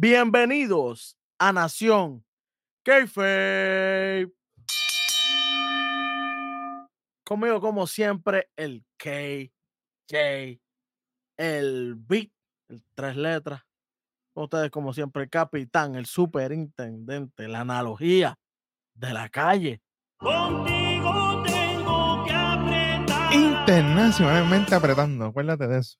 [0.00, 2.24] Bienvenidos a Nación
[2.84, 4.32] Kayfabe.
[7.24, 10.60] Conmigo, como siempre, el KJ,
[11.36, 12.30] el Beat,
[12.68, 13.62] el tres letras.
[14.34, 18.38] Ustedes, como siempre, el capitán, el superintendente, la analogía
[18.94, 19.82] de la calle.
[20.16, 23.34] Contigo tengo que apretar.
[23.34, 25.98] Internacionalmente apretando, acuérdate de eso.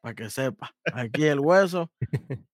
[0.00, 0.74] para que sepa.
[0.92, 1.88] Aquí el hueso.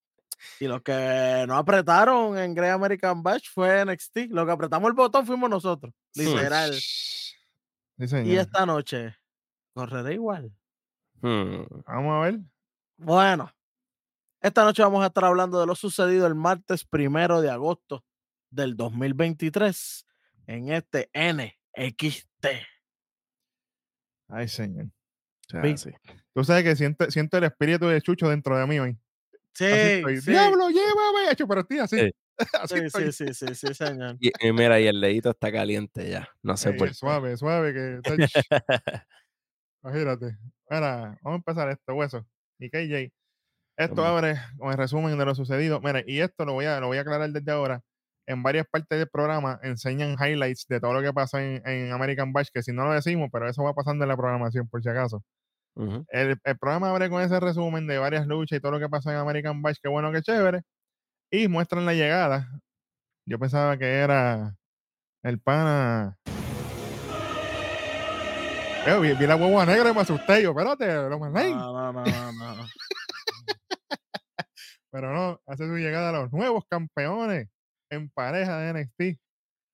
[0.61, 4.29] Y los que no apretaron en Great American Bash fue NXT.
[4.31, 5.93] Los que apretamos el botón fuimos nosotros.
[6.15, 6.73] Literal.
[6.75, 8.27] Sí, señor.
[8.27, 9.17] Y esta noche
[9.73, 10.53] correré igual.
[11.23, 11.63] Hmm.
[11.87, 12.41] Vamos a ver.
[12.99, 13.51] Bueno,
[14.41, 18.05] esta noche vamos a estar hablando de lo sucedido el martes primero de agosto
[18.51, 20.07] del 2023
[20.47, 22.47] en este NXT.
[24.29, 24.87] Ay, señor.
[24.87, 25.77] O sea, Sí.
[25.77, 25.91] sí.
[26.35, 28.99] Tú sabes que siento, siento el espíritu de Chucho dentro de mí hoy.
[29.57, 30.21] Sí, estoy.
[30.21, 31.31] sí, ¡Diablo, llévame!
[31.31, 31.99] Hecho, pero estoy así.
[31.99, 32.11] Sí.
[32.61, 33.13] así sí, estoy.
[33.13, 34.17] sí, sí, sí, sí, señor.
[34.21, 36.29] Y, y mira, y el dedito está caliente ya.
[36.43, 36.95] No sé Ey, por qué.
[36.95, 38.01] suave, suave, que.
[39.83, 40.37] Imagínate.
[40.69, 42.27] Mira, vamos a empezar esto, hueso.
[42.59, 43.13] Y KJ.
[43.79, 45.81] Esto abre con el resumen de lo sucedido.
[45.81, 47.83] Mira, y esto lo voy a, lo voy a aclarar desde ahora.
[48.27, 52.33] En varias partes del programa enseñan highlights de todo lo que pasó en, en American
[52.33, 54.89] Bash, que si no lo decimos, pero eso va pasando en la programación, por si
[54.89, 55.23] acaso.
[55.77, 56.07] Ujú.
[56.09, 59.11] El, el programa abre con ese resumen de varias luchas y todo lo que pasó
[59.11, 60.63] en American Bash, que bueno, que chévere.
[61.31, 62.49] Y muestran la llegada.
[63.29, 64.57] Yo pensaba que era
[65.23, 66.17] el pana.
[68.87, 70.43] Eh, vi, vi la hueva negra y me asusté.
[70.43, 71.57] Yo, espérate, Roman Reigns".
[71.57, 72.65] No, no, no, no, no.
[74.93, 77.49] Pero no, hace su llegada a los nuevos campeones
[77.91, 79.21] en pareja de NXT.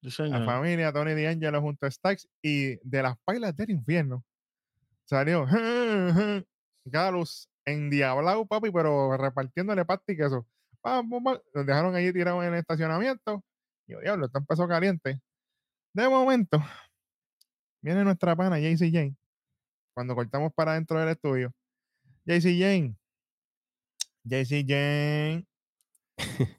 [0.09, 4.25] Sí, La familia Tony D'Angelo junto a Stacks y de las pailas del infierno
[5.13, 5.47] salió
[6.85, 10.47] Galus en Diablao, papi, pero repartiéndole pasta y queso.
[10.81, 11.09] Pam.
[11.55, 13.45] Los dejaron allí tirados en el estacionamiento.
[13.87, 15.21] Y yo, diablo, esto empezó caliente.
[15.95, 16.59] De momento,
[17.83, 19.17] viene nuestra pana JC Jane.
[19.95, 21.53] Cuando cortamos para dentro del estudio.
[22.25, 22.97] JC Jane.
[24.25, 25.47] JC Jane.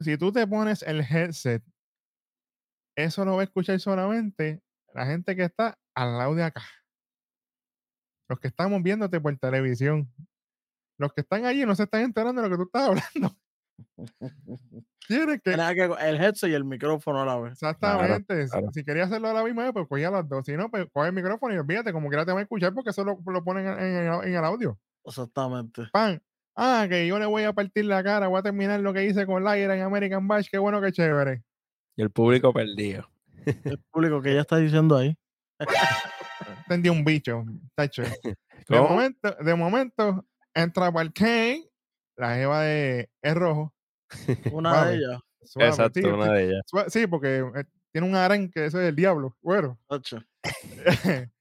[0.00, 1.62] si tú te pones el headset
[2.96, 4.62] eso lo va a escuchar solamente
[4.94, 6.62] la gente que está al lado de acá.
[8.32, 10.10] Los que estamos viéndote por televisión.
[10.98, 13.36] Los que están allí no se están enterando de lo que tú estás hablando.
[15.06, 15.52] Tienes que.
[15.52, 17.52] El headset y el micrófono a la vez.
[17.52, 18.44] Exactamente.
[18.46, 18.68] si- claro.
[18.72, 20.46] Si querías hacerlo a la misma vez, pues cogía las dos.
[20.46, 22.88] Si no, pues coge el micrófono y olvídate, como quiera te va a escuchar porque
[22.90, 24.78] eso lo, lo ponen en, en el- en el audio.
[25.04, 25.82] Exactamente.
[25.92, 26.22] Pan.
[26.56, 29.26] Ah, que yo le voy a partir la cara, voy a terminar lo que hice
[29.26, 30.48] con Lyra en American Bash.
[30.50, 31.42] Qué bueno, qué chévere.
[31.96, 33.08] Y el público perdido.
[33.44, 35.14] El público que ya está diciendo ahí.
[36.72, 37.44] Entendí un bicho.
[37.74, 38.02] Tacho.
[38.68, 40.24] De momento, de momento,
[40.54, 41.68] entra Kane,
[42.16, 43.74] la jeva de es rojo.
[44.52, 44.90] Una Suave.
[44.90, 45.20] de ellas.
[45.44, 46.62] suave, Exacto, sí, una de ellas.
[46.66, 49.36] suave, sí, porque eh, tiene un harén que eso es el diablo.
[49.42, 49.78] Bueno,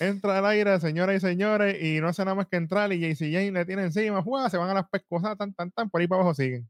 [0.00, 3.30] entra al aire, señoras y señores, y no hace nada más que entrar y JC
[3.32, 4.48] Jane le tiene encima, ¡fua!
[4.48, 6.68] se van a las pescosas, tan, tan, tan, por ahí para abajo siguen.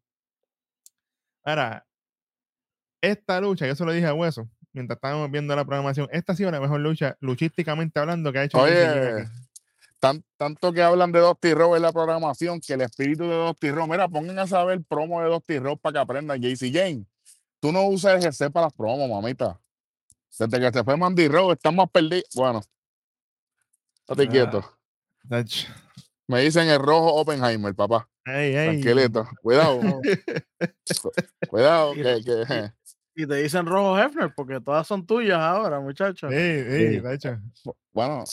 [1.44, 1.86] Ahora,
[3.00, 6.36] esta lucha, yo se lo dije a Hueso, mientras estábamos viendo la programación, esta ha
[6.36, 9.26] sido la mejor lucha, luchísticamente hablando, que ha hecho Oye,
[9.98, 13.70] tan- tanto que hablan de Dusty Row en la programación que el espíritu de Dusty
[13.70, 16.40] Row, mira, pongan a saber el promo de Dusty Row para que aprendan.
[16.40, 17.04] JC Jane,
[17.60, 19.58] tú no usas el GC para las promos, mamita.
[20.38, 22.24] Desde que se fue Mandy Row, están más perdidos.
[22.34, 22.62] Bueno,
[24.00, 24.28] estate Ah.
[24.30, 24.78] quieto.
[26.26, 28.08] Me dicen el rojo Oppenheimer, papá.
[28.24, 29.28] Tranquilito.
[29.42, 29.80] Cuidado.
[31.48, 31.92] Cuidado.
[31.94, 32.72] Que-
[33.14, 36.32] Y te dicen rojo Hefner porque todas son tuyas ahora, muchachos.
[36.32, 37.02] Ey, ey, Sí.
[37.02, 37.38] tacho.
[37.92, 38.24] bueno,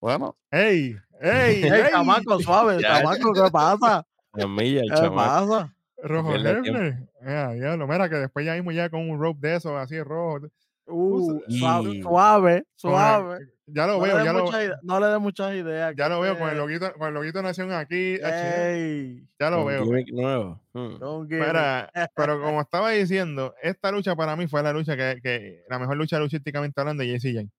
[0.00, 0.36] bueno.
[0.50, 4.06] Ey, ey, Ey, chamaco, suave, Ya, chamaco, ¿qué pasa?
[4.48, 5.14] Milla, ¿Qué chamaco.
[5.48, 5.74] pasa?
[6.02, 6.34] Rojo.
[6.34, 7.08] Hefner.
[7.20, 10.46] Mira, diablo, mira que después ya mismo ya con un rope de esos así rojo.
[10.86, 13.48] Uh, Y- suave, suave, suave.
[13.74, 15.94] Ya lo No veo, ya lo, ide- no le dé muchas ideas.
[15.96, 18.18] ya lo veo con el loguito, con el loguito Nación aquí.
[18.22, 19.84] Ey, ya lo Con veo.
[20.12, 20.60] nuevo.
[20.74, 21.26] Hmm.
[21.28, 25.64] give Mira, pero como estaba diciendo, esta lucha para mí fue la lucha que, que
[25.68, 27.50] la mejor lucha luchísticamente hablando de Jesse Jane.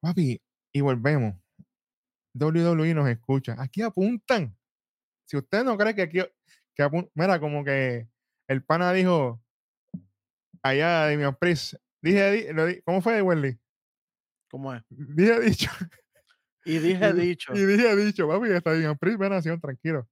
[0.00, 0.40] Papi,
[0.72, 1.34] y volvemos.
[2.34, 3.54] WWE nos escucha.
[3.58, 4.56] Aquí apuntan.
[5.26, 6.20] Si usted no cree que aquí
[6.74, 8.08] que mira, como que
[8.48, 9.40] el pana dijo
[10.62, 11.74] allá de mi Priest.
[12.02, 13.58] Dije, di- lo di- ¿cómo fue, Wendy?
[14.50, 14.82] ¿Cómo es?
[14.88, 15.70] Dije dicho.
[16.64, 17.54] Y dije dicho.
[17.54, 20.08] Y dije dicho, papi, está bien, de Nación, tranquilo.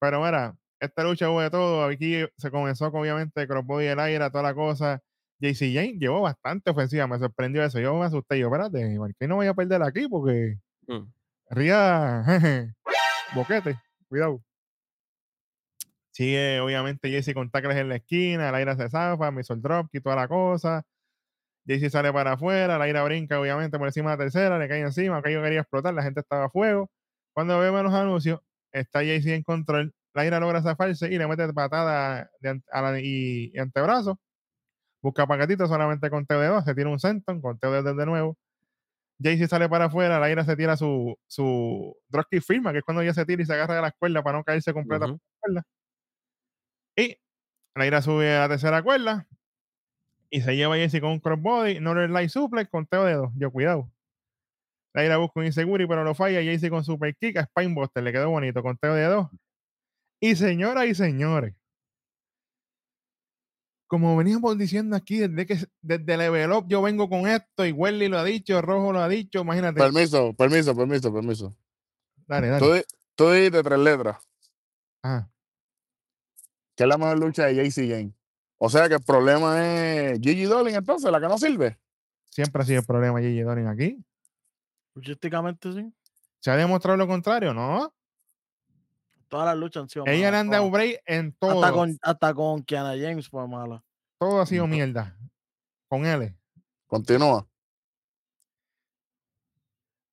[0.00, 1.84] Pero mira, esta lucha hubo de todo.
[1.84, 5.02] Aquí se comenzó con obviamente Crossbody el aire, toda la cosa.
[5.40, 7.78] JC Jane llevó bastante ofensiva, me sorprendió eso.
[7.78, 10.08] Yo me asusté, yo, espérate, ¿por no voy a perder aquí?
[10.08, 10.58] Porque
[10.88, 11.12] Hmm.
[11.50, 12.72] Ría, jeje,
[13.34, 13.78] boquete,
[14.08, 14.42] cuidado.
[16.12, 19.60] Sigue, obviamente, Jaycee con tacles en la esquina, la ira se zafa, me hizo el
[19.60, 20.82] drop, y toda la cosa.
[21.68, 24.80] Jaycee sale para afuera, la ira brinca, obviamente, por encima de la tercera, le cae
[24.80, 26.90] encima, aquello quería explotar, la gente estaba a fuego.
[27.34, 28.40] Cuando vemos los anuncios,
[28.72, 33.00] está Jaycee en control, la ira logra zafarse y le mete patada de a la-
[33.00, 34.18] y, y antebrazo.
[35.02, 38.36] Busca paquetito solamente con TD2, se tira un senton con TD2 de nuevo.
[39.22, 43.02] Jaycee sale para afuera, la ira se tira su, su dropkick firma, que es cuando
[43.02, 45.18] ella se tira y se agarra de las cuerdas para no caerse completa Ujú.
[45.40, 45.62] cuerda.
[46.96, 47.16] Y
[47.76, 49.26] la ira sube a la tercera cuerda
[50.30, 53.30] y se lleva a con un crossbody, no le light suplex con teo de dos.
[53.36, 53.90] Yo, cuidado.
[54.94, 56.40] La ira busca un inseguri, pero lo falla.
[56.42, 59.28] Jaycee con super kick a Spinebuster, le quedó bonito con teo de dos.
[60.20, 61.54] Y señoras y señores,
[63.86, 68.08] como veníamos diciendo aquí, desde que desde Level Up yo vengo con esto, y Welly
[68.08, 69.80] lo ha dicho, Rojo lo ha dicho, imagínate.
[69.80, 71.56] Permiso, permiso, permiso, permiso.
[72.26, 72.66] Dale, dale.
[72.66, 72.82] Tú, di-
[73.14, 74.16] tú dijiste tres letras,
[75.02, 75.30] Ajá.
[76.76, 78.12] que es la mejor lucha de JC Jane.
[78.58, 81.78] O sea que el problema es Gigi Dolin, entonces, la que no sirve.
[82.28, 84.04] Siempre ha sido el problema Gigi Dorin aquí.
[84.94, 85.92] Logísticamente sí.
[86.40, 87.54] ¿Se ha demostrado lo contrario?
[87.54, 87.92] No.
[89.28, 91.62] Todas las luchas han sido Ella le malas, han dado break en todo.
[91.62, 93.84] Hasta con, hasta con Kiana James fue mala.
[94.18, 95.16] Todo ha sido mierda.
[95.88, 96.34] Con él.
[96.86, 97.38] Continúa.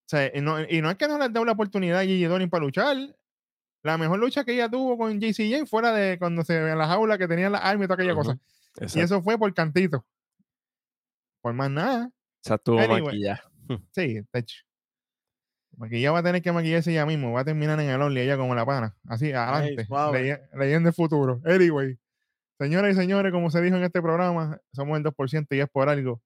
[0.06, 2.26] O sea, y no, y no es que no les dé la oportunidad a Gigi
[2.26, 2.96] Dorin para luchar.
[3.86, 6.78] La mejor lucha que ella tuvo con JC Jane fuera de cuando se ve en
[6.80, 8.24] la jaula que tenía la arma y toda aquella Ujú.
[8.24, 8.40] cosa.
[8.98, 10.04] Y eso fue por cantito.
[11.42, 12.10] Por más nada.
[12.44, 13.04] Esa estuvo Anyway.
[13.04, 13.44] maquillada.
[13.92, 14.64] Sí, de hecho.
[15.78, 17.32] Maquilla va a tener que maquillarse ella mismo.
[17.34, 18.96] Va a terminar en el Only ella como la pana.
[19.08, 19.86] Así, adelante.
[19.86, 20.20] suave.
[20.22, 21.42] leye- leyendo el futuro.
[21.46, 22.00] Anyway.
[22.60, 25.90] Señoras y señores, como se dijo en este programa, somos el 2% y es por
[25.90, 26.22] algo.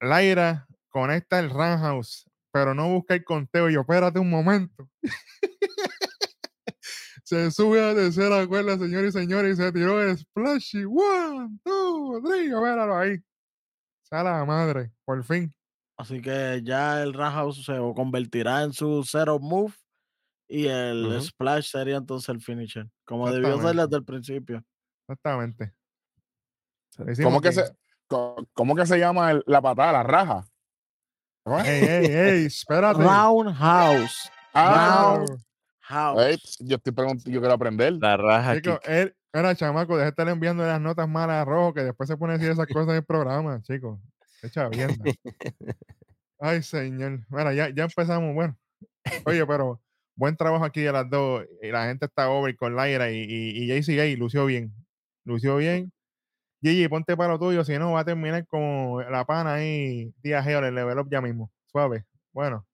[0.00, 3.70] Laira conecta el Roundhouse, pero no busca el conteo.
[3.70, 4.88] Y yo, espérate un momento.
[7.32, 10.84] se sube a tercera cuerda, señores y señores, y se tiró el splashy.
[10.84, 12.48] One, two, three.
[12.48, 13.16] Míralo ahí.
[14.02, 15.50] Sea la madre, por fin.
[15.96, 19.72] Así que ya el Roundhouse se convertirá en su zero move
[20.46, 24.62] y el splash sería entonces el finisher, como debió ser desde el principio.
[25.08, 25.72] Exactamente.
[27.22, 27.64] ¿Cómo que, se,
[28.52, 30.44] ¿Cómo que se llama el- la patada, la raja?
[31.64, 33.02] Ey, ey, ey, espérate.
[33.02, 34.30] Roundhouse.
[34.52, 35.40] Ah, Round
[35.82, 36.20] house.
[36.22, 37.92] ey, yo estoy preguntando, yo quiero aprender.
[37.94, 41.74] La raja Chico, él, era chamaco, deja de estar enviando las notas malas a Rojo,
[41.74, 43.98] que después se pone a decir esas cosas en el programa, chicos.
[44.42, 45.04] Echa vienda.
[46.40, 47.20] Ay, señor.
[47.28, 48.34] Bueno, ya, ya empezamos.
[48.34, 48.56] Bueno,
[49.24, 49.80] oye, pero
[50.16, 51.44] buen trabajo aquí de las dos.
[51.62, 54.74] Y la gente está over con Lyra y, y, y JCJ lució bien.
[55.24, 55.92] Lució bien.
[56.60, 60.42] Gigi, ponte para lo tuyo, si no va a terminar como la pana ahí, día
[60.44, 61.50] Geo, el level up ya mismo.
[61.66, 62.04] Suave.
[62.32, 62.64] Bueno,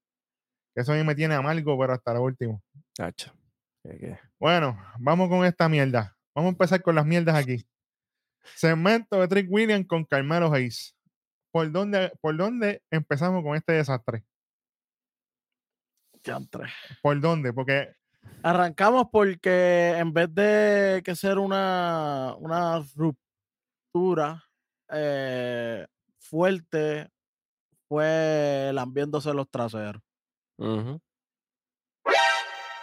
[0.75, 2.63] eso a mí me tiene amargo, pero hasta lo último.
[4.39, 6.17] Bueno, vamos con esta mierda.
[6.35, 7.67] Vamos a empezar con las mierdas aquí.
[8.55, 10.97] Segmento de Trick Williams con Carmelo Hayes.
[11.51, 14.25] ¿Por dónde, ¿Por dónde empezamos con este desastre?
[16.23, 16.69] Diantre.
[17.03, 17.53] ¿Por dónde?
[17.53, 17.95] Porque
[18.43, 24.45] Arrancamos porque en vez de que ser una, una ruptura
[24.91, 25.87] eh,
[26.19, 27.11] fuerte,
[27.89, 30.03] fue lambiéndose los traseros.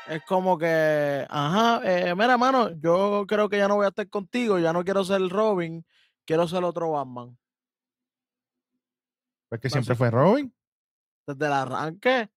[0.07, 4.07] Es como que, ajá, eh, mira, mano, yo creo que ya no voy a estar
[4.09, 5.83] contigo, ya no quiero ser Robin,
[6.25, 7.37] quiero ser otro Batman.
[9.49, 10.53] pues que siempre fue Robin.
[11.27, 12.29] Desde el arranque.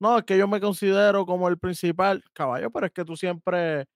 [0.00, 3.86] No, es que yo me considero como el principal, caballo, pero es que tú siempre,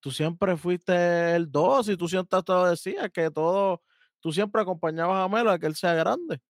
[0.00, 3.82] tú siempre fuiste el 2 y tú siempre te lo decías, que todo,
[4.20, 6.40] tú siempre acompañabas a Melo a que él sea grande.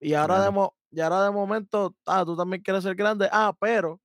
[0.00, 3.28] Y ahora, de, mo- y ahora de momento, ah, tú también quieres ser grande.
[3.32, 4.00] Ah, pero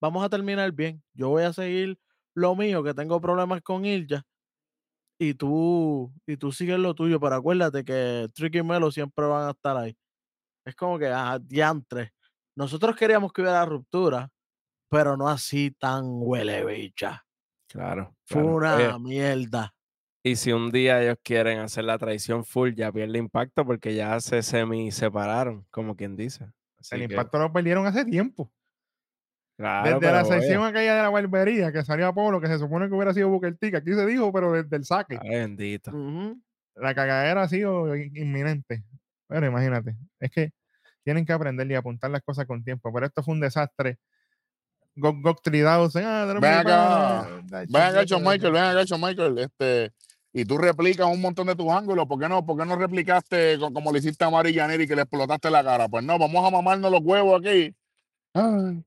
[0.00, 1.02] vamos a terminar bien.
[1.14, 1.98] Yo voy a seguir
[2.34, 4.22] lo mío, que tengo problemas con Ilja.
[5.18, 9.48] Y tú, y tú sigues lo tuyo, pero acuérdate que Tricky y Melo siempre van
[9.48, 9.96] a estar ahí.
[10.64, 12.12] Es como que, ah, diantre.
[12.54, 14.28] Nosotros queríamos que hubiera ruptura,
[14.90, 17.24] pero no así tan huele bicha.
[17.68, 18.14] Claro.
[18.24, 18.56] Fue claro.
[18.56, 19.74] una Oye, mierda.
[20.22, 24.20] y si un día ellos quieren hacer la traición full, ya pierde impacto porque ya
[24.20, 26.46] se semi separaron, como quien dice.
[26.78, 28.52] Así el que, impacto lo perdieron hace tiempo.
[29.56, 32.88] Claro, desde la oye, sección aquella de la barbería que salió Apolo, que se supone
[32.88, 35.18] que hubiera sido Booker T, que aquí se dijo, pero desde el saque.
[35.20, 35.90] ay, bendito.
[35.90, 36.38] Ujú.
[36.76, 38.82] La cagadera ha sido in- inminente.
[39.28, 40.50] Pero imagínate, es que
[41.02, 42.92] tienen que aprender y apuntar las cosas con tiempo.
[42.92, 43.98] Pero esto fue un desastre.
[44.94, 49.38] Gok Gok 3000, ah, Ven acá, Ven acá, vete, Michael, ven acá, Shawn Michael.
[49.38, 49.92] Este,
[50.32, 52.06] y tú replicas un montón de tus ángulos.
[52.06, 54.96] ¿Por qué no, por qué no replicaste co- como le hiciste a Mari Yaneri que
[54.96, 55.88] le explotaste la cara?
[55.88, 57.74] Pues no, vamos a mamarnos los huevos aquí.
[58.32, 58.82] Ay.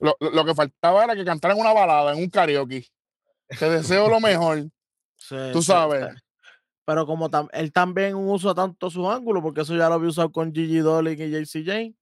[0.00, 2.86] Lo, lo- que faltaba era que cantaran una balada en un karaoke.
[3.58, 4.64] Te deseo lo mejor.
[5.16, 6.06] Sí, Tú sabes.
[6.14, 6.22] sí.
[6.84, 10.32] Pero como tam- él también usa tanto sus ángulos, porque eso ya lo había usado
[10.32, 11.94] con Gigi Dolin y JC Jane.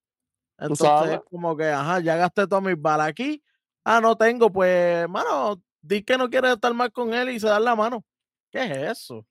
[0.59, 1.21] Entonces, sabes.
[1.31, 3.43] como que, ajá, ya gasté todas mis balas aquí.
[3.85, 7.47] Ah, no tengo, pues, mano, di que no quieres estar más con él y se
[7.47, 8.05] da la mano.
[8.50, 9.26] ¿Qué es eso?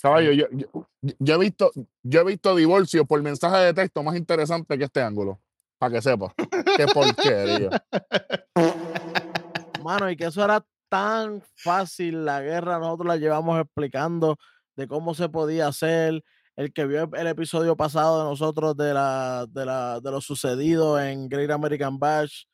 [0.00, 0.66] Caballo, yo, yo,
[1.18, 1.70] yo he visto,
[2.02, 5.40] yo he visto divorcio por mensaje de texto más interesante que este ángulo.
[5.82, 6.32] Para que sepa.
[6.76, 7.70] Qué porquería.
[9.82, 14.36] Mano, y que eso era tan fácil la guerra, nosotros la llevamos explicando
[14.76, 16.22] de cómo se podía hacer.
[16.54, 21.00] El que vio el episodio pasado de nosotros de la, de la, de lo sucedido
[21.00, 22.44] en Great American Bash,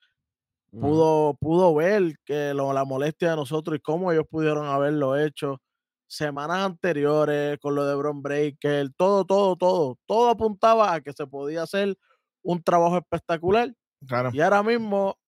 [0.70, 5.60] pudo, pudo ver que lo- la molestia de nosotros y cómo ellos pudieron haberlo hecho
[6.06, 11.26] semanas anteriores con lo de Bron Breaker, todo, todo, todo, todo apuntaba a que se
[11.26, 11.94] podía hacer
[12.48, 13.72] un trabajo espectacular
[14.06, 14.30] Claro.
[14.32, 15.18] y ahora mismo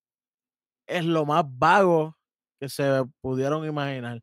[0.88, 2.16] es lo más vago
[2.60, 4.20] que se pudieron imaginar.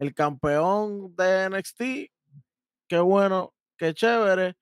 [0.00, 2.10] El campeón de NXT,
[2.88, 4.54] qué bueno, qué chévere.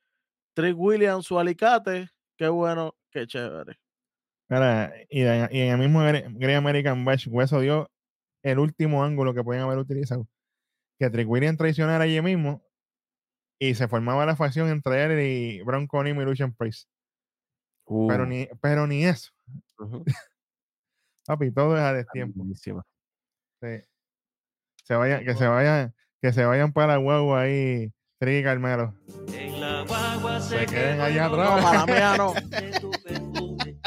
[0.55, 3.77] Trick Williams, su alicate, qué bueno, qué chévere.
[5.09, 7.91] Y, en- y en el mismo Gre- Great American Bash, Hueso dio
[8.45, 10.27] el último ángulo que podían haber utilizado.
[10.99, 12.63] Que Trick Williams traicionara allí mismo
[13.59, 16.55] y se formaba la facción entre él y Bronco Nimo y Lucian
[17.87, 19.33] Pero, Uh, ni, pero ni eso.
[21.27, 22.45] Papi, todo es a destiempo.
[22.55, 23.83] Sí.
[24.85, 28.95] Se vayan, que se vayan, que se vayan para huevo ahí, Trick y Carmelo.
[29.33, 31.63] En la guagua se, Se queden allá atrás.
[31.63, 32.35] No, para mí ya no.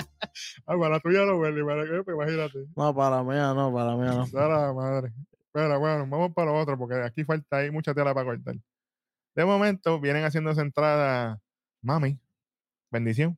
[0.67, 2.65] Ah, para la tuya no, Bernie, para que imagínate.
[2.75, 4.25] No, para mí ya no, para mí ya no.
[4.27, 5.13] Da la madre.
[5.51, 8.55] Pero bueno, vamos para lo otro, porque aquí falta ahí mucha tela para cortar.
[9.35, 11.39] De momento, vienen haciendo esa entrada,
[11.81, 12.19] mami,
[12.91, 13.37] bendición.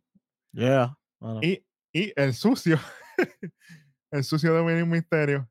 [0.57, 0.97] Yeah.
[1.41, 2.79] Y, y el sucio,
[4.11, 5.47] el sucio Dominic Misterio.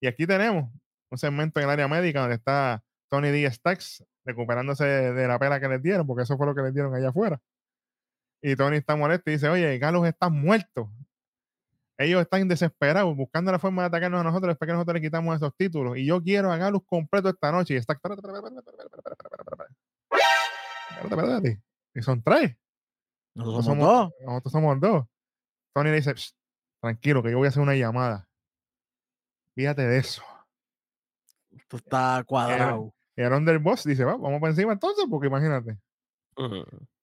[0.00, 0.72] Y aquí tenemos
[1.10, 3.50] un segmento en el área médica donde está Tony D.
[3.50, 6.72] Stacks recuperándose de, de la pela que les dieron, porque eso fue lo que les
[6.72, 7.38] dieron allá afuera.
[8.42, 10.90] Y Tony está molesto y dice, oye, Carlos está muerto.
[11.98, 15.36] Ellos están desesperados, buscando la forma de atacarnos a nosotros después que nosotros le quitamos
[15.36, 15.96] esos títulos.
[15.98, 17.74] Y yo quiero a Galus completo esta noche.
[17.74, 17.98] Y está...
[21.94, 22.56] Y son tres.
[23.36, 24.12] Nosotros somos dos.
[24.24, 25.04] Nosotros somos dos.
[25.74, 26.36] Tony le dice, "Psst,
[26.80, 28.28] tranquilo, que yo voy a hacer una llamada.
[29.54, 30.22] Fíjate de eso.
[31.50, 32.94] Esto está cuadrado.
[33.16, 35.78] Y el Underboss dice, va, vamos para encima entonces, porque imagínate.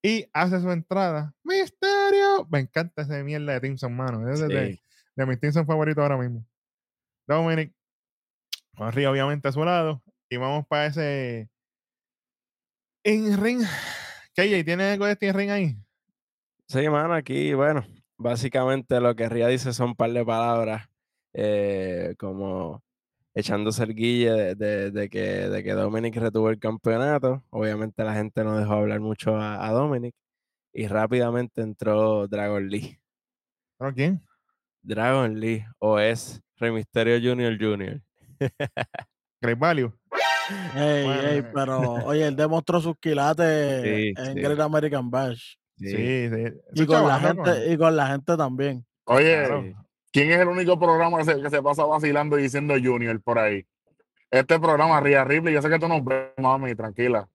[0.03, 1.33] Y hace su entrada.
[1.43, 2.47] ¡Misterio!
[2.51, 4.29] Me encanta esa mierda de Timson, mano.
[4.29, 4.81] Es de, de- Sí.
[5.15, 6.45] de mis Timson favoritos ahora mismo.
[7.27, 7.73] Dominic,
[8.75, 10.03] con Río obviamente a su lado.
[10.29, 11.49] Y vamos para ese
[13.03, 13.61] in ring.
[14.35, 15.77] KJ, ¿tiene algo de este in ring ahí?
[16.73, 17.85] Sí, mano, aquí, bueno,
[18.17, 20.87] básicamente lo que Ria dice son un par de palabras,
[21.33, 22.81] eh, como
[23.35, 27.43] echándose el guille de, de- de que, de que Dominic retuvo el campeonato.
[27.51, 30.15] Obviamente la gente no dejó hablar mucho a, a Dominic
[30.73, 32.99] y rápidamente entró Dragon Lee.
[33.77, 34.21] ¿Pero quién?
[34.81, 37.55] Dragon Lee, o es Rey Mysterio Jr.
[37.59, 38.01] Jr.
[39.41, 39.93] Great Value.
[40.75, 41.43] Ey, Bueno, ey, eh.
[41.53, 44.41] pero oye, él demostró sus quilates Sí, en sí.
[44.41, 45.55] Great American Bash.
[45.77, 46.53] Sí, Sí, sí.
[46.75, 48.85] Y con la gente, y con la gente también.
[49.05, 49.75] Oye, sí.
[50.11, 53.39] ¿quién es el único programa que se, que se pasa vacilando y diciendo Junior por
[53.39, 53.65] ahí?
[54.31, 57.27] Este programa, Ria Ripley, yo sé que tú nos ves, mami, tranquila.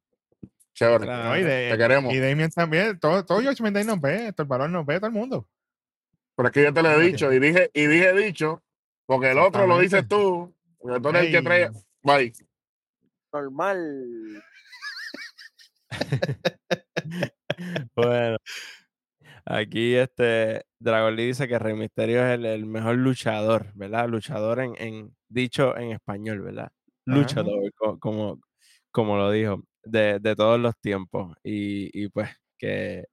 [0.74, 1.04] Chévere.
[1.04, 1.24] Claro.
[1.30, 2.12] No, y, de- Te queremos.
[2.12, 5.12] y Damien también, todo, todo George Mendez nos ve, el balón nos ve, todo el
[5.12, 5.46] mundo.
[6.36, 8.62] Pero es que yo te lo he dicho y dije, y dije dicho,
[9.06, 11.70] porque el otro lo dices tú, porque tú eres el que trae.
[12.02, 12.32] Bye.
[13.32, 14.42] Normal.
[17.96, 18.38] Bueno,
[19.44, 24.08] aquí este Dragon Lee dice que Rey Mysterio es el, el mejor luchador, ¿verdad?
[24.08, 26.70] Luchador en, en dicho en español, ¿verdad?
[27.04, 28.40] Luchador, co- como,
[28.90, 31.36] como lo dijo, de, de todos los tiempos.
[31.42, 33.04] Y, y pues que,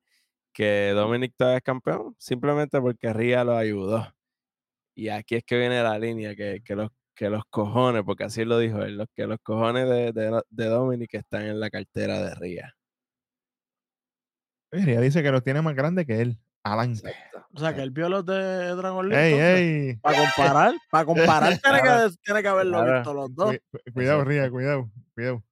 [0.54, 4.08] que Dominic todavía es campeón, simplemente porque Ria lo ayudó.
[4.96, 8.46] Y aquí es que viene la línea, que, que los, que los cojones, porque así
[8.46, 12.22] lo dijo él, los, que los cojones de, de, de Dominic están en la cartera
[12.22, 12.76] de Ria.
[14.78, 16.40] Ella dice que los tiene más grandes que él.
[16.64, 17.14] Adelante.
[17.54, 18.34] O sea, que él vio los de
[18.76, 19.16] Dragon Lee.
[19.16, 19.96] Ey, entonces, ey.
[19.98, 23.52] Para comparar, para comparar tiene, que, tiene que haberlo visto los dos.
[23.72, 24.24] Cu- cu- Cuidado.
[24.26, 25.44] Ría, cuidado, cuidado.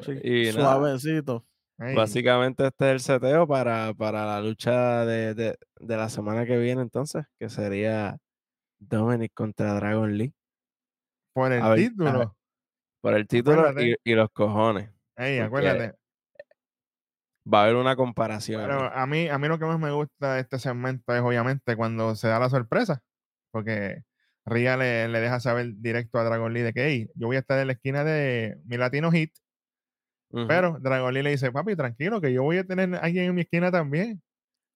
[0.00, 1.46] Sí, Y nada, suavecito.
[1.78, 6.44] Ey, Básicamente este es el seteo para, para la lucha de, de- de la semana
[6.46, 8.16] que viene entonces, que sería
[8.78, 10.34] Dominic contra Dragon Lee
[11.32, 11.78] por el ver, ver.
[11.88, 12.36] título.
[13.00, 14.90] por el título y, y los cojones.
[15.16, 15.98] Ey, porque- acuérdate.
[17.52, 18.62] Va a haber una comparación.
[18.62, 21.76] Pero a mí, a mí lo que más me gusta de este segmento es obviamente
[21.76, 23.02] cuando se da la sorpresa.
[23.52, 24.02] Porque
[24.46, 27.40] Ria le, le deja saber directo a Dragon Lee de que, hey, yo voy a
[27.40, 29.32] estar en la esquina de mi Latino Hit,
[30.48, 33.34] pero Dragon Lee le dice, papi, tranquilo, que yo voy a tener a alguien en
[33.36, 34.20] mi esquina también.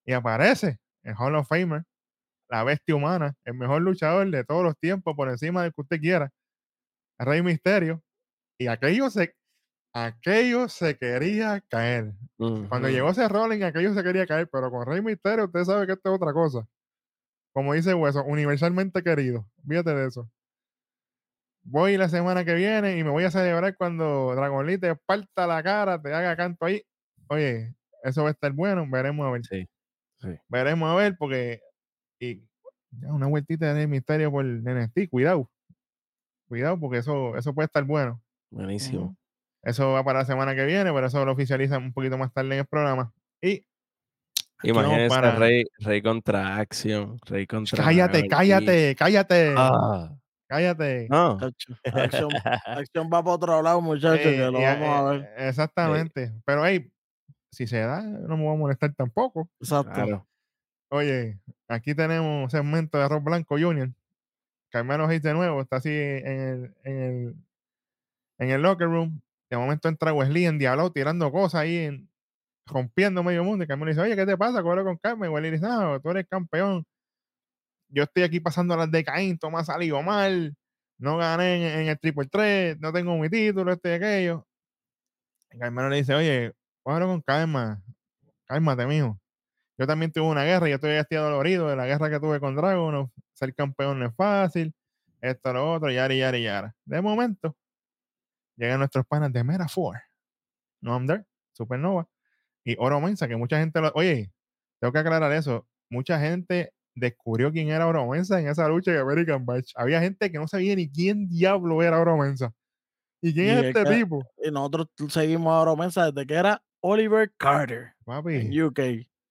[0.05, 1.83] Y aparece el Hall of Famer,
[2.49, 5.99] la bestia humana, el mejor luchador de todos los tiempos, por encima del que usted
[5.99, 6.31] quiera,
[7.19, 8.01] Rey Misterio.
[8.57, 9.35] Y aquello se,
[10.05, 12.13] aquello se quería caer.
[12.37, 15.93] Cuando llegó ese Rolling, aquello se quería caer, pero con Rey Misterio, usted sabe que
[15.93, 16.67] esto es otra cosa.
[17.53, 19.45] Como dice Hueso, universalmente querido.
[19.67, 20.29] Fíjate de eso.
[21.63, 25.45] Voy la semana que viene y me voy a celebrar cuando Dragon Lee te parta
[25.45, 26.81] la cara, te haga canto ahí.
[27.27, 29.45] Oye, eso va a estar bueno, veremos a ver.
[29.45, 29.67] Sí,
[30.19, 30.29] sí.
[30.47, 31.61] Veremos a ver, porque.
[32.19, 32.47] Y
[32.91, 35.49] ya, una vueltita de misterio por NXT, cuidado.
[36.47, 38.21] Cuidado, porque eso, eso puede estar bueno.
[38.49, 39.15] Buenísimo.
[39.69, 42.53] Eso va para la semana que viene, pero eso lo oficializan un poquito más tarde
[42.53, 43.13] en el programa.
[43.41, 43.63] Y
[44.63, 47.83] Imagínense para- Rey, Rey contra Action, Rey contra.
[47.83, 50.11] cállate, cállate, cállate, Ah,
[50.49, 51.07] cállate.
[51.09, 51.37] no.
[51.93, 52.29] Acción,
[52.65, 55.29] acción va para otro lado, muchachos, Eh, que lo vamos a eh, ver.
[55.37, 56.33] eh, Exactamente.
[56.45, 56.91] Pero hey,
[57.51, 59.49] si se da, no me voy a molestar tampoco.
[59.61, 59.93] Exacto.
[59.93, 60.27] Claro.
[60.91, 63.89] Oye, aquí tenemos un segmento de Arroz Blanco Junior.
[64.71, 67.35] Carmelo Hayes de nuevo, está así en el, en el,
[68.39, 69.21] en el locker room.
[69.49, 72.09] De momento entra Wesley en diablo tirando cosas ahí, en-
[72.65, 73.63] rompiendo medio mundo.
[73.63, 74.61] Y Carmelo dice, oye, ¿qué te pasa?
[74.61, 75.25] Cógelo con calma.
[75.25, 76.85] Y Wesley dice, no, tú eres campeón.
[77.89, 80.55] Yo estoy aquí pasando las de Caín, ha salido mal.
[80.99, 84.47] No gané en, el triple 3, no tengo mi título, este y aquello.
[85.51, 86.53] Y Carmelo le dice, oye,
[86.83, 87.81] cógelo con calma.
[88.45, 89.19] Cálmate, mijo.
[89.77, 92.55] Yo también tuve una guerra yo estoy estoy dolorido de la guerra que tuve con
[92.55, 93.11] Dragon.
[93.33, 94.73] Ser campeón no es fácil.
[95.21, 96.75] Esto, lo otro, yara, yara, yara.
[96.85, 97.55] De momento,
[98.59, 100.01] llegan nuestros panas de Mera 4.
[100.81, 102.07] No I'm there, Supernova.
[102.63, 103.91] Y Oro Mensa, que mucha gente lo.
[103.95, 104.31] Oye,
[104.79, 105.67] tengo que aclarar eso.
[105.89, 109.71] Mucha gente descubrió quién era Oro Mensa en esa lucha de American Bash.
[109.75, 112.53] Había gente que no sabía ni quién diablo era Oro Mensa.
[113.21, 114.25] ¿Y quién Y es es este tipo?
[114.43, 118.35] Y nosotros seguimos a Oromensa desde que era Oliver Carter Papi.
[118.35, 118.79] en UK.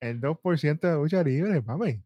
[0.01, 2.03] el 2% de lucha libre, papi.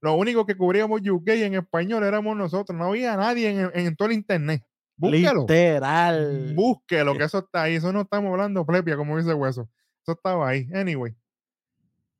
[0.00, 2.76] Lo único que cubríamos UK en español éramos nosotros.
[2.76, 4.64] No había nadie en, en todo el internet.
[4.98, 5.40] Búsquelo.
[5.42, 6.52] Literal.
[6.54, 7.76] Búsquelo, que eso está ahí.
[7.76, 9.68] Eso no estamos hablando plepia, como dice Hueso.
[10.02, 10.68] Eso estaba ahí.
[10.74, 11.14] Anyway.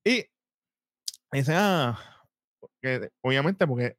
[0.05, 0.25] Y
[1.33, 1.99] dice, ah,
[2.81, 3.97] que obviamente porque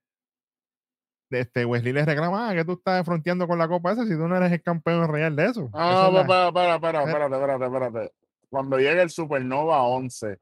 [1.30, 4.28] este Wesley le reclama ah, que tú estás fronteando con la copa esa si tú
[4.28, 5.70] no eres el campeón real de eso.
[5.74, 8.14] Ah, la- espera, espera, espera, espérate, espérate, espérate.
[8.50, 10.40] Cuando llega el Supernova 11,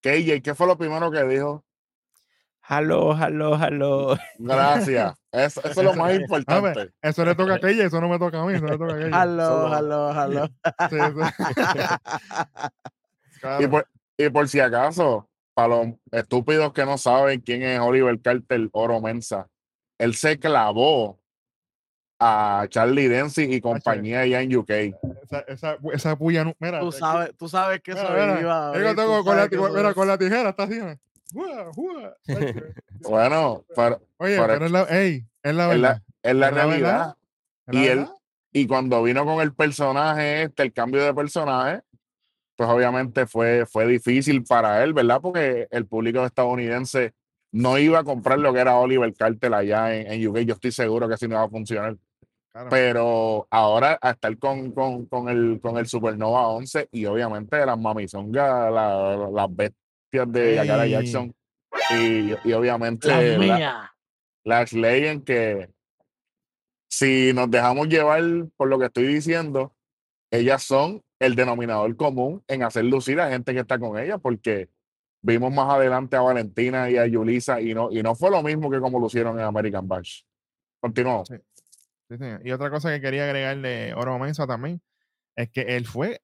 [0.00, 1.64] KJ, ¿qué fue lo primero que dijo?
[2.68, 4.16] Hello, hello, hello.
[4.38, 5.14] Gracias.
[5.30, 6.92] Eso, eso es lo más importante.
[7.00, 8.96] Eso le toca a aquella, eso no me toca a mí, eso le toca a
[8.96, 9.20] aquella.
[9.22, 10.46] Aló, Solo- aló, aló.
[10.90, 11.78] Sí, sí.
[13.40, 13.62] Claro.
[13.62, 18.18] Y por, y por si acaso, para los estúpidos que no saben quién es Oliver
[18.20, 19.46] Carter Oro Mensa,
[19.98, 21.20] él se clavó
[22.18, 24.70] a Charlie Dempsey y compañía allá en UK.
[25.22, 28.72] esa, esa, esa puya, mira, Tú sabes, tú sabes que eso mira, iba.
[28.72, 30.80] mira, con la tijera, está así.
[33.08, 36.02] Bueno, pero Oye, Pero- pero es la, es la la, verdad.
[36.22, 36.98] es la Es la realidad.
[36.98, 37.16] verdad.
[37.66, 38.06] la y él-.
[38.52, 41.82] Y cuando vino con el personaje este, el cambio de personaje,
[42.56, 45.20] pues obviamente fue, fue difícil para él, ¿verdad?
[45.20, 47.12] Porque el público estadounidense
[47.52, 50.38] no iba a comprar lo que era Oliver Carter allá en, en UK.
[50.38, 51.96] Yo estoy seguro que así no va a funcionar.
[52.50, 52.68] Claro.
[52.70, 57.78] Pero ahora a estar con, con, con el, con el Supernova 11 y obviamente las
[57.78, 59.54] mamizongas, la- las
[60.24, 60.86] de Yakara.
[60.86, 61.34] Jackson
[61.90, 63.92] y, y obviamente La
[64.44, 65.68] las leyes que
[66.88, 68.22] si nos dejamos llevar
[68.56, 69.74] por lo que estoy diciendo,
[70.30, 74.68] ellas son el denominador común en hacer lucir a gente que está con ellas, porque
[75.20, 78.70] vimos más adelante a Valentina y a Yulisa y no, y no fue lo mismo
[78.70, 80.22] que como lucieron en American Bash.
[80.80, 81.28] Continuamos.
[81.28, 81.36] Sí.
[82.08, 82.46] Sí, señor.
[82.46, 84.80] Y otra cosa que quería agregarle Oro Mensa también
[85.34, 86.20] es que él fue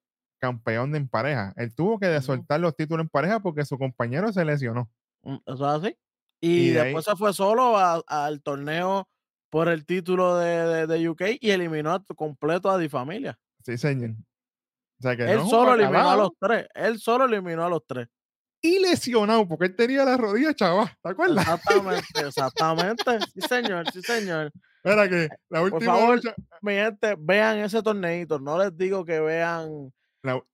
[0.47, 1.53] campeón de en pareja.
[1.55, 4.89] Él tuvo que soltar los títulos en pareja porque su compañero se lesionó.
[5.23, 5.97] Mm, Eso es así.
[6.41, 9.07] Y, Y de después se fue solo al torneo
[9.49, 13.39] por el título de, de- de UK y eliminó a- completo a Di Familia.
[13.63, 14.11] Sí, señor.
[14.99, 16.67] O sea que Él solo eliminó a los tres.
[16.73, 18.07] Él solo eliminó a los tres.
[18.61, 20.89] y lesionado porque él tenía la rodilla chaval.
[21.01, 21.45] ¿Te acuerdas?
[21.47, 23.03] Exactamente, exactamente.
[23.33, 24.51] Sí, señor, sí, señor.
[24.85, 26.33] Era que la Por última favor, lucha.
[26.61, 28.37] mi gente, vean ese torneito.
[28.39, 29.91] No les digo que vean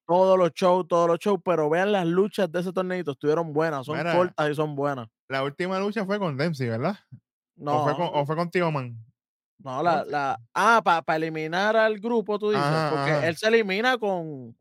[0.08, 3.12] Todos los shows, todos los shows, pero vean las luchas de ese torneito.
[3.12, 4.16] Estuvieron buenas, son Mira.
[4.16, 5.08] cortas y son buenas.
[5.28, 6.98] La última lucha fue con Dempsey, ¿verdad?
[7.56, 8.98] No, O, fue con, o fue con Tío Man.
[9.60, 13.28] no, la, la, ah, para eliminar al grupo, tú dices, Ajá, porque ajá.
[13.28, 14.58] él se elimina con,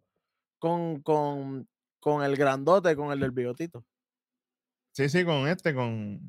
[0.59, 1.67] con, con,
[2.01, 3.85] con el grandote, con el del bigotito.
[4.93, 6.29] Sí, sí, con este, con.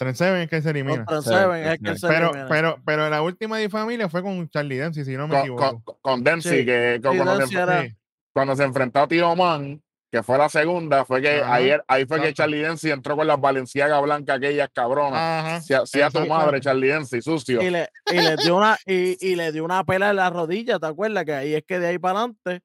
[0.00, 1.04] Trent Seven es que se elimina.
[1.08, 2.48] Es que se Pero, elimina.
[2.48, 5.82] pero, pero la última de familia fue con Charlie Dempsey, si no me Con, equivoco.
[5.84, 7.88] con, con Dempsey, Sí, que, sí, cuando, Dempsey se, era-
[8.32, 12.06] cuando se enfrentó a Tío Man, que fue la segunda, fue que Ajá, ayer, ahí
[12.06, 12.32] fue que.
[12.32, 15.20] Charlie Dempsey entró con las Valenciagas blancas, aquellas cabronas.
[15.20, 15.60] Ajá.
[15.60, 17.60] Si a, si a tu madre, Charlie Dempsey, sucio.
[17.62, 20.78] y le, y le dio una y, y le dio una pela en la rodilla,
[20.80, 21.24] ¿te acuerdas?
[21.26, 22.60] Que ahí es que de ahí para adelante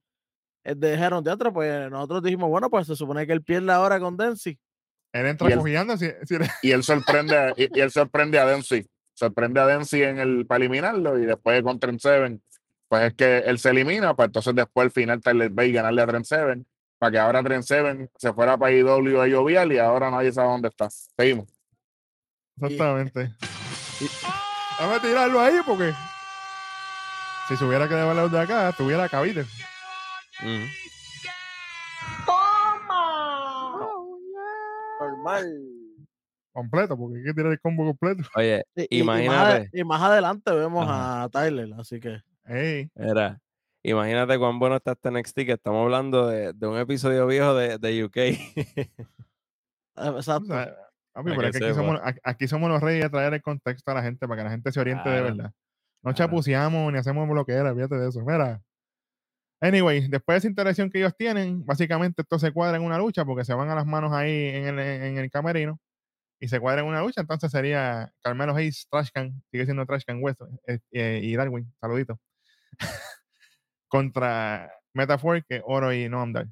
[0.64, 4.00] eh, dijeron de otro, pues nosotros dijimos, bueno, pues se supone que él pierde ahora
[4.00, 4.58] con Dempsey.
[5.16, 5.98] Él entra Y él- cogiendo.
[5.98, 8.86] Si, si- Y él sorprende, a- y, y él sorprende a Dempsey.
[9.14, 11.18] Sorprende a Dempsey en el, para eliminarlo.
[11.18, 12.42] Y después con Trent Seven,
[12.90, 14.14] pues es que él se elimina.
[14.14, 16.68] Pues entonces después al final Tyler Bay ganarle a Trent Seven.
[16.98, 20.50] Para que ahora Trent Seven se fuera para IW a Jovial y ahora nadie sabe
[20.50, 20.90] dónde está.
[20.90, 21.48] Seguimos.
[22.62, 23.34] Exactamente.
[24.80, 25.94] Dame tirarlo ahí porque
[27.48, 29.44] si se hubiera quedado lejos de acá, tuviera cabido.
[30.42, 30.66] Ujú.
[35.26, 35.62] Normal.
[36.54, 38.24] Completo, porque hay que tirar el combo completo.
[38.36, 39.70] Oye, Y, y- y más, ade- Imagínate.
[39.74, 41.24] y más adelante vemos Ajá.
[41.24, 43.40] a Tyler, así que Ey, era.
[43.84, 47.78] Imagínate cuán bueno está este NXT que estamos hablando de, de un episodio viejo de,
[47.78, 48.18] de UK.
[49.98, 50.46] o exacto.
[50.48, 50.76] sea,
[51.14, 53.34] papi, Para pero que es que aquí somos, aquí- aquí somos los reyes de traer
[53.34, 55.52] el contexto a la gente para que la gente se oriente de verdad.
[56.04, 56.16] No claro.
[56.18, 58.22] chapuceamos ni hacemos bloqueera, fíjate de eso.
[58.22, 58.62] Mira.
[59.66, 63.26] Anyway, después de esa interacción que ellos tienen, básicamente esto se cuadra en una lucha
[63.26, 65.80] porque se van a las manos ahí en el, en el camerino
[66.40, 67.22] y se cuadra en una lucha.
[67.22, 72.20] Entonces sería Carmelo Hayes, Trashcan, sigue siendo Trashcan West eh, eh, y Darwin, saludito,
[73.88, 76.48] contra Metaphor, que Oro y Noam Dar.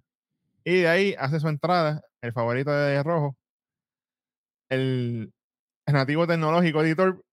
[0.63, 3.37] Y de ahí hace su entrada, el favorito de Rojo,
[4.69, 5.31] el
[5.85, 7.23] nativo tecnológico editor,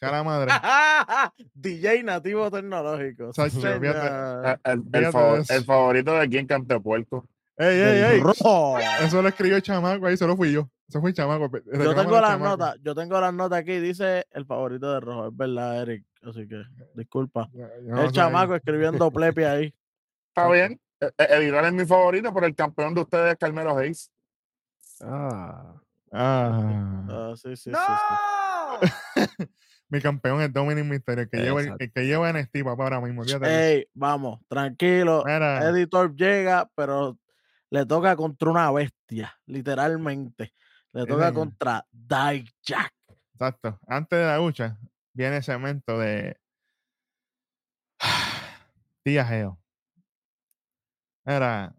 [0.00, 0.50] sea la madre.
[1.54, 3.32] DJ nativo tecnológico.
[3.32, 3.80] Sacho, fíjate.
[3.82, 4.60] señor.
[4.64, 7.26] El, el, favor- el favorito de quien cante puerco.
[7.56, 8.20] ¡Ey, ey, ey!
[8.20, 8.78] rojo.
[9.02, 10.68] Eso lo escribió el chamaco ahí, solo fui yo.
[10.88, 11.50] Eso fue el chamaco.
[11.72, 15.36] Yo tengo las notas, yo tengo las notas aquí, dice el favorito de rojo, es
[15.36, 16.62] verdad, Eric, así que
[16.94, 17.48] disculpa.
[17.82, 18.56] No El chamaco ahí.
[18.58, 19.74] escribiendo plepe ahí.
[20.28, 20.80] Está bien.
[21.00, 24.10] Eh, Editor es mi favorito, pero el campeón de ustedes es Carmelo Hayes.
[25.02, 25.74] Ah.
[26.12, 27.04] Ah.
[27.10, 29.46] Ah, sí, sí, sí, sí.
[29.90, 33.24] Mi campeón es Dominic Mysterio, el que lleva, el, que lleva NXT, papá, ahora mismo.
[33.42, 35.24] Ey, vamos, tranquilo.
[35.26, 37.18] Mira, Editor llega, pero
[37.70, 40.54] le toca contra una bestia, literalmente.
[40.92, 42.92] Le toca contra Dijak.
[43.34, 43.80] exacto.
[43.88, 44.78] Antes de la lucha,
[45.12, 46.36] viene el segmento de
[49.02, 49.58] Tía Geo.
[51.24, 51.74] Mira,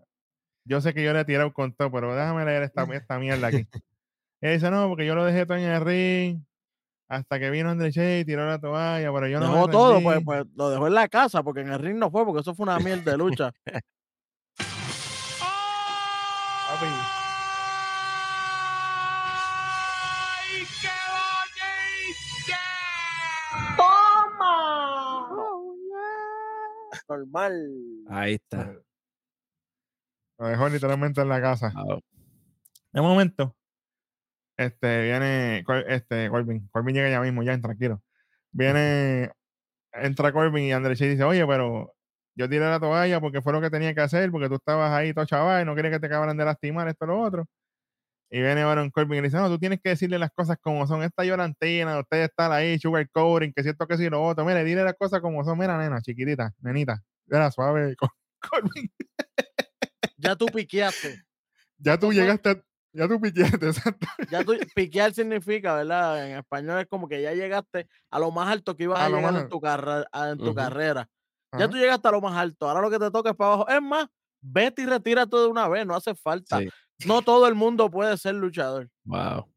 [0.65, 3.47] yo sé que yo le he tirado con todo, pero déjame leer esta, esta mierda
[3.47, 3.65] aquí.
[4.41, 6.50] Él dice, no, porque yo lo dejé todo en el ring
[7.11, 10.15] hasta que vino André Che y tiró la toalla, pero yo no Dejó todo, pues,
[10.15, 10.25] rendí".
[10.25, 12.63] pues lo dejó en la casa, porque en el ring no fue, porque eso fue
[12.63, 13.51] una mierda de lucha.
[16.69, 16.85] Papi,
[27.09, 27.69] Normal.
[28.07, 28.73] Ahí está.
[30.39, 31.73] Lo dejó literalmente en la casa.
[32.93, 33.53] De momento,
[34.65, 36.67] este, viene este, Corbin.
[36.71, 38.01] Corbin llega ya mismo, ya, tranquilo.
[38.51, 39.31] Viene,
[39.93, 41.93] entra Corbin y André Che dice, oye, pero
[42.35, 45.13] yo tiré la toalla porque fue lo que tenía que hacer, porque tú estabas ahí
[45.13, 47.45] todo chaval y no quería que te acabaran de lastimar esto lo otro.
[48.29, 50.87] Y viene Baron Corbin y le dice, no, tú tienes que decirle las cosas como
[50.87, 51.03] son.
[51.03, 54.45] Esta llorantina, ustedes están ahí, sugar coding, que siento que sí lo otro.
[54.45, 55.57] Mire, dile las cosas como son.
[55.59, 57.01] Mira, nena, chiquitita, nenita.
[57.29, 58.09] Era suave, Cor-
[58.49, 58.89] Corbin.
[60.17, 61.21] Ya tú piqueaste.
[61.77, 64.07] Ya tú llegaste, a- ya tú piqueaste, exacto.
[64.29, 66.27] Ya tú, piquear significa, ¿verdad?
[66.27, 69.09] En español es como que ya llegaste a lo más alto que ibas A a,
[69.09, 71.09] llegar en tu, en carrera.
[71.57, 72.69] Ya tú llegaste a lo más alto.
[72.69, 73.69] Ahora lo que te toca es para abajo.
[73.69, 74.07] Es más,
[74.41, 75.85] vete y retírate de una vez.
[75.85, 76.59] No hace falta.
[76.59, 76.69] Sí.
[77.05, 78.89] No todo el mundo puede ser luchador.
[79.03, 79.51] Wow.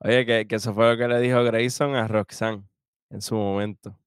[0.00, 2.64] Oye, que, que eso fue lo que le dijo Grayson a Roxanne
[3.10, 3.98] en su momento.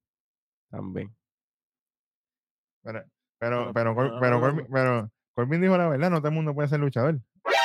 [0.70, 1.14] También.
[2.82, 3.04] Pero,
[3.38, 6.54] Pero- pero, pero, pero- pero, Corbin, pero Corbin dijo la verdad, no todo el mundo
[6.54, 7.20] puede ser luchador.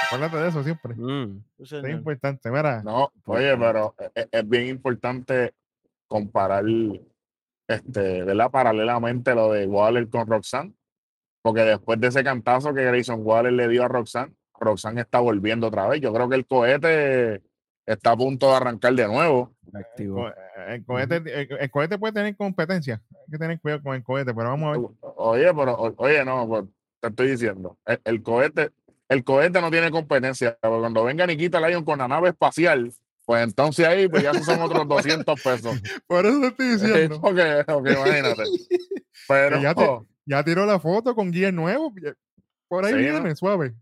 [0.05, 0.93] Acuérdate de eso siempre.
[0.95, 2.49] Mm, Es importante.
[2.51, 5.53] Mira, No, oye, pero e- e- es, bien importante
[6.07, 6.63] comparar,
[7.67, 8.51] este, ¿verdad?
[8.51, 10.73] Paralelamente lo de Waller con Roxanne,
[11.41, 15.67] porque después de ese cantazo que Grayson Waller le dio a Roxanne, Roxanne está volviendo
[15.67, 16.01] otra vez.
[16.01, 17.41] Yo creo que el cohete
[17.85, 19.53] está a punto de arrancar de nuevo.
[19.73, 20.27] activo.
[20.67, 23.01] el cohete, el, el cohete puede tener competencia.
[23.11, 24.89] Hay que tener cuidado con el cohete, pero vamos a ver.
[25.17, 26.63] Oye, pero, oye, no, pues,
[27.01, 28.71] te estoy diciendo, el, el cohete,
[29.09, 32.91] el cohete no tiene competencia, pero cuando venga Nikita Lyon con la nave espacial,
[33.25, 35.81] pues entonces ahí, pues ya son otros 200 pesos.
[36.07, 37.15] Por eso te estoy diciendo.
[37.17, 38.43] ok, ok, imagínate.
[39.27, 41.93] Pero, Que ya te- Ya tiró la foto con guía nuevo.
[42.67, 43.21] Por ahí Sí, ¿no?
[43.21, 43.73] viene, suave.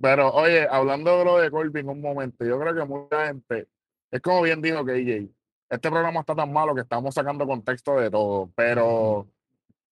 [0.00, 3.66] pero, oye, hablando de lo de Corbin un momento, yo creo que mucha gente
[4.10, 5.28] es como bien dijo KJ.
[5.70, 9.26] Este programa está tan malo que estamos sacando contexto de todo, pero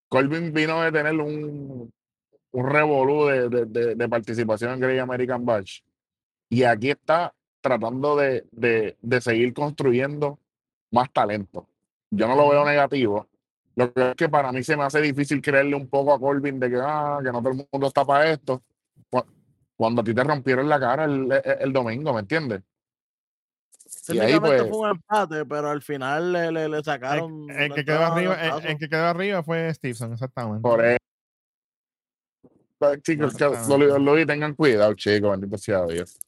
[0.09, 1.93] Colvin vino de tener un,
[2.53, 5.81] un revolú de, de- de- de participación en Great American Bash.
[6.49, 10.39] Y aquí está tratando de, de- de seguir construyendo
[10.93, 11.69] más talento.
[12.11, 13.27] Yo no lo veo negativo.
[13.75, 16.59] Lo que es que para mí se me hace difícil creerle un poco a Colvin
[16.59, 18.63] de que, ah, que no todo el mundo está para esto.
[19.11, 19.25] Cu-
[19.77, 22.63] Cuando a ti te rompieron la cara el, el- el domingo, ¿me entiendes?
[24.09, 27.51] Y ahí, Técnicamente pues- fue un empate, pero al final le, le, le sacaron.
[27.51, 30.63] El, el le que quedó arriba, el, que quedó arriba fue Stevenson, exactamente.
[30.63, 30.97] Por eso.
[33.03, 36.19] Chicos, que lo, lo- lo- tengan cuidado, chicos, bendito sea Dios.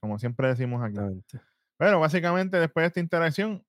[0.00, 0.96] Como siempre decimos aquí.
[1.78, 3.64] Pero básicamente después de esta interacción,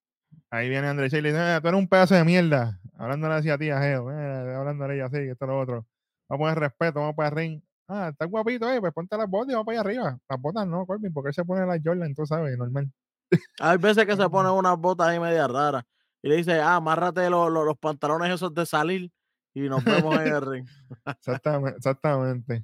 [0.52, 2.80] ahí viene André Shea y le dice, "Ah, tú eres un pedazo de mierda.
[2.98, 4.12] Hablándole así a ti, a Geo.
[4.12, 5.86] eh, hablándole a ella así, que esto lo otro.
[6.30, 7.62] Vamos a poner respeto, vamos para el ring.
[7.88, 10.20] Ah, está guapito, eh, pues ponte las botas y vamos para allá arriba.
[10.30, 12.92] Las botas no, Corbin, porque él se pone las Jordan, tú sabes, normal.
[13.60, 15.84] Hay veces que se ponen unas botas ahí media raras
[16.22, 19.12] y le dice, ah, amárrate lo- lo- los pantalones esos de salir
[19.54, 20.68] y nos vemos en el ring.
[21.06, 22.64] Exactamente, exactamente.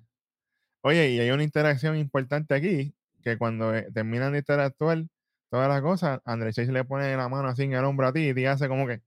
[0.81, 2.93] Oye, y hay una interacción importante aquí,
[3.23, 5.03] que cuando eh, terminan de interactuar
[5.49, 8.29] todas las cosas, André Chase le pone la mano así en el hombro a ti
[8.29, 9.01] y te hace como que,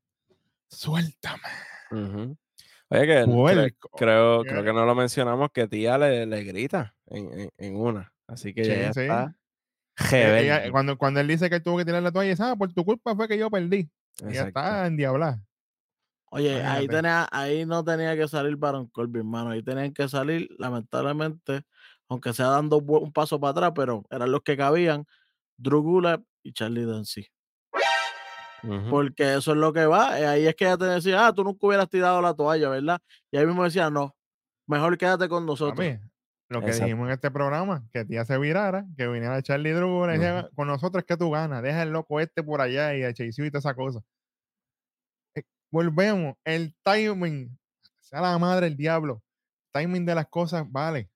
[0.69, 1.43] suéltame.
[2.91, 7.33] Oye, que cre- creo, creo que no lo mencionamos que tía le, le grita en,
[7.41, 8.12] en- en una.
[8.27, 9.01] Así que Sí, ya sí.
[9.03, 9.35] está
[10.45, 12.85] ella- cuando, cuando él dice que él tuvo que tirar la toalla, ah, por tu
[12.85, 13.91] culpa fue que yo perdí.
[14.21, 15.41] Y ya está endiablada.
[16.31, 19.51] Oye, ahí, tenía, ahí no tenía que salir Baron Corbin, hermano.
[19.51, 21.62] Ahí tenían que salir, lamentablemente,
[22.09, 25.07] aunque sea dando un paso para atrás, pero eran los que cabían,
[25.57, 26.87] Drew Gulak y Charlie.
[28.62, 28.91] Ujú.
[28.91, 30.19] Porque eso es lo que va.
[30.21, 33.01] eh, Ahí es que ella te decía, ah, tú nunca hubieras tirado la toalla, ¿verdad?
[33.31, 34.17] Y ahí mismo decía, no,
[34.67, 35.87] mejor quédate con nosotros.
[36.51, 36.87] Lo que Exacto.
[36.87, 40.67] dijimos en este programa, que tía se virara, que viniera Charlie Drew, le decía, con
[40.67, 43.51] nosotros es que tú ganas, deja el loco este por allá y a Chase y
[43.51, 44.01] toda esa cosa.
[45.70, 47.59] Volvemos, el timing,
[48.00, 49.22] sea la madre el diablo,
[49.72, 51.11] timing de las cosas, vale.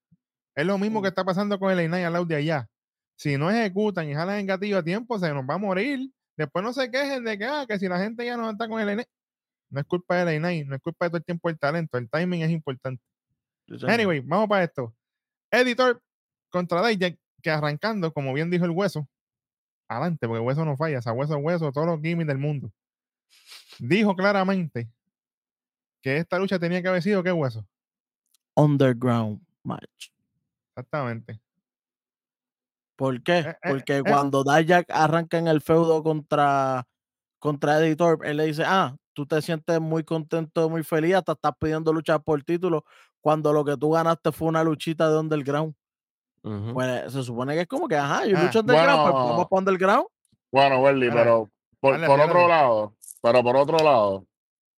[0.54, 2.68] Es lo mismo que está pasando con el Einay al lado de allá.
[3.16, 6.10] Si no ejecutan y jalan en gatillo a tiempo, se nos va a morir.
[6.36, 8.80] Después no se quejen de que, ah, que si la gente ya no está con
[8.80, 9.06] el Einay.
[9.70, 12.10] No es culpa del Einay, no es culpa de todo el tiempo el talento, el
[12.10, 13.02] timing es importante.
[13.88, 14.94] Anyway, vamos para esto.
[15.50, 16.02] Editor
[16.50, 19.08] contra Dijak, que arrancando, como bien dijo el hueso,
[19.88, 22.70] adelante, porque el hueso no falla, esa hueso es hueso, todos los gimmicks del mundo.
[23.78, 24.88] Dijo claramente
[26.02, 27.66] que esta lucha tenía que haber sido qué hueso.
[28.54, 30.10] Underground match.
[30.70, 31.40] Exactamente.
[32.96, 33.38] ¿Por qué?
[33.38, 34.02] Eh, eh, Porque eh.
[34.02, 36.86] cuando Dijak arranca en el feudo contra,
[37.38, 41.52] contra Editor, él le dice, ah, tú te sientes muy contento, muy feliz, hasta estás
[41.58, 42.84] pidiendo luchar por título,
[43.20, 45.74] cuando lo que tú ganaste fue una luchita de underground.
[46.42, 46.74] Ujú.
[46.74, 49.28] Pues se supone que es como que, ajá, yo Ah, lucho underground, pues bueno.
[49.30, 50.06] vamos para underground.
[50.50, 52.30] Bueno, Welly, pero por, dale, por dale.
[52.30, 54.26] otro lado, pero por otro lado,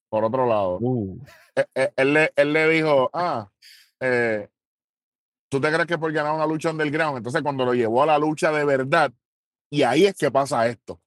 [0.10, 1.18] por otro lado, Uh,
[1.56, 3.50] eh, eh, él, le, él le dijo, ah,
[4.00, 4.48] eh,
[5.50, 7.18] ¿tú te crees que por ganar una lucha underground?
[7.18, 9.12] Entonces cuando lo llevó a la lucha de verdad,
[9.72, 11.00] y ahí es que pasa esto.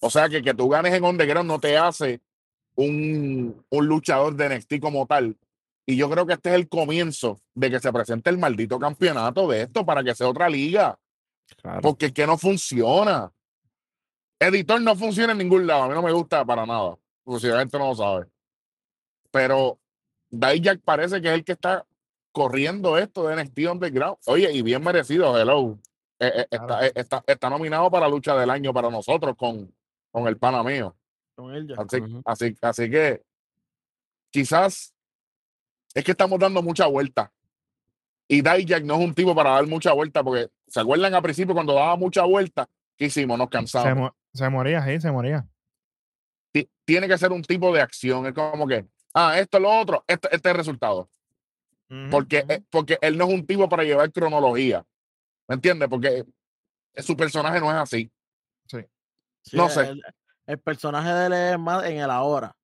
[0.00, 2.20] O sea que que tú ganes en underground no te hace
[2.76, 5.36] un, un luchador de NXT como tal.
[5.86, 9.48] Y yo creo que este es el comienzo de que se presente el maldito campeonato
[9.48, 10.98] de esto para que sea otra liga.
[11.62, 11.80] claro.
[11.80, 13.32] Porque es que no funciona.
[14.38, 15.84] Editor no funciona en ningún lado.
[15.84, 16.96] A mí no me gusta para nada.
[17.24, 18.26] Porque si la gente no lo sabe.
[19.30, 19.78] Pero
[20.30, 21.84] Dijak parece que es el que está
[22.32, 24.18] corriendo esto de NXT Underground.
[24.26, 25.78] Oye, y bien merecido, hello.
[26.18, 26.82] Eh, eh, Claro.
[26.82, 29.72] eh, está, está nominado para lucha del año para nosotros con,
[30.10, 30.94] con el pana mío.
[31.34, 31.76] Con él ya.
[31.78, 33.22] Así, así, así que
[34.30, 34.94] quizás
[35.94, 37.32] es que estamos dando mucha vuelta.
[38.28, 41.54] Y Dijak no es un tipo para dar mucha vuelta, porque se acuerdan al principio
[41.54, 43.38] cuando daba mucha vuelta, ¿qué hicimos?
[43.38, 44.10] Nos Se, cansamos.
[44.36, 45.46] Se moría, sí, se moría.
[46.52, 48.26] Ti- Tiene que ser un tipo de acción.
[48.26, 51.10] Es como que, ah, esto, lo otro, este, este es el resultado.
[52.10, 54.84] Porque, eh, porque él no es un tipo para llevar cronología.
[55.48, 55.88] ¿Me entiendes?
[55.88, 56.24] Porque
[56.94, 58.10] eh, su personaje no es así.
[59.42, 59.82] Sí, no sé.
[59.88, 60.02] El,
[60.46, 62.56] el personaje de él es más en el ahora.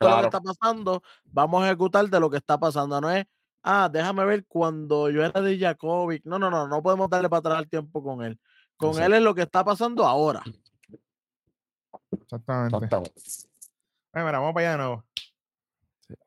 [0.00, 3.00] Es lo que está pasando, vamos a ejecutar de lo que está pasando.
[3.00, 3.24] No es,
[3.62, 6.24] ah, déjame ver cuando yo era de Jakovic.
[6.24, 8.38] No, no, no, no podemos darle para atrás el tiempo con él.
[8.76, 10.42] Con él es lo que está pasando ahora.
[12.34, 12.76] Exactamente.
[12.76, 13.12] Exactamente.
[14.12, 15.04] Ay, mira, vamos para allá de nuevo.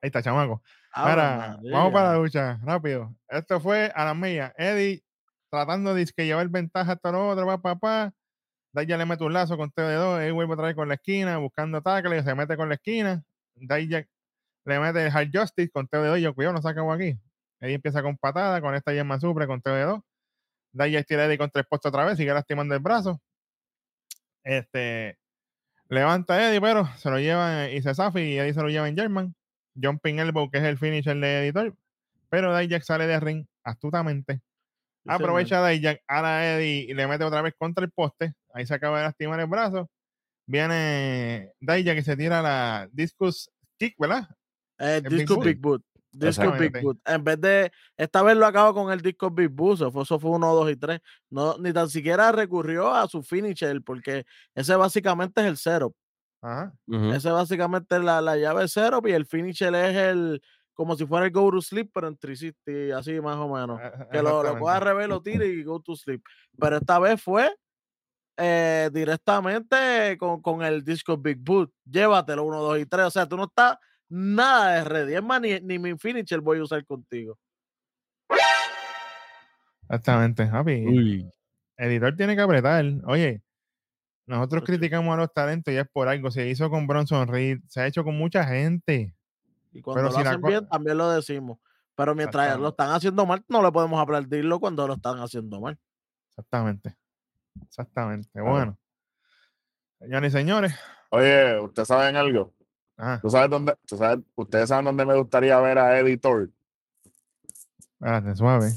[0.02, 0.62] Ahí está, chamaco.
[0.96, 3.16] Mira, vamos para la lucha, rápido.
[3.28, 4.54] Esto fue a la mía.
[4.58, 5.04] Eddie
[5.50, 8.14] tratando de que llevar ventaja hasta lo otro, va papá.
[8.74, 11.82] Daya le mete un lazo con TD2, él vuelve otra vez con la esquina, buscando
[11.82, 13.24] tackle, se mete con la esquina.
[13.56, 14.06] Daya
[14.66, 17.18] le mete el hard justice con TD2, yo cuidado, no se acabó aquí.
[17.60, 20.02] Eddie empieza con patada, con esta yema supre con TD2.
[20.74, 23.22] Daya tira a Eddie contra el poste otra vez, sigue lastimando el brazo.
[24.44, 25.18] Este
[25.90, 28.88] levanta a Eddie, pero se lo llevan y se zafa y Eddie se lo lleva
[28.88, 29.36] en German.
[29.82, 31.76] Jumping Elbow, que es el finisher de editor.
[32.30, 34.36] Pero Dijak sale de ring astutamente.
[34.36, 35.10] Sí.
[35.10, 38.34] Aprovecha a Dijak, a Eddie y le mete otra vez contra el poste.
[38.54, 39.90] Ahí se acaba de lastimar el brazo.
[40.46, 44.28] Viene Dijak que se tira la discus kick, ¿verdad?
[44.80, 45.44] Eh, el Boot.
[45.44, 45.84] Big Boot.
[46.20, 46.82] Disco Big.
[46.82, 47.00] Boot.
[47.06, 47.72] En vez de.
[47.96, 49.76] Esta vez lo acaba con el disco Big Boot.
[49.76, 51.00] Eso fue, eso fue 1, 2 y 3.
[51.30, 54.26] No, ni tan siquiera recurrió a su finisher, porque
[54.56, 55.94] ese básicamente es el cero.
[56.42, 56.74] Ajá.
[56.88, 57.14] Ujú.
[57.14, 60.42] Ese básicamente es la, la llave cero y el finisher es el.
[60.74, 63.80] Como si fuera el go to sleep, pero en 360, así más o menos.
[63.82, 66.22] Eh, Que lo, lo coja al revés, lo tire y go to sleep.
[66.60, 67.52] Pero esta vez fue
[68.38, 71.72] eh, directamente con, con el disco Big Boot.
[71.84, 73.06] Llévatelo 1, 2 y 3.
[73.08, 73.78] O sea, tú no estás
[74.10, 75.16] nada de ready.
[75.16, 77.38] Es más, ni, ni mi finisher voy a usar contigo.
[79.84, 80.86] Exactamente, Javi.
[80.86, 81.32] Uy.
[81.78, 82.86] editor tiene que apretar.
[83.06, 83.42] Oye,
[84.26, 84.74] nosotros Ocho.
[84.74, 86.30] criticamos a los talentos y es por algo.
[86.32, 89.16] Se hizo con Bronson Reed, se ha hecho con mucha gente.
[89.72, 91.60] Y cuando Pero lo si hacen bien, también lo decimos.
[91.96, 95.80] Pero mientras lo están haciendo mal, no le podemos aplaudirlo cuando lo están haciendo mal.
[96.30, 96.96] Exactamente.
[97.64, 98.42] Exactamente.
[98.42, 98.78] Bueno.
[100.00, 100.76] Señores y señores.
[101.10, 102.54] Oye, ¿ustedes saben algo?
[102.98, 106.50] Ajá, ¿Tú sabes dónde, tú sabes, ustedes saben dónde me gustaría ver a Editor?
[108.00, 108.72] espérate, suave.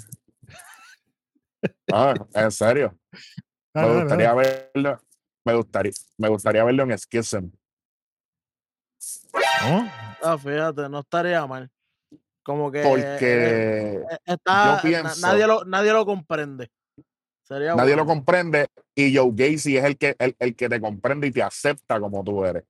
[1.92, 2.96] Ah, en serio.
[3.74, 4.70] Me gustaría dale.
[4.74, 5.00] verlo.
[5.44, 7.50] Me gustaría, me gustaría verlo en Schism.
[9.62, 9.90] ¿Cómo?
[10.22, 11.70] Ah, fíjate, no estaría mal.
[12.42, 16.70] Como que eh, Porque eh, está, na- pienso- nadie, lo, nadie lo comprende.
[17.42, 21.26] Sería nadie lo comprende y Joe Gacy es el que, el, el que te comprende
[21.26, 22.64] y te acepta como tú eres.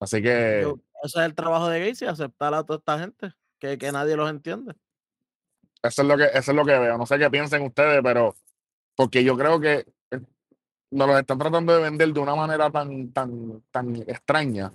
[0.00, 3.78] Así que Yo- ese es el trabajo de Gacy, aceptar a toda esta gente, que,
[3.78, 4.74] que nadie los entiende.
[5.82, 6.98] eso es lo que eso es lo que veo.
[6.98, 8.34] No sé qué piensen ustedes, pero
[8.96, 10.20] porque yo creo que eh,
[10.90, 14.72] nos los están tratando de vender de una manera tan, tan, tan extraña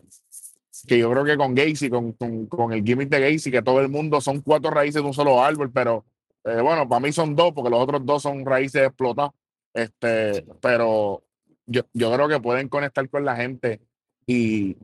[0.88, 3.80] que yo creo que con Gacy, con, con, con el gimmick de Gacy, que todo
[3.80, 6.06] el mundo son cuatro raíces de un solo árbol, pero
[6.46, 9.32] eh, bueno, para mí son dos, porque los otros dos son raíces explotadas.
[9.74, 11.24] Este, pero
[11.66, 13.82] yo, yo creo que pueden conectar con la gente
[14.28, 14.76] y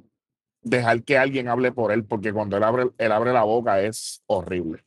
[0.61, 4.21] dejar que alguien hable por él, porque cuando él abre, él abre la boca es
[4.27, 4.83] horrible.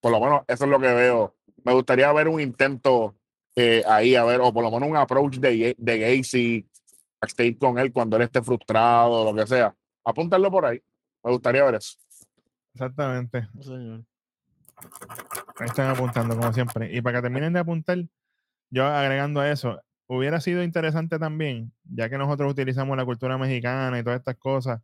[0.00, 1.34] Por lo menos eso es lo que veo.
[1.64, 3.16] Me gustaría ver un intento
[3.56, 6.68] eh, ahí, a ver, o por lo menos un approach de, de Gacy,
[7.20, 9.74] backstage con él cuando él esté frustrado, lo que sea.
[10.04, 10.80] Apúntalo por ahí.
[11.24, 11.96] Me gustaría ver eso.
[12.74, 13.48] Exactamente.
[13.60, 14.04] Señor.
[15.58, 16.94] Ahí están apuntando, como siempre.
[16.94, 17.98] Y para que terminen de apuntar,
[18.70, 23.98] yo agregando a eso, hubiera sido interesante también, ya que nosotros utilizamos la cultura mexicana
[23.98, 24.80] y todas estas cosas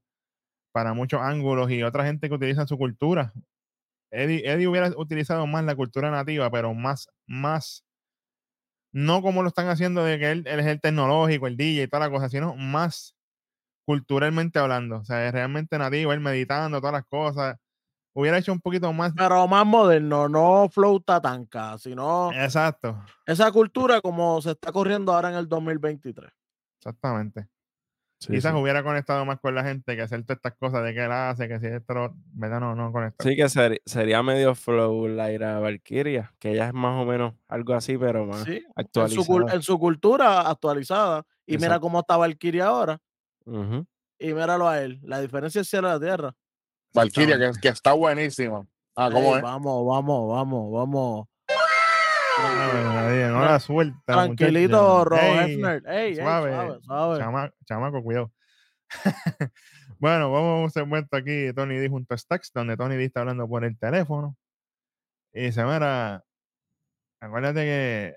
[0.73, 3.33] para muchos ángulos y otra gente que utiliza su cultura.
[4.11, 7.85] Eddie, Eddie hubiera utilizado más la cultura nativa, pero más, más,
[8.93, 11.89] no como lo están haciendo de que él, él es el tecnológico, el DJ y
[11.89, 13.15] toda la cosa, sino más
[13.87, 14.99] culturalmente hablando.
[14.99, 17.57] O sea, es realmente nativo, él meditando, todas las cosas.
[18.15, 19.13] Hubiera hecho un poquito más.
[19.17, 25.31] Pero más moderno, no flow tatanca, sino Exacto, esa cultura como se está corriendo ahora
[25.31, 26.31] en el 2023.
[26.79, 27.49] exactamente.
[28.23, 28.59] Sí, Quizás sí.
[28.61, 31.49] hubiera conectado más con la gente que hacer todas estas cosas de que él hace,
[31.49, 32.61] que si esto, ¿verdad?
[32.61, 33.25] No, no conecta.
[33.25, 37.75] Sí que seri- sería medio flow Laira Valkyria, que ella es más o menos algo
[37.75, 39.55] así, pero más Sí, en su, cul- actualizada.
[39.57, 41.25] en su cultura actualizada.
[41.47, 43.01] Y mira cómo está Valkyria ahora.
[43.45, 43.85] Ujú.
[44.21, 45.01] Y míralo a él.
[45.03, 46.37] La diferencia es cielo y la tierra.
[46.95, 48.65] Valkyria, que, que está buenísima.
[48.95, 49.43] Ah, ¿cómo Ey, es?
[49.43, 51.27] Vamos, vamos, vamos, vamos.
[52.39, 54.01] No la suelta.
[54.07, 55.05] Tranquilito.
[55.05, 55.83] Ron Ey, Hefner.
[55.87, 57.19] Ey, ey, suave, suave, suave.
[57.19, 58.33] chama- chamaco, cuidado.
[59.99, 63.21] bueno, vamos a un segmento aquí, Tony D junto a Stacks, donde Tony D está
[63.21, 64.37] hablando por el teléfono.
[65.33, 66.25] Y dice, mira,
[67.21, 68.17] acuérdate que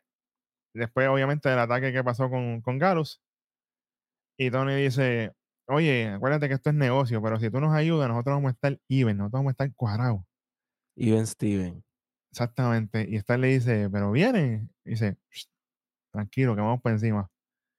[0.73, 3.21] después, obviamente, del ataque que pasó con, con Galus,
[4.37, 5.31] y Tony dice,
[5.67, 8.77] oye, acuérdate que esto es negocio, pero si tú nos ayudas, nosotros vamos a estar
[8.89, 10.21] even, nosotros vamos a estar cuadrados.
[10.97, 11.83] Y Ben Steven.
[12.39, 13.07] Exactamente.
[13.09, 14.67] Y Star le dice, pero viene.
[14.83, 15.45] Y dice, "Shh,
[16.11, 17.29] tranquilo, que vamos por encima.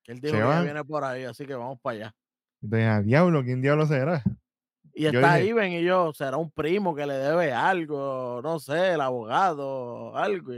[0.06, 0.64] Él dijo Se que van.
[0.64, 2.14] viene por ahí, así que vamos para allá.
[2.62, 4.22] Entonces, a diablo, ¿quién diablo será?
[4.94, 8.58] Y Yo está dije- Iben y yo, será un primo que le debe algo, no
[8.58, 10.52] sé, el abogado, algo.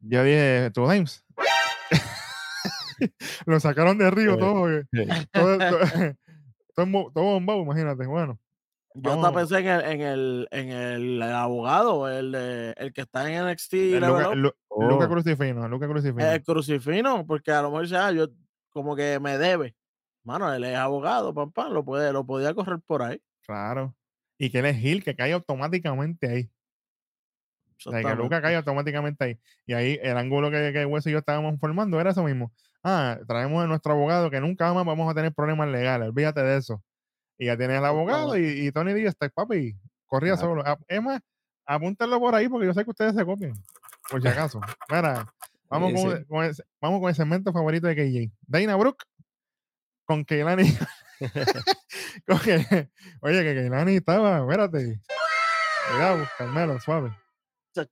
[0.00, 1.22] Yo dije, ¿tú James?
[3.46, 4.40] Lo sacaron de río Sí.
[4.40, 4.66] todo.
[5.32, 6.16] Todo, todo,
[6.74, 8.06] todo, todo bombado, imagínate.
[8.06, 8.38] Bueno,
[8.94, 13.46] Yo hasta pensé en el, en el, en el abogado, el, el que está en
[13.50, 14.52] NXT, el Luca, Lu-
[14.88, 15.08] Luca Oh.
[15.08, 16.24] Crucifino, Luca Crucifino.
[16.30, 18.28] el crucifino, porque a lo mejor dice, ah, yo
[18.70, 19.74] como que me debe.
[20.24, 23.20] Mano, él es abogado, pam, lo, puede, lo podía correr por ahí.
[23.46, 23.94] Claro.
[24.38, 26.50] Y que él es Gil, que cae automáticamente ahí.
[27.84, 29.40] O sea, que Luca cae automáticamente ahí.
[29.66, 32.52] Y ahí el ángulo que, que Hueso y yo estábamos formando era eso mismo.
[32.84, 36.08] Ah, traemos a nuestro abogado que nunca más vamos a tener problemas legales.
[36.08, 36.82] Olvídate de eso.
[37.42, 39.74] Y ya tienes al abogado y, y Tony Díaz está, papi,
[40.06, 40.48] corría Claro.
[40.48, 40.62] solo.
[40.64, 41.20] Ah, Es más,
[41.66, 43.54] apúntenlo por ahí porque yo sé que ustedes se copian.
[44.08, 44.60] Por si acaso.
[44.88, 45.26] Mira,
[45.68, 46.24] vamos, Sí, con, sí.
[46.26, 48.32] con el, vamos con el segmento favorito de KJ.
[48.46, 49.02] Dana Brooke
[50.04, 50.62] con Keilani.
[52.28, 52.90] con que-
[53.22, 55.00] oye, que Keilani estaba, espérate.
[55.90, 57.10] Cuidado, Carmelo, suave.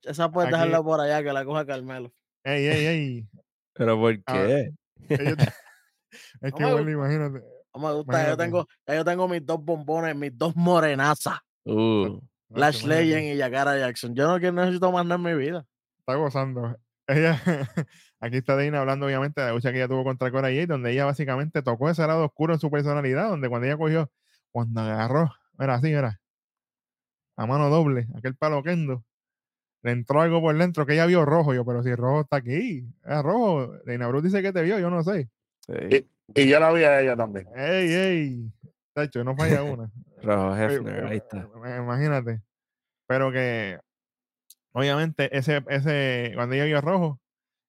[0.03, 2.13] Esa- puedes Aquí- dejarla por allá que la coja Carmelo.
[2.45, 3.29] Ey, ey, ey.
[3.73, 4.71] Pero ¿por Ah, qué?
[5.09, 5.37] Ellos-
[6.41, 7.43] es que me bueno, imagínate.
[7.73, 11.39] No me gusta, ya yo, tengo, ya yo tengo mis dos bombones, mis dos morenazas.
[11.63, 12.19] Uh,
[12.49, 14.13] Lash Legend y Yakara Jackson.
[14.13, 15.65] Yo no quiero- necesito más nada en mi vida.
[15.99, 16.77] Está gozando.
[17.07, 17.41] Ella,
[18.19, 20.91] aquí está Dana hablando obviamente de la lucha que ella tuvo contra Cora Jade, donde
[20.91, 24.09] ella básicamente tocó ese lado oscuro en su personalidad, donde cuando ella cogió,
[24.51, 26.21] cuando agarró, era así, era,
[27.35, 29.03] a mano doble, aquel palo kendo,
[29.81, 32.37] le entró algo por dentro que ella vio rojo, yo, pero si el rojo está
[32.37, 35.29] aquí, es rojo, Dana Brooke dice que te vio, yo no sé.
[35.65, 36.07] sí.
[36.35, 37.47] Y yo la vi a ella también.
[37.55, 38.51] Ey, ey,
[38.93, 39.91] Tacho, no falla una.
[40.23, 41.37] Rojo Hefner, ahí está.
[41.65, 42.41] eh, Imagínate.
[43.07, 43.79] Pero que,
[44.73, 47.19] obviamente, ese, ese, cuando ella vio rojo,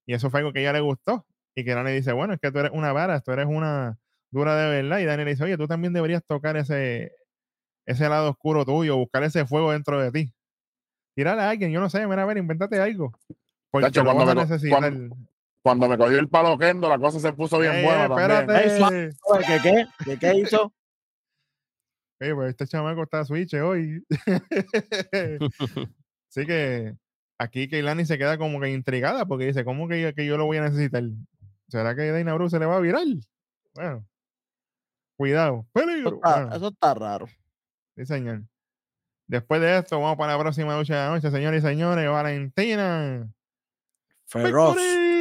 [0.06, 2.40] y eso fue algo que a ella le gustó, y que Dani dice, bueno, es
[2.40, 3.98] que tú eres una vara, tú eres una
[4.30, 7.12] dura de verdad, y Dani le dice, oye, tú también deberías tocar ese,
[7.86, 10.34] ese lado oscuro tuyo, buscar ese fuego dentro de ti.
[11.14, 13.12] Tírale a alguien, yo no sé, mira, a ver, invéntate algo.
[13.70, 14.78] Porque Tacho, lo vas a cuando me necesitar.
[14.80, 15.16] cuando-
[15.62, 18.30] Cuando me cogió el palo Kendo, la cosa se puso bien Ey, buena ey, también.
[18.40, 19.10] espérate.
[19.24, 19.86] Oye, ¿Qué qué?
[20.04, 20.72] ¿Qué, qué hizo?
[22.20, 24.04] Oye, pues este chamaco está switch hoy.
[26.28, 26.94] Así que
[27.38, 30.46] aquí Keilani se queda como que intrigada porque dice, ¿cómo que, yo- que yo lo
[30.46, 31.02] voy a necesitar?
[31.68, 33.04] ¿Será que Dana Brooke se le va a virar?
[33.74, 34.04] Bueno,
[35.16, 37.26] cuidado, Eso está, Bueno, eso está raro.
[37.96, 38.42] sí, señor.
[39.26, 42.10] Después de esto, vamos para la próxima lucha de la noche, señores y señores.
[42.10, 43.28] Valentina.
[44.26, 44.76] Feroz.
[44.76, 45.11] Victory.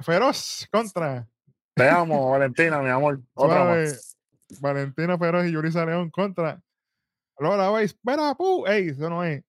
[0.00, 1.28] Feroz contra
[1.74, 3.20] Te amo, Valentina, mi amor.
[3.34, 4.16] Otra más.
[4.60, 6.60] Valentina Feroz y Yurisa León contra
[7.38, 7.92] Lola Weiss.
[7.92, 8.66] ¡Espera, pu!
[8.66, 8.88] ¡Ey!
[8.88, 9.42] Eso no es.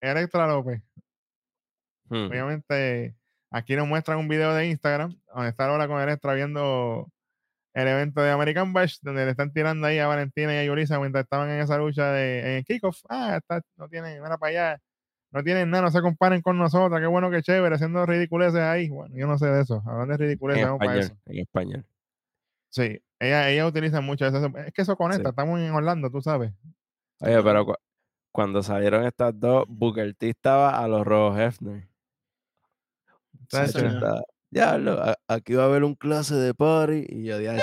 [0.00, 0.82] Electra López.
[2.08, 2.28] Hmm.
[2.28, 3.16] Obviamente,
[3.50, 7.10] aquí nos muestran un video de Instagram donde está Lola con Electra viendo
[7.74, 10.98] el evento de American Bash, donde le están tirando ahí a Valentina y a Yurisa
[10.98, 13.02] mientras estaban en esa lucha de en el kickoff.
[13.08, 14.82] Ah, está, no tienen, mira para allá.
[15.36, 16.98] No tienen nada, no se comparen con nosotras.
[16.98, 18.88] Qué bueno que chévere, haciendo ridiculeces ahí.
[18.88, 19.82] Bueno, yo no sé de eso.
[19.86, 21.30] Hablando de ridiculeces, En vamos para español, eso.
[21.30, 21.86] en español.
[22.70, 24.46] Sí, ella, ella utiliza mucho eso.
[24.56, 25.24] Es que eso conecta.
[25.24, 25.28] Sí.
[25.28, 26.54] Estamos en Orlando, tú sabes.
[27.20, 27.74] Oye, pero cu-
[28.32, 31.86] cuando salieron estas dos, Booker T estaba a los rojos Hefner.
[33.50, 33.72] Tacho.
[33.72, 37.60] Sacho está, Diablo, a- aquí va a haber un clase de party y yo de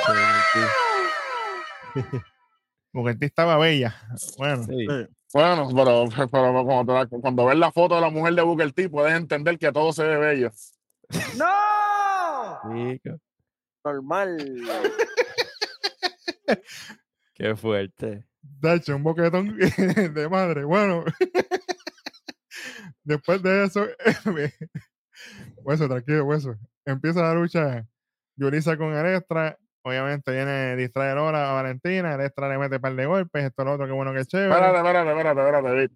[2.91, 3.95] Porque ti estaba bella.
[4.37, 4.85] Bueno, Sí.
[4.87, 5.07] Sí.
[5.33, 8.71] Bueno, pero, pero cuando, te la- cuando ves la foto de la mujer de Booker
[8.71, 10.51] T, puedes entender que todo se ve bello.
[11.37, 12.59] ¡No!
[13.83, 14.37] Normal.
[17.33, 18.25] qué fuerte.
[18.61, 20.63] Tacho, un boquetón de madre.
[20.65, 21.03] Bueno,
[23.03, 23.85] después de eso,
[25.63, 26.55] hueso, tranquilo, hueso.
[26.85, 27.87] Empieza la lucha
[28.35, 29.57] Yurisa con Electra.
[29.85, 32.15] Obviamente viene distraer ahora a Valentina.
[32.15, 33.43] Electra le mete un par de golpes.
[33.43, 34.49] Esto, lo otro, qué bueno que chévere.
[34.51, 35.91] Espérate, espérate, espérate, espérate, David.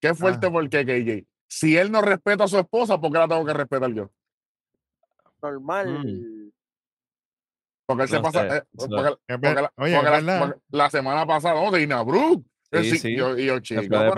[0.00, 0.50] Qué fuerte Ah.
[0.50, 1.26] porque KJ.
[1.48, 4.10] Si él no respeta a su esposa, ¿por qué la tengo que respetar yo?
[5.42, 6.52] Normal.
[7.86, 8.56] Porque él se pasa.
[8.58, 10.40] eh, porque, la- Es porque ver- la, Oye, porque es la- verdad.
[10.40, 12.44] porque la semana pasada, no, Dina Brooke.
[12.72, 13.16] eh, Sí, sí, sí.
[13.16, 14.12] Yo, y yo, chico, pero.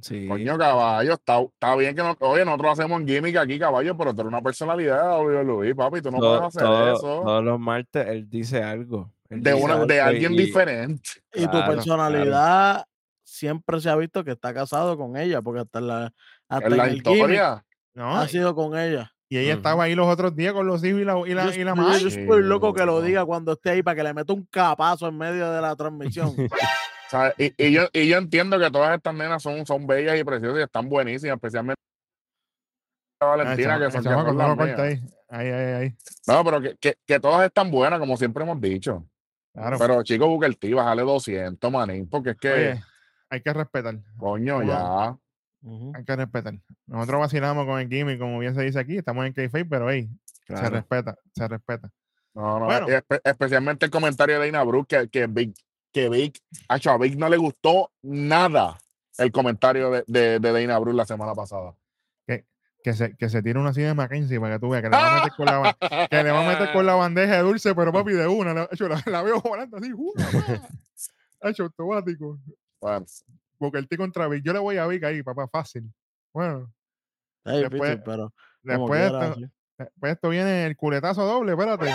[0.00, 0.28] Sí.
[0.28, 2.16] coño, caballo, está, está bien que no.
[2.20, 6.10] Oye, nosotros hacemos gimmick aquí, caballo, pero tú eres una personalidad, Luis, Luis, papi, tú
[6.12, 7.22] no Todo- puedes hacer todo- eso.
[7.24, 9.10] Todos los martes él dice algo.
[9.28, 11.10] Él de, dice una, de algo alguien y- diferente.
[11.34, 12.84] Y tu Claro, personalidad
[13.24, 16.12] siempre se ha visto que está casado con ella, porque hasta, la,
[16.48, 17.64] hasta En en la historia.
[17.94, 19.12] No, ha sido con ella.
[19.30, 19.58] y ella Ujú.
[19.58, 21.74] estaba ahí los otros días con los hijos y la, y la, yo, y la
[21.74, 22.00] madre.
[22.00, 25.06] yo estoy loco que lo diga cuando esté ahí para que le meta un capazo
[25.08, 26.34] en medio de la transmisión.
[27.38, 30.58] Y, y yo, y yo entiendo que todas estas nenas son, son bellas y preciosas
[30.60, 31.80] y están buenísimas, especialmente
[33.20, 34.78] Ah, Valentina, que son, que son las mías.
[34.78, 35.00] ahí.
[35.28, 35.96] Ahí, ahí, ahí.
[36.28, 39.04] No, pero que, que, que todas están buenas, como siempre hemos dicho.
[39.52, 39.76] Claro.
[39.78, 42.80] Pero chico, Booker T, bájale 200, manín, porque es que, Oye,
[43.30, 43.96] hay que respetar.
[44.16, 45.16] coño, ya.
[45.94, 46.54] Hay que respetar.
[46.86, 50.08] Nosotros vacilamos con el gimmick, como bien se dice aquí, estamos en K-Face, pero hey,
[50.46, 51.90] se respeta, se respeta.
[52.34, 52.86] No, no, Bueno.
[52.88, 55.52] y espe- especialmente el comentario de Ina Brooke, que, que Big,
[55.98, 56.32] que Big,
[56.68, 58.78] acho, a Big no le gustó nada
[59.18, 61.74] el comentario de, de, de Dana Brooke la semana pasada.
[62.80, 64.96] Que se, que se tire una así de Mackenzie para que tú veas que le
[64.96, 65.76] va a meter con la,
[66.10, 68.54] que le va a meter con la bandeja de dulce, pero papi, de una.
[68.54, 70.62] La, la, la veo volando así, ¡una!
[71.42, 72.38] Hecho automático.
[72.80, 73.04] Bueno,
[73.58, 75.92] Porque el T contra Vic, yo le voy a Vic ahí, papá, fácil.
[76.32, 76.72] Bueno,
[77.44, 78.32] Después- pero
[78.62, 79.34] Después esto,
[79.96, 81.92] después viene el culetazo doble, espérate.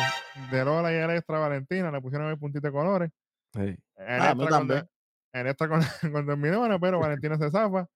[0.51, 3.10] De Lola y extra Valentina, le pusieron el puntito de colores.
[3.54, 3.60] Sí.
[3.62, 4.89] El Ah, a mí extra con, también.
[5.34, 5.82] el extra con,
[6.12, 7.88] con Dormidona, pero Valentina se zafa.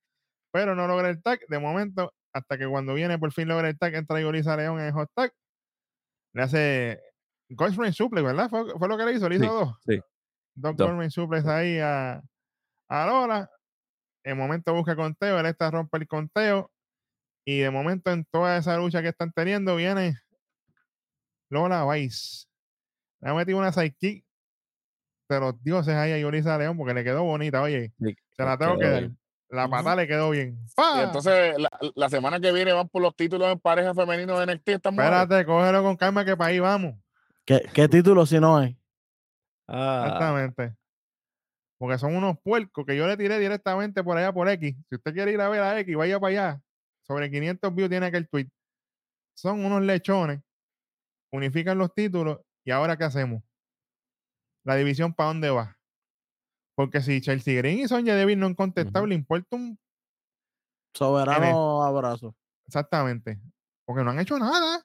[0.52, 1.40] Pero no logra el tag.
[1.50, 4.86] De momento, hasta que cuando viene por fin logra el tag, entra Yulisa León en
[4.88, 5.32] el hot tag.
[6.34, 7.02] Le hace
[7.50, 8.50] Ghost Rain Suplex, ¿verdad?
[8.50, 9.76] Fue, fue lo que le hizo, le hizo Sí, dos.
[9.86, 10.00] sí.
[10.56, 10.88] Dos Dos.
[10.88, 12.22] Ghost Rain Suplex ahí a,
[12.90, 13.50] a Lola.
[14.24, 16.72] En momento busca conteo, él está rompe el conteo.
[17.46, 20.18] Y de momento en toda esa lucha que están teniendo viene
[21.50, 22.46] Lola Vice.
[23.22, 24.26] Le ha metido una sidekick
[25.30, 27.94] de los dioses ahí a Yulisa León porque le quedó bonita, oye.
[28.00, 29.10] Sí, Se la tengo que dar.
[29.50, 30.60] La patada le quedó bien.
[30.98, 34.46] Y entonces, la, la semana que viene van por los títulos en pareja femenino de
[34.46, 34.68] NXT.
[34.68, 34.88] Mujeres.
[34.88, 36.96] Espérate, cógelo con calma que para ahí vamos.
[37.46, 38.78] ¿Qué, qué título si no hay?
[39.68, 40.76] Ah, Exactamente.
[41.78, 44.76] Porque son unos puercos que yo le tiré directamente por allá por X.
[44.90, 46.62] Si usted quiere ir a ver a X, vaya para allá.
[47.04, 48.50] Sobre 500 views tiene aquel tweet.
[49.34, 50.42] Son unos lechones.
[51.32, 52.40] Unifican los títulos.
[52.66, 53.44] ¿Y ahora qué hacemos?
[54.68, 55.78] La división para dónde va.
[56.76, 59.08] Porque si Chelsea Green y Sonya Deville no han contestado, Ujú.
[59.10, 59.80] le importa un.
[60.94, 62.36] Soberano abrazo.
[62.68, 63.40] Exactamente.
[63.86, 64.84] Porque no han hecho nada.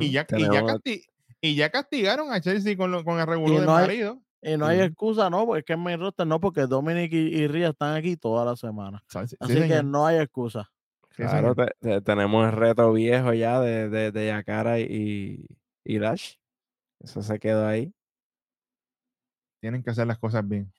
[0.00, 1.04] Y ya, y, ya casti-
[1.40, 4.22] y ya castigaron a Chelsea con, lo- con el no hay- marido.
[4.42, 7.16] Y no hay excusa, no, porque es que en mi roster no, porque Dominic y,
[7.16, 9.02] y Ria están aquí toda la semana.
[9.08, 9.84] Sí, sí, Así que señor.
[9.86, 10.70] no hay excusa.
[11.10, 11.74] Sí, Claro, señor.
[11.80, 15.44] te- te- tenemos el reto viejo ya de, de, de Yakara y,
[15.84, 16.34] y Lash.
[17.00, 17.92] Eso se quedó ahí.
[19.60, 20.72] Tienen que hacer las cosas bien.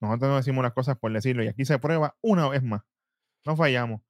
[0.00, 1.42] Nosotros no decimos las cosas por decirlo.
[1.42, 2.82] Y aquí se prueba una vez más.
[3.44, 4.00] No fallamos.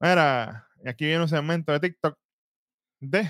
[0.00, 2.18] Mira, y aquí viene un segmento de TikTok
[3.00, 3.28] de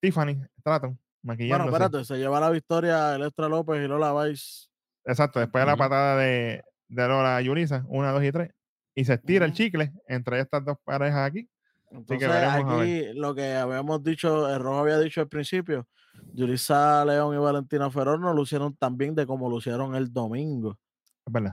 [0.00, 4.68] Tiffany Stratton Bueno, espérate, se lleva la victoria Electra López y Lola Vice.
[5.04, 8.50] Exacto, después de la patada de, de Lola Yurisa, una, dos y tres.
[8.94, 11.48] Y se estira el chicle entre estas dos parejas aquí.
[11.90, 12.44] Entonces, ver.
[12.44, 15.86] aquí lo que habíamos dicho, el Rojo había dicho al principio,
[16.32, 20.78] Yurisa León y Valentina Ferrer no lucieron tan bien de como lucieron el domingo.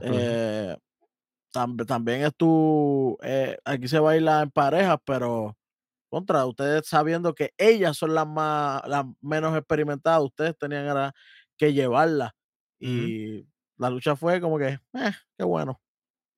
[0.02, 0.76] Eh,
[1.52, 5.56] tam- también estuvo, eh, aquí se baila en parejas, pero
[6.10, 11.12] contra ustedes sabiendo que ellas son las más, las menos experimentadas, ustedes tenían era
[11.56, 12.34] que llevarla.
[12.78, 13.46] Y
[13.78, 15.80] la lucha fue como que, eh, qué bueno,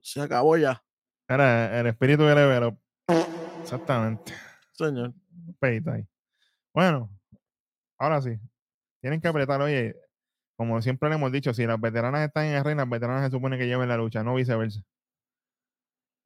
[0.01, 0.83] se acabó ya,
[1.29, 2.79] Era el espíritu de level up.
[3.63, 4.33] Exactamente.
[4.73, 5.13] señor.
[6.73, 7.11] Bueno,
[7.99, 8.39] ahora sí.
[9.01, 9.97] Tienen que apretar, oye,
[10.57, 13.31] como siempre le hemos dicho, si las veteranas están en el ring, las veteranas se
[13.31, 14.81] supone que lleven la lucha, no viceversa.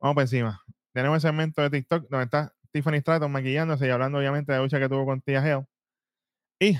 [0.00, 0.62] Vamos por encima.
[0.92, 4.64] Tenemos el segmento de TikTok donde está Tiffany Stratton maquillándose y hablando obviamente de la
[4.64, 5.66] lucha que tuvo con Tia Hell.
[6.60, 6.78] Y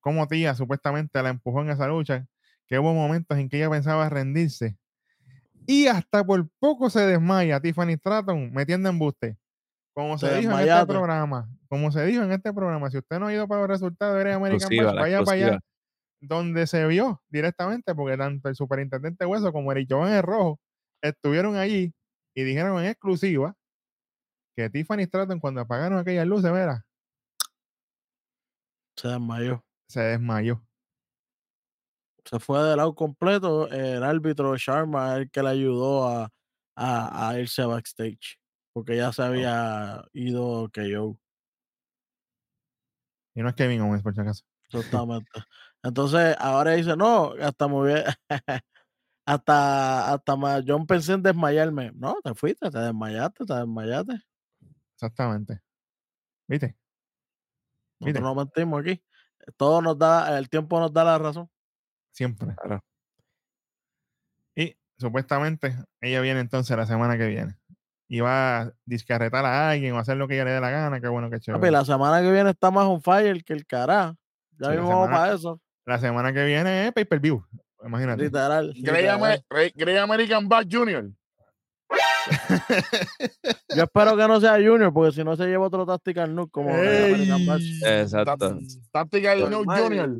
[0.00, 2.26] como Tia supuestamente la empujó en esa lucha,
[2.66, 4.76] que hubo momentos en que ella pensaba rendirse.
[5.66, 9.38] Y hasta por poco se desmaya Tiffany Stratton metiendo embuste.
[9.94, 10.86] Como se dijo en este desmayaste.
[10.86, 14.22] programa, como se dijo en este programa, si usted no ha ido para los resultados
[14.24, 15.60] de American Bash, vaya para allá
[16.20, 20.60] donde se vio directamente, porque tanto el superintendente Hueso como el Joven el Rojo
[21.02, 21.92] estuvieron allí
[22.34, 23.54] y dijeron en exclusiva
[24.56, 26.84] que Tiffany Stratton cuando apagaron aquellas luces, mira,
[28.96, 29.64] Se desmayó.
[29.88, 30.62] se desmayó.
[32.24, 33.68] Se fue de lado completo.
[33.68, 36.30] El árbitro Sharma el que le ayudó a,
[36.76, 38.38] a, a irse backstage.
[38.72, 41.18] Porque ya se había ido que yo.
[43.34, 44.44] Y no es Kevin Owens, por si acaso.
[44.70, 45.30] Totalmente.
[45.82, 48.14] Entonces, ahora dice, no, hasta me hubiera-
[49.26, 51.92] hasta, hasta ma- yo pensé en desmayarme.
[51.94, 54.20] No, te fuiste, te desmayaste, te desmayaste.
[54.94, 55.60] Exactamente.
[56.48, 56.76] ¿Viste?
[58.00, 58.20] ¿Viste?
[58.20, 59.02] Nosotros no mentimos aquí.
[59.56, 61.50] Todo nos da, el tiempo nos da la razón.
[62.12, 62.54] Siempre.
[62.56, 62.84] Claro.
[64.54, 67.58] Y supuestamente ella viene entonces la semana que viene.
[68.12, 70.68] Y va a discarretar a alguien o a hacer lo que ella le dé la
[70.68, 71.00] gana.
[71.00, 71.70] Qué bueno, qué Papi, chévere.
[71.70, 74.14] la semana que viene está más on fire que el cara.
[74.58, 75.58] Ya Sí, mismo para eso.
[75.86, 77.42] La semana que viene es pay per view.
[77.82, 78.22] Imagínate.
[78.22, 78.74] Literal.
[78.76, 81.10] Grey, American Bash Jr.
[83.74, 86.68] Yo espero que no sea Junior, porque si no se lleva otro Tactical Nuke como
[86.68, 87.82] Bash.
[87.82, 88.58] Exacto.
[88.90, 90.10] Táctica de Nuke Jr.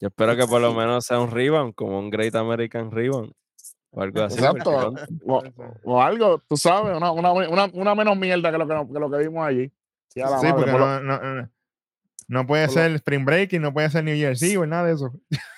[0.00, 3.32] Yo espero que por lo menos sea un rebound, como un Great American Rebound.
[3.90, 4.38] O algo así.
[4.38, 4.94] Exacto.
[5.26, 5.42] O,
[5.84, 9.10] o algo, tú sabes, una, una, una, una menos mierda que lo que, que lo
[9.10, 9.72] que vimos allí.
[10.08, 11.50] Sí, madre, porque por, no, no- no-
[12.28, 14.94] no puede por lo- ser Spring Breaking, no puede ser New Year's Eve, nada de
[14.94, 15.12] eso.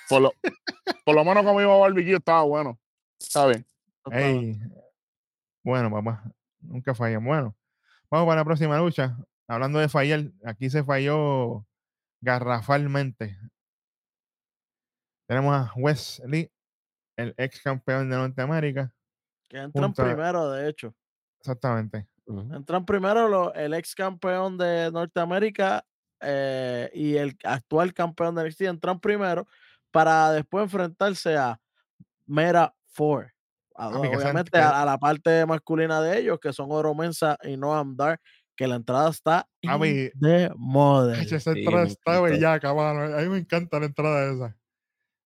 [0.07, 0.33] por lo-
[1.05, 2.79] por lo menos como iba barbecue estaba bueno.
[3.19, 3.65] Está bien.
[4.11, 4.57] Ey,
[5.63, 6.23] Bueno, papá,
[6.61, 7.23] nunca fallan.
[7.23, 7.55] Bueno,
[8.09, 9.17] vamos para la próxima lucha.
[9.47, 11.65] Hablando de fallar, aquí se falló
[12.21, 13.37] garrafalmente.
[15.27, 16.49] Tenemos a Wesley,
[17.21, 18.91] el ex campeón de Norteamérica.
[19.47, 20.93] Que entran Junto primero, de hecho.
[21.39, 22.07] Exactamente.
[22.53, 25.83] Entran primero lo- el ex campeón de Norteamérica
[26.21, 29.47] eh, y el actual campeón de NXT entran primero
[29.89, 31.59] para después enfrentarse a
[32.27, 33.29] Mera 4.
[33.75, 37.57] A- obviamente que- a, a la parte masculina de ellos, que son Oro Mensa y
[37.57, 38.19] Noam Dar,
[38.55, 41.19] que la entrada está de moda.
[41.19, 43.17] Esa Sí, entrada me está bellaca, mano.
[43.17, 44.57] A mí me encanta la entrada esa.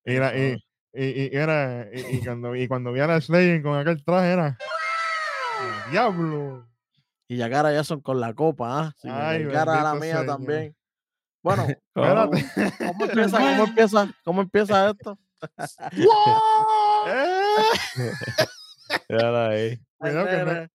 [0.04, 0.56] Y, la- y.
[0.96, 4.30] y, y- era, y, y cuando, y cuando vi a la Slayer con aquel traje
[4.32, 4.58] era.
[4.60, 6.66] ¡Oh, ¡Diablo!
[7.28, 8.94] Y Yagara Jason con la copa, ¿ah?
[8.98, 10.26] Si me Ay, la mía señor.
[10.26, 10.76] también.
[11.42, 12.06] Bueno, ¿Cómo?
[12.34, 12.46] Espérate.
[12.86, 15.18] ¿cómo empieza, cómo empieza, cómo empieza esto?
[17.08, 18.12] ¡Eh!
[19.08, 19.80] Míralo ahí.
[19.98, 20.68] Cuidado que no-.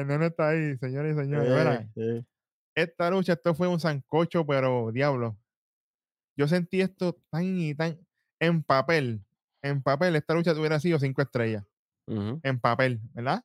[0.00, 1.48] El nene está ahí, señores y señores.
[1.48, 2.26] Mira, Sí, sí.
[2.74, 5.36] esta lucha, esto fue un sancocho, pero diablo.
[6.36, 7.98] Yo sentí esto tan y tan.
[8.38, 9.24] En papel,
[9.68, 11.64] en papel, esta lucha tuviera sido cinco estrellas.
[12.08, 13.42] En papel, ¿verdad?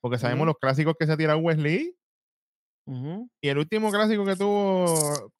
[0.00, 1.96] Porque sabemos los clásicos que se tira Wesley
[2.86, 3.28] Ujú.
[3.40, 5.30] y el último clásico que tuvo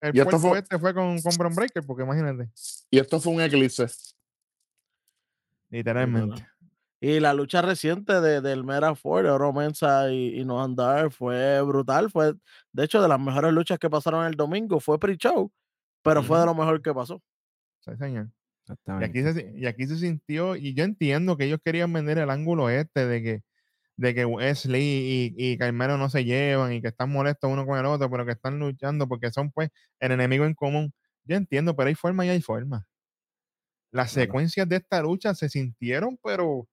[0.00, 2.50] el Y esto fue- este fue con, con Bron Breaker, porque imagínate,
[2.90, 3.86] Y esto fue un eclipse.
[5.70, 6.46] literalmente.
[7.00, 11.60] Y la lucha reciente de, del Mera Ford, Oro Mensa y, y No Andar fue
[11.62, 12.10] brutal.
[12.10, 12.34] Fue,
[12.72, 14.80] de hecho, de las mejores luchas que pasaron el domingo.
[14.80, 15.52] Fue pre-show,
[16.02, 17.22] pero fue de lo mejor que pasó.
[17.84, 18.30] Sí, señor.
[18.98, 22.30] Y aquí, se, y aquí se sintió, y yo entiendo que ellos querían vender el
[22.30, 23.42] ángulo este de que,
[23.96, 27.78] de que Wesley y, y Carmelo no se llevan y que están molestos uno con
[27.78, 30.92] el otro, pero que están luchando porque son pues el enemigo en común.
[31.24, 32.88] Yo entiendo, pero hay forma y hay forma.
[33.92, 36.66] Las secuencias de esta lucha se sintieron, pero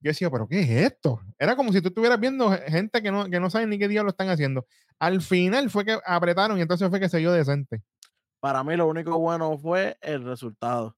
[0.00, 1.20] yo decía, pero ¿qué es esto?
[1.38, 3.88] Era como si tú estuvieras viendo ge- gente que no, que no saben ni qué
[3.88, 4.66] diablo están haciendo.
[4.98, 7.82] Al final fue que apretaron y entonces fue que se vio decente.
[8.44, 10.94] Para mí, lo único bueno fue el resultado.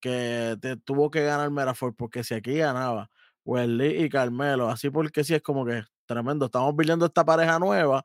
[0.00, 3.10] Que te, tuvo que ganar Mera Ford, porque si aquí ganaba
[3.44, 6.46] Wesley y Carmelo, así porque sí es como que tremendo.
[6.46, 8.02] Estamos viendo esta pareja nueva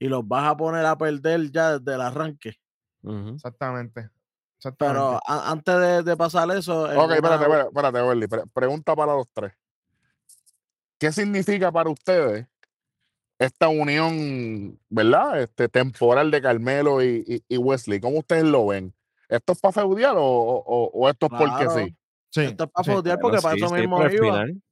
[0.00, 2.56] y los vas a poner a perder ya desde el arranque.
[3.32, 4.10] Exactamente.
[4.60, 5.20] Pero Exactamente.
[5.24, 6.90] a- antes de, de pasar eso.
[6.90, 8.26] en Ok, espérate, espérate, espérate, Welly.
[8.26, 9.52] Pre- pregunta para los tres.
[10.98, 12.48] ¿Qué significa para ustedes
[13.38, 15.42] esta unión, verdad?
[15.42, 18.00] Este temporal de Carmelo y, y- y Wesley.
[18.00, 18.94] ¿Cómo ustedes lo ven?
[19.28, 21.96] ¿Esto es para feudear o, o- o esto es porque sí?
[22.30, 22.90] Sí, Esto es para sí.
[22.90, 24.24] fodear porque Bueno, para sí, eso mismo el iba.
[24.24, 24.62] final.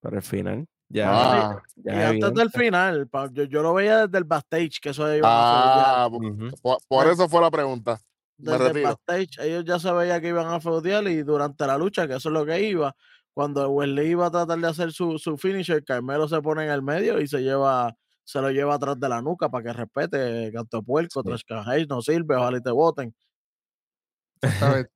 [0.00, 0.66] Por el final.
[0.88, 4.24] Ya, Ah, ya y es antes del final, pa- yo, yo lo veía desde el
[4.24, 6.32] backstage, que eso a ah, feudear.
[6.32, 6.56] Ujú.
[6.62, 8.00] por, por eso fue la pregunta.
[8.38, 11.78] Me Desde el backstage, ellos ya se veía que iban a feudear y durante la
[11.78, 12.96] lucha, que eso es lo que iba,
[13.34, 16.82] cuando Wesley iba a tratar de hacer su, su finisher, Carmelo se pone en el
[16.82, 17.94] medio y se lleva,
[18.24, 21.88] se lo lleva atrás de la nuca para que respete, canto de puerco, can hate,
[21.88, 23.14] no sirve, ojalá y te voten.
[24.42, 24.86] Mira,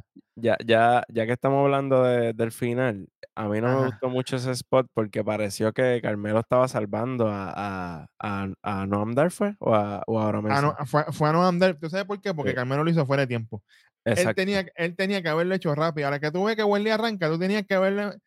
[0.40, 4.36] Ya, ya, ya que estamos hablando de- del final, a mí no me gustó mucho
[4.36, 9.56] ese spot porque pareció que Carmelo estaba salvando a, a, a, a Noam Dar, ¿fue?
[9.58, 11.76] O a, o a no, fue, fue a no andar.
[11.80, 12.32] ¿Tú sabes por qué?
[12.34, 12.54] Porque Sí.
[12.56, 13.64] Carmelo lo hizo fuera de tiempo.
[14.04, 16.06] Él tenía, él tenía que haberlo hecho rápido.
[16.06, 18.18] A la que tú ves que Wesley arranca, tú tenías que haberle.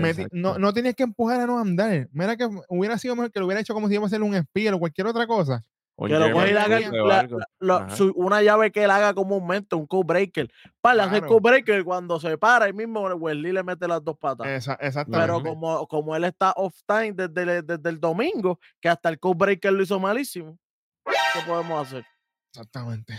[0.00, 2.08] Meti- no, no tenías que empujar a no andar.
[2.12, 4.34] Mira que hubiera sido mejor que lo hubiera hecho como si iba a ser un
[4.34, 5.64] espía o cualquier otra cosa.
[5.96, 9.86] Que lo German haga el- la- la- su- una llave que él haga comúnmente, un
[9.86, 10.50] code breaker.
[10.80, 11.34] Para le hace el Claro.
[11.36, 14.44] code breaker cuando se para, ahí mismo Wesley le mete las dos patas.
[14.48, 15.48] Esa- Pero exactamente.
[15.48, 19.36] como, como él está off time desde, el- desde el domingo, que hasta el code
[19.38, 20.58] breaker lo hizo malísimo,
[21.06, 22.04] ¿qué podemos hacer?
[22.52, 23.14] Exactamente.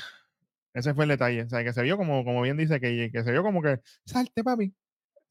[0.73, 1.43] Ese fue el detalle.
[1.43, 3.79] O sea, que se vio como, como bien dice que, que se vio como que
[4.05, 4.73] salte, papi.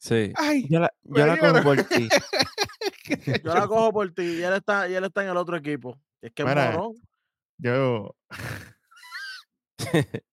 [0.04, 0.34] Sí.
[0.36, 2.08] Ay, Yo la, me yo la cojo por ti.
[3.42, 5.98] Yo la cojo por ti y él está, y él está en el otro equipo.
[6.20, 6.94] Es que Mira, morón.
[7.56, 8.14] Yo.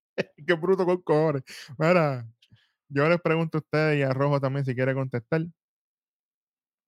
[0.45, 1.43] Qué bruto con cojones.
[1.77, 2.27] Mira,
[2.89, 5.45] yo les pregunto a ustedes y a Rojo también si quiere contestar.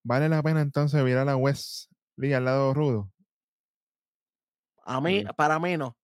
[0.05, 3.09] ¿Vale la pena entonces virar a Wesley al lado rudo?
[4.83, 5.95] A mí, para mí no.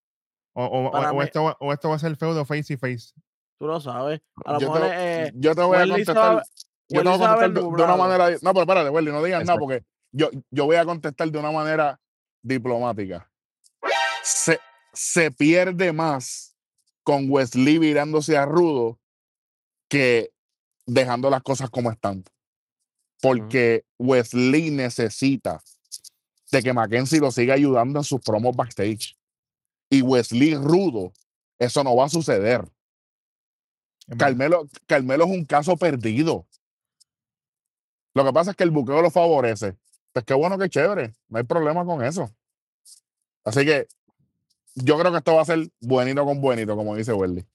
[0.54, 2.74] O, o- o- Para o mí- esto, va- o esto va a ser feudo face
[2.74, 3.12] y face.
[3.60, 4.22] Tú lo sabes.
[4.46, 6.16] A lo Yo mejor te, eh, yo te voy a contestar.
[6.16, 6.42] sabe-
[6.90, 8.30] Yo te voy a contestar de, de una manera.
[8.42, 11.52] No, pero espérate, Welly, no digas nada porque yo, yo voy a contestar de una
[11.52, 12.00] manera
[12.42, 13.30] diplomática.
[14.24, 14.60] Se,
[14.94, 16.56] se pierde más
[17.04, 19.00] con Wesley virándose a Rudo
[19.88, 20.32] que
[20.86, 22.24] dejando las cosas como están.
[23.22, 25.62] Porque Wesley necesita
[26.52, 29.16] de que Mackenzie lo siga ayudando en sus promos backstage.
[29.90, 31.12] Y Wesley Rudo,
[31.60, 32.68] eso no va a suceder.
[34.18, 36.48] Carmelo, Carmelo es un caso perdido.
[38.14, 39.76] Lo que pasa es que el buqueo lo favorece.
[40.14, 41.14] Pues qué bueno, qué chévere.
[41.30, 42.30] No hay problema con eso.
[43.44, 43.88] Así que
[44.76, 47.46] yo creo que esto va a ser buenito con buenito, como dice Welly.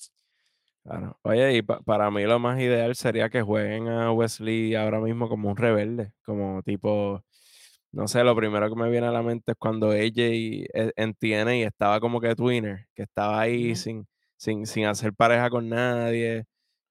[0.85, 1.19] Claro.
[1.23, 5.29] Oye, y pa- para mí lo más ideal sería que jueguen a Wesley ahora mismo
[5.29, 7.23] como un rebelde, como tipo,
[7.93, 10.13] no sé, lo primero que me viene a la mente es cuando AJ
[10.75, 15.51] eh, en TNA estaba como que twinner, que estaba ahí sin, sin, sin hacer pareja
[15.51, 16.45] con nadie,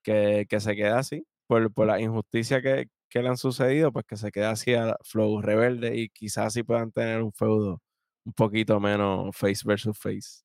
[0.04, 4.08] que, que se queda así, por, por la injusticia que, que le han sucedido, pues
[4.08, 7.80] que se queda así a Flow rebelde y quizás así puedan tener un feudo
[8.26, 10.44] un poquito menos face versus face.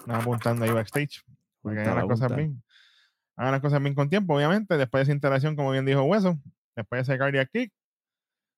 [0.00, 1.24] Están apuntando ahí backstage.
[1.62, 2.62] Para que hagan las cosas bien.
[3.36, 4.76] Hagan las cosas bien con tiempo, obviamente.
[4.76, 6.38] Después de esa interacción, como bien dijo Hueso,
[6.76, 7.72] después de ese cardiac kick,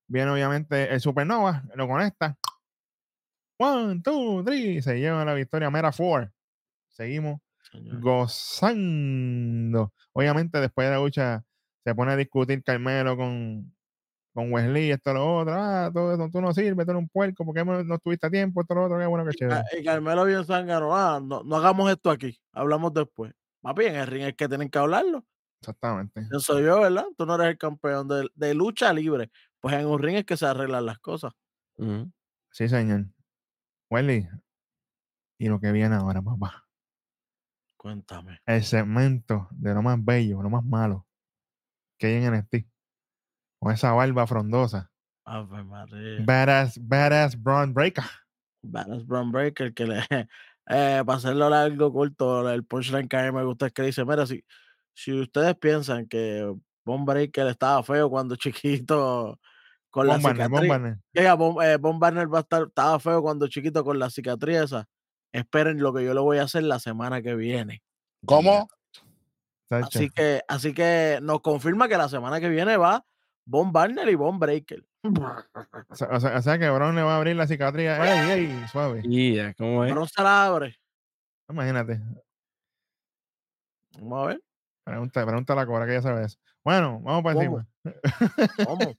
[0.09, 2.37] viene obviamente el Supernova, lo conecta.
[3.59, 4.83] One, two, three.
[4.83, 6.33] Se lleva la victoria Mera Four.
[6.89, 7.41] Seguimos
[7.71, 8.01] Señor.
[8.01, 9.93] gozando.
[10.13, 11.45] Obviamente, después de la lucha,
[11.85, 13.75] se pone a discutir Carmelo con,
[14.33, 15.55] con Wesley, esto, lo otro.
[15.55, 18.61] Ah, todo eso, tú no sirves, tú eres un puerco, porque no, estuviste a tiempo,
[18.61, 19.63] esto, lo otro, qué bueno, qué chévere.
[19.79, 23.33] Y Carmelo bien zángano, ah, no, no hagamos esto aquí, hablamos después.
[23.63, 25.25] Papi, en el ring es que tienen que hablarlo.
[25.61, 26.27] Exactamente.
[26.33, 27.05] Yo soy yo, ¿verdad?
[27.19, 29.31] Tú no eres el campeón de, de lucha libre.
[29.61, 31.35] Pues en un ring es que se arreglan las cosas.
[32.51, 33.05] Sí, señor.
[33.91, 34.27] Wesley.
[35.39, 36.67] Y lo que viene ahora, papá.
[37.77, 38.41] Cuéntame.
[38.47, 41.07] El segmento de lo más bello, lo más malo
[42.01, 42.67] que hay en NXT.
[43.61, 44.91] Con esa barba frondosa.
[45.25, 46.25] Ave María.
[46.25, 48.05] Badass, badass Braun Breaker.
[48.63, 50.01] Badass Brown Breaker, que le,
[50.71, 54.05] eh, para hacerlo largo, corto, el punchline que a mí me gusta es que dice,
[54.05, 54.43] mira, si,
[54.95, 56.53] si ustedes piensan que
[56.85, 59.39] Von Breaker estaba feo cuando chiquito
[59.91, 60.99] con la Von Barner, Von cicatriz, Barner.
[61.13, 64.57] Llega, Von, eh, Von Barner va a estar, estaba feo cuando chiquito con la cicatriz
[64.57, 64.89] esa.
[65.33, 67.83] Esperen lo que yo le voy a hacer la semana que viene.
[68.25, 68.69] ¿Cómo?
[69.71, 73.05] Así que, así que nos confirma que la semana que viene va
[73.47, 74.85] Von Barner y Von Breaker.
[75.89, 77.89] O sea, o sea- o sea que Braun le va a abrir la cicatriz.
[77.89, 78.65] ¡Ey, ey!
[78.71, 79.01] Suave.
[79.05, 79.93] Y ya, ¿cómo es?
[79.93, 80.77] Pero se la abre.
[81.49, 82.01] Imagínate.
[83.99, 84.41] Vamos a ver.
[84.85, 86.39] Pregunta, pregunta a la cobra que ya sabe eso.
[86.65, 87.59] Bueno, vamos para ¿Cómo?
[87.59, 87.67] encima.
[88.67, 88.95] ¿Cómo?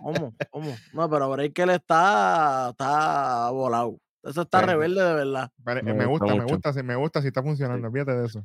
[0.00, 0.34] ¿Cómo?
[0.50, 0.76] ¿Cómo?
[0.92, 3.98] No, pero Breaker está, está volado.
[4.22, 4.66] Eso está Sí.
[4.66, 5.50] rebelde de verdad.
[5.64, 8.12] Pero, eh, Me me gusta gusta, me gusta, si me gusta si está funcionando, fíjate
[8.12, 8.44] de eso.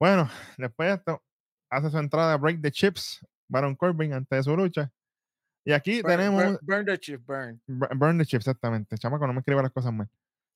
[0.00, 1.22] Bueno, después de esto,
[1.70, 4.90] hace su entrada Break the Chips, Baron Corbin antes de su lucha.
[5.64, 7.60] Y aquí Burn, tenemos burn, burn the chief, burn.
[7.68, 8.96] Bur- Burn the Chips, exactamente.
[8.96, 10.08] Chamaco, no me escriba las cosas mal.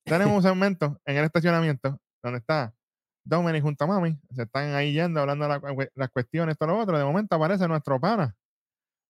[0.03, 2.73] Tenemos un segmento en el estacionamiento donde está
[3.23, 4.19] Dominic junto a Mami.
[4.31, 6.97] Se están ahí yendo, hablando de la cue- las cuestiones, todo lo otro.
[6.97, 8.35] De momento aparece nuestro pana.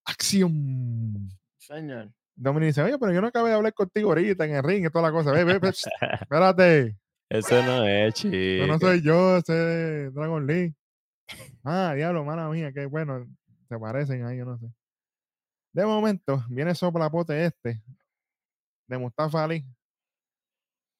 [0.05, 1.29] Acción.
[1.57, 2.11] Señor.
[2.35, 4.89] Dominic dice, oye, pero yo no acabé de hablar contigo ahorita en el ring y
[4.89, 5.31] toda la cosa.
[5.31, 6.97] Ve, ve, ve, espérate.
[7.29, 8.35] Eso no es, chico.
[8.35, 10.75] Yo no soy yo, ese es Dragon Lee.
[11.63, 13.25] Ah, diablo, mala mía, qué bueno.
[13.67, 14.67] Se parecen ahí, yo no sé.
[15.73, 17.81] De momento, viene soplapote este
[18.87, 19.65] de Mustafa Ali.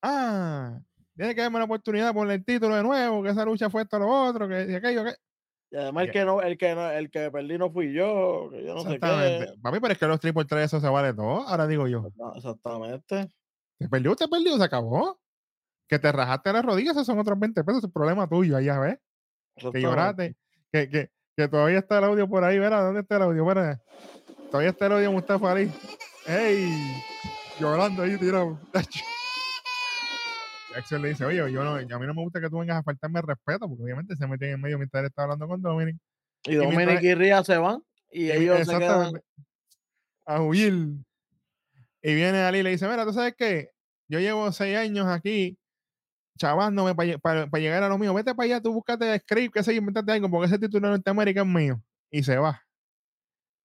[0.02, 0.80] Ah,
[1.16, 4.00] tiene que darme la oportunidad por el título de nuevo, que esa lucha fue esto,
[4.00, 5.16] lo otro, que y aquello, que.
[5.72, 8.64] Y además el que no, el que no, el que perdí no fui yo, que
[8.66, 9.48] yo no sé qué.
[9.62, 11.48] Papi, pero es que los triple tres eso se vale todo.
[11.48, 13.32] Ahora digo yo, No, Exactamente.
[13.78, 15.20] te perdió, te perdió, se acabó.
[15.88, 18.98] Que te rajaste las rodillas, esos son otros 20 pesos, es problema tuyo, allá ves.
[19.72, 20.36] que lloraste,
[20.72, 22.84] que, que, que todavía está el audio por ahí, ¿verdad?
[22.84, 23.48] ¿Dónde está el audio?
[23.48, 23.82] Espera.
[24.50, 25.72] Todavía está el audio Mustafa Ali.
[26.28, 26.72] ¡Ey!
[27.60, 28.60] Llorando ahí, tirado.
[30.74, 32.84] Jackson le dice, oye, yo no, a mí no me gusta que tú vengas a
[32.84, 35.98] faltarme el respeto, porque obviamente se metió en medio mientras él estaba hablando con Dominic.
[36.44, 37.82] Y Dominic y Ria se van
[38.12, 39.22] y Y ellos se quedan.
[40.26, 40.74] A huir.
[42.02, 43.70] Y viene Ali y le dice, mira, ¿tú sabes qué?
[44.08, 45.58] Yo llevo seis años aquí
[46.38, 48.14] chavándome para llegar a lo mío.
[48.14, 50.94] Vete para allá, tú búscate script, que sé yo, inventate algo, porque ese título de
[50.96, 51.82] Norteamérica es mío.
[52.12, 52.62] Y se va.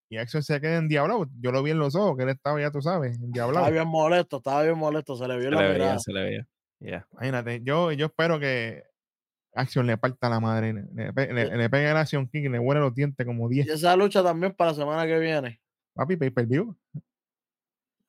[0.08, 1.26] Y Axel se queda endiablado.
[1.40, 3.66] Yo lo vi en los ojos, que él estaba, ya tú sabes, endiablado.
[3.66, 5.90] Estaba bien molesto, estaba bien molesto, se le vio Se la le mirada.
[5.90, 6.22] veía, se le
[6.80, 7.06] veía.
[7.12, 8.82] Imagínate, yo, yo espero que
[9.54, 12.48] Action le parta la madre, le, le, pe- le- le pegue el Action King y
[12.48, 13.66] le huele los dientes como 10.
[13.66, 15.60] Y esa lucha también para la semana que viene.
[15.94, 16.76] Papi, pay per view.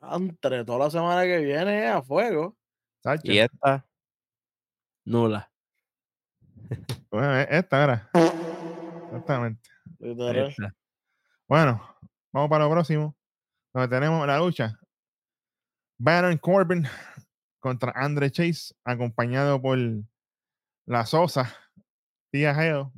[0.02, 2.58] Entre toda la semana que viene a fuego.
[3.04, 3.32] Sacho.
[3.32, 3.86] Y esta,
[5.06, 5.52] nula.
[7.12, 8.10] Bueno, e- esta era.
[9.06, 9.70] Exactamente.
[10.00, 10.74] Esta.
[11.46, 11.98] Bueno,
[12.32, 13.18] vamos para lo próximo.
[13.74, 14.80] Donde tenemos la lucha.
[16.00, 16.88] Baron Corbin
[17.60, 19.78] contra Andre Chase, acompañado por
[20.88, 21.54] la Sosa,
[22.32, 22.90] Tía Hale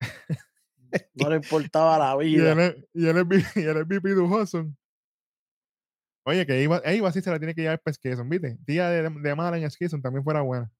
[1.14, 2.54] No le importaba la vida.
[2.92, 4.76] Y y el MVP Hudson.
[6.26, 8.56] Oye, que iba, iba así se la tiene que llevar Pesqueson, ¿viste?
[8.64, 10.70] Tía de, de mala en Skison también fuera buena.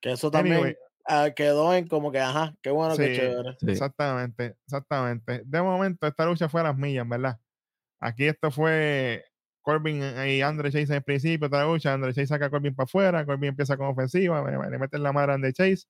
[0.00, 0.76] Que eso también Anyway,
[1.06, 3.20] ah, quedó en como que, ajá, qué bueno, qué Sí.
[3.20, 3.56] chévere.
[3.60, 3.70] Sí.
[3.70, 5.42] Exactamente, exactamente.
[5.44, 7.38] De momento, esta lucha fue a las millas, ¿verdad?
[8.00, 9.24] Aquí esto fue
[9.62, 11.92] Corbin y Andre Chase en el principio, otra lucha.
[11.92, 15.32] Andre Chase saca a Corbin para afuera, Corbin empieza con ofensiva, le, meten la madre
[15.32, 15.86] a Andre Chase.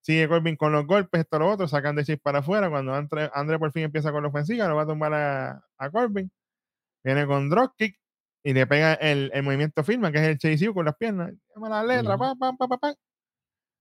[0.00, 2.70] Sigue Corbin con los golpes, esto lo otro, sacan de Chase para afuera.
[2.70, 5.90] Cuando Andre, Andre por fin empieza con la ofensiva, lo va a tumbar a, a
[5.90, 6.30] Corbin.
[7.04, 7.98] Viene con dropkick
[8.42, 11.32] y le pega el, el movimiento firme, que es el chase you con las piernas.
[11.54, 12.94] Llama la letra, pam, pam, pam, pam,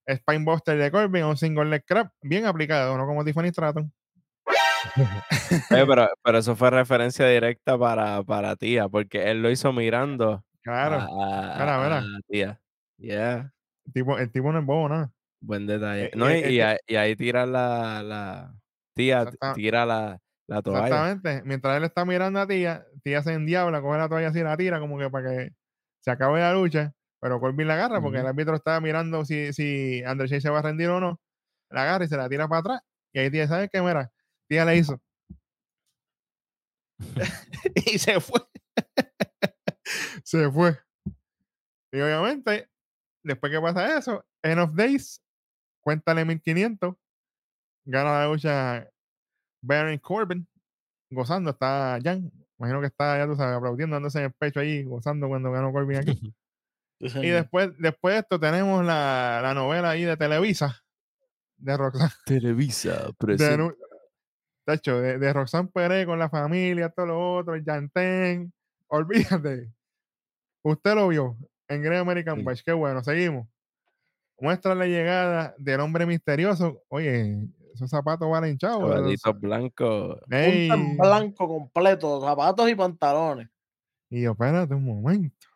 [0.06, 0.16] pam.
[0.18, 3.91] Spinebuster de Corbin, un single leg crab, bien aplicado, no como Tiffany Stratton.
[5.70, 10.95] Pero, pero eso fue referencia directa para, para tía, porque él lo hizo mirando Claro,
[10.99, 12.60] a, mira, a- tía.
[12.97, 13.51] Yeah,
[13.86, 15.12] el tipo, el tipo no es bobo, nada.
[15.41, 16.06] buen detalle.
[16.06, 18.54] Eh, No, y, eh, y ahí, y ahí tira la, la
[18.95, 19.26] tía,
[19.56, 20.86] tira la, la toalla.
[20.88, 21.41] Exactamente.
[21.47, 24.80] Mientras él está mirando a tía, tía se endiabla, coge la toalla así la tira,
[24.80, 25.49] como que para que
[25.99, 26.93] se acabe la lucha.
[27.24, 30.61] Pero Corbin la agarra porque el árbitro estaba mirando si, si Chase se va a
[30.61, 31.21] rendir o no.
[31.69, 32.82] La agarra y se la tira para atrás.
[33.13, 33.82] Y ahí tía, ¿sabes qué?
[33.82, 34.11] Mira,
[34.49, 35.01] tía le hizo.
[37.93, 38.41] y se fue.
[40.26, 40.78] se fue.
[41.93, 42.69] Y obviamente,
[43.24, 45.24] después que pasa eso, End of Days,
[45.80, 46.93] cuéntale 1500,
[47.86, 48.89] gana la lucha
[49.61, 50.45] Baron Corbin,
[51.09, 54.84] gozando, está Jan, imagino que está, ya tú sabes, aplaudiendo, dándose en el pecho ahí,
[54.84, 56.36] gozando cuando ganó Corbin aquí.
[57.22, 60.84] Y después, después de esto tenemos la, la novela ahí de Televisa,
[61.58, 63.76] de Roxanne, Televisa de, nu-
[64.66, 68.54] tacho, de, de Roxanne Pérez con la familia, todo lo otro, el Yantén,
[68.88, 69.72] olvídate.
[70.64, 71.38] Usted lo vio
[71.68, 72.43] en Great American Sí.
[72.43, 73.47] Bash, qué bueno, seguimos.
[74.39, 76.84] Muestra la llegada del hombre misterioso.
[76.89, 78.89] Oye, esos zapatos valen chavo.
[78.89, 80.20] Chavalitos blancos.
[80.30, 83.47] Ey, blanco completo, zapatos y pantalones.
[84.10, 85.47] y yo, espérate un momento.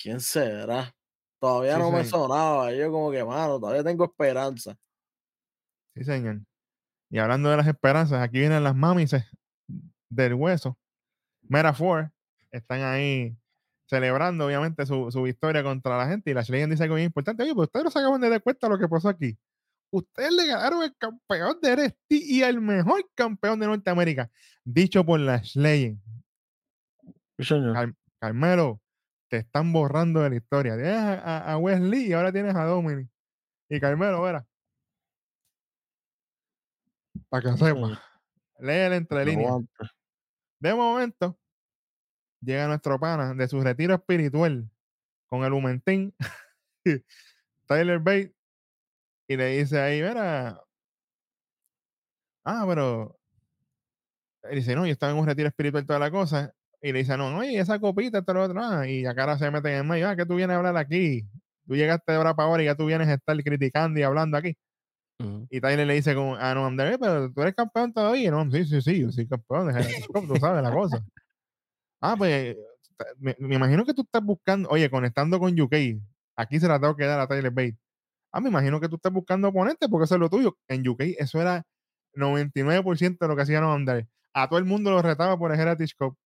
[0.00, 0.94] ¿Quién será?
[1.40, 2.72] Todavía Sí, no me sonaba.
[2.72, 4.76] Yo como que, mano, todavía tengo esperanza.
[5.94, 6.40] Sí, señor.
[7.10, 9.24] Y hablando de las esperanzas, aquí vienen las mamises
[10.08, 10.76] del hueso.
[11.42, 12.10] Metaphor.
[12.50, 13.36] Están ahí
[13.88, 16.30] celebrando, obviamente, su, su victoria contra la gente.
[16.30, 17.42] Y la Legend dice algo bien importante.
[17.42, 19.36] Oye, pues ustedes no se acaban de dar cuenta de lo que pasó aquí.
[19.92, 24.30] Ustedes le ganaron el campeón de NXT y el mejor campeón de Norteamérica.
[24.64, 26.00] Dicho por la Legend.
[27.38, 27.72] Sí, señor.
[27.74, 28.80] Car- Carmelo,
[29.28, 30.76] te están borrando de la historia.
[30.76, 33.08] Tienes a, Wesley y ahora tienes a Dominic.
[33.68, 34.46] Y Carmelo, verá.
[37.28, 38.02] Para que sepa.
[38.60, 39.48] Lee el entre líneas.
[39.48, 39.90] Aguanta.
[40.58, 41.38] De momento,
[42.40, 44.70] llega nuestro pana de su retiro espiritual
[45.28, 46.14] con el Humentín,
[47.66, 48.34] Tyler Bate,
[49.28, 50.62] y le dice ahí, mira,
[52.44, 53.18] ah, pero,
[54.44, 57.16] él dice, no, yo estaba en un retiro espiritual toda la cosa, y le dice,
[57.16, 59.84] no, no, y esa copita, esto, lo otro, ah, y acá se mete en el
[59.84, 61.26] medio, ah, que tú vienes a hablar aquí,
[61.66, 64.36] tú llegaste de hora para ahora y ya tú vienes a estar criticando y hablando
[64.36, 64.56] aquí.
[65.18, 65.46] Ujú.
[65.50, 68.30] Y Tyler le dice como, ah, no, Andrés, pero tú eres campeón todavía.
[68.30, 69.74] No, sí, sí, sí, yo soy campeón
[70.28, 71.02] tú sabes la cosa.
[72.00, 72.56] Ah, pues,
[73.18, 75.74] me, me imagino que tú estás buscando, oye, conectando con UK,
[76.36, 77.78] aquí se la tengo que dar a Tyler Bate.
[78.32, 80.58] Ah, me imagino que tú estás buscando oponentes porque eso es lo tuyo.
[80.68, 81.64] En UK eso era
[82.14, 84.06] 99% de lo que hacía no Andrés.
[84.34, 86.16] A todo el mundo lo retaba por el Heritage Cup.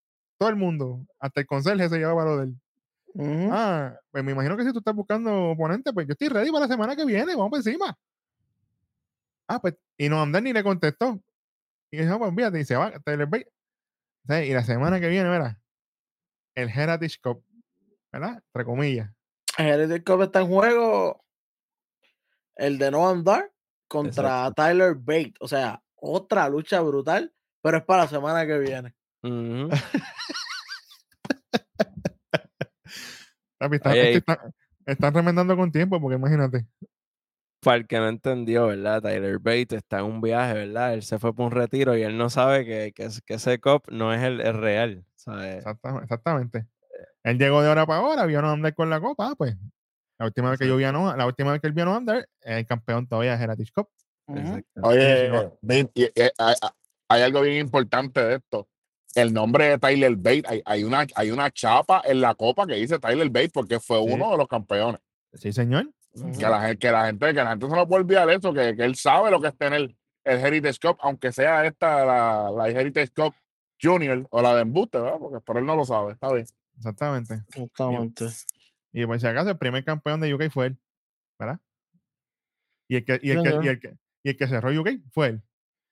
[0.40, 3.50] Todo el mundo, hasta el conserje se llevaba lo de él.
[3.52, 6.64] Ah, pues me imagino que si tú estás buscando oponentes, pues yo estoy ready para
[6.64, 7.94] la semana que viene, vamos por encima.
[9.46, 11.20] Ah, pues, y no andar ni le contestó.
[11.90, 12.90] Y dijo, pues fíjate, y se va.
[12.96, 15.60] O sea, Y la semana que viene, verá,
[16.54, 17.44] el Heritage Cup,
[18.10, 18.42] ¿verdad?
[18.42, 19.10] Entre comillas.
[19.58, 21.22] El Heritage Cup está en juego.
[22.56, 23.52] El de no andar
[23.88, 25.34] contra Tyler Bate.
[25.40, 27.30] O sea, otra lucha brutal,
[27.60, 28.94] pero es para la semana que viene.
[33.58, 34.50] Papi, Oye, es y- está-
[34.86, 36.66] están remendando con tiempo, porque imagínate.
[37.62, 39.02] Para el que no entendió, ¿verdad?
[39.02, 40.94] Tyler Bate está en un viaje, ¿verdad?
[40.94, 43.60] Él se fue por un retiro y él no sabe que, que, es- que ese
[43.60, 45.58] cop no es el, el real, ¿sabes?
[45.58, 46.66] Exacta- Exactamente.
[47.22, 49.56] Él llegó de hora para hora, vio a no andar con la copa, pues.
[50.18, 51.86] La última vez que yo vi a no, la última vez que él vio a
[51.86, 53.88] no andar, es el campeón todavía de Heritage Cup.
[54.28, 54.80] Exacto.
[54.82, 55.30] Oye,
[56.38, 56.54] hay,
[57.08, 58.68] hay algo bien importante de esto.
[59.14, 62.74] El nombre de Tyler Bate, hay, hay una, hay una chapa en la copa que
[62.74, 64.04] dice Tyler Bate porque fue Sí.
[64.08, 65.00] uno de los campeones.
[65.34, 65.90] Sí, señor.
[66.12, 68.84] Que la, que la gente, que la gente se no puede olvidar eso, que, que
[68.84, 69.94] él sabe lo que es tener
[70.24, 73.34] el Heritage Cup, aunque sea esta, la, la Heritage Cup
[73.80, 75.18] Junior o la de embuste, ¿verdad?
[75.18, 76.46] Porque por él no lo sabe, está bien.
[76.76, 77.42] Exactamente.
[77.48, 78.26] Exactamente.
[78.92, 80.78] Y por si acaso, el primer campeón de UK fue él,
[81.38, 81.60] ¿verdad?
[82.88, 85.28] Y el que, y el que, y el que, y el que cerró UK fue
[85.28, 85.42] él.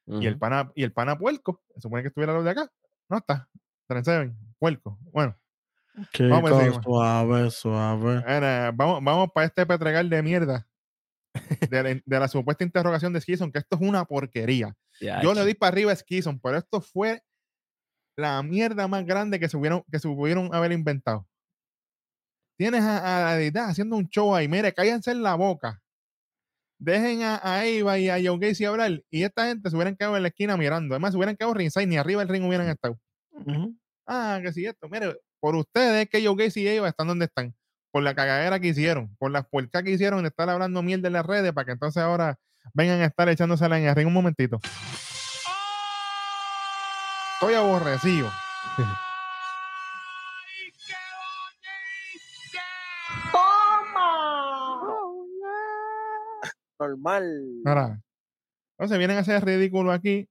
[0.06, 2.72] Y el pana, y el pana puerco, se supone que estuviera los de acá.
[3.08, 3.48] No está.
[3.88, 4.98] 37, puerco.
[5.12, 5.36] Bueno,
[6.12, 6.82] Chico, Vamos encima.
[6.82, 8.22] suave, suave.
[8.26, 10.66] Ahora, vamos, vamos para este petregal de mierda.
[11.70, 14.76] De la, de la supuesta interrogación de Skison, que esto es una porquería.
[15.22, 17.22] Yo le di para arriba a Skison, pero esto fue
[18.16, 21.28] la mierda más grande que se, hubieron, que se pudieron haber inventado.
[22.58, 25.80] Tienes a, a la deidad haciendo un show ahí, mire, cállense en la boca.
[26.78, 30.16] Dejen a, a Eva y a Joe Gacy hablar y esta gente se hubieran quedado
[30.16, 30.94] en la esquina mirando.
[30.94, 32.98] Además, se hubieran quedado ringside, ni arriba del ring hubieran estado.
[34.06, 34.88] Ah, que si esto.
[34.88, 37.54] Mire, por ustedes que yo Gacy y ellos están donde están.
[37.90, 41.14] Por la cagadera que hicieron, por las puercas que hicieron de estar hablando mierda en
[41.14, 42.38] las redes para que entonces ahora
[42.74, 44.60] vengan a estar echándosela en el ring un momentito.
[47.34, 48.30] Estoy aborrecido.
[57.64, 58.02] Normal.
[58.78, 60.28] Entonces vienen a hacer ridículo aquí.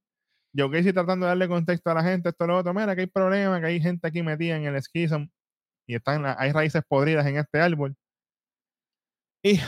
[0.53, 2.73] Yo Gacy tratando de darle contexto a la gente, esto lo otro.
[2.73, 5.27] Mira, que hay problema, que hay gente aquí metida en el schism
[5.87, 7.95] y están, hay raíces podridas en este árbol.
[9.43, 9.59] Y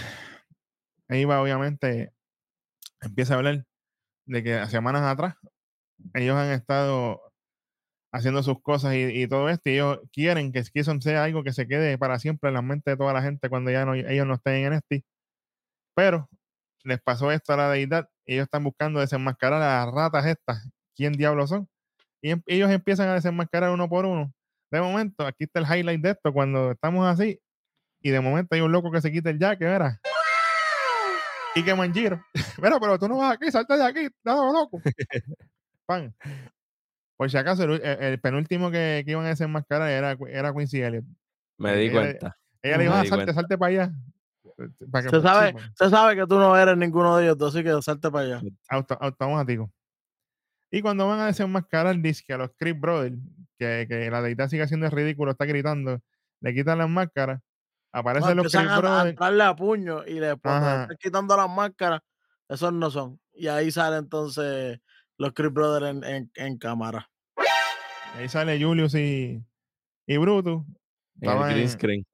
[1.07, 2.11] ahí va, obviamente,
[3.01, 3.65] empieza a hablar
[4.25, 5.35] de que semanas atrás
[6.13, 7.21] ellos han estado
[8.11, 11.53] haciendo sus cosas y, y todo esto, y ellos quieren que Schism sea algo que
[11.53, 14.25] se quede para siempre en la mente de toda la gente cuando ya no, ellos
[14.25, 15.05] no estén en NXT.
[15.95, 16.29] Pero
[16.83, 21.13] les pasó esto a la deidad, ellos están buscando desenmascarar a las ratas estas, quién
[21.13, 21.67] diablos son,
[22.21, 24.31] y em- ellos empiezan a desenmascarar uno por uno.
[24.71, 27.39] De momento, aquí está el highlight de esto, cuando estamos así,
[28.01, 29.97] y de momento hay un loco que se quita el jaque, ¿verdad?
[31.55, 32.23] Y que Manjiro.
[32.61, 34.81] Mira, pero tú no vas aquí, salta de aquí, no, loco.
[35.85, 36.13] Pan.
[37.17, 41.05] Por si acaso, el, penúltimo que, que iban a desenmascarar era, era Quincy Elliott.
[41.57, 42.37] Me di Ella- cuenta.
[42.61, 43.91] Ella le dijo, Me ah, salte, salte para allá.
[44.91, 47.63] Para que- Se sabe, se sabe que tú no eres ninguno de ellos, dos, así
[47.63, 48.41] que salte para allá.
[48.69, 49.71] auto- automático.
[50.71, 53.17] Y cuando van a desenmascarar, dice que a los Creep Brothers,
[53.57, 55.99] que, que la deidad sigue haciendo el ridículo, está gritando,
[56.41, 57.39] le quitan las máscaras,
[57.91, 59.09] No, aparecen los Creep a, a Brothers.
[59.09, 60.81] entrarle a puño y Ajá.
[60.83, 62.01] están quitando las máscaras,
[62.47, 63.19] esos no son.
[63.33, 64.79] Y ahí sale entonces
[65.17, 67.09] los Creep Brothers en, en, en cámara.
[68.15, 69.43] Ahí sale Julius y,
[70.07, 70.61] y Brutus.
[71.21, 72.05] En el green screen.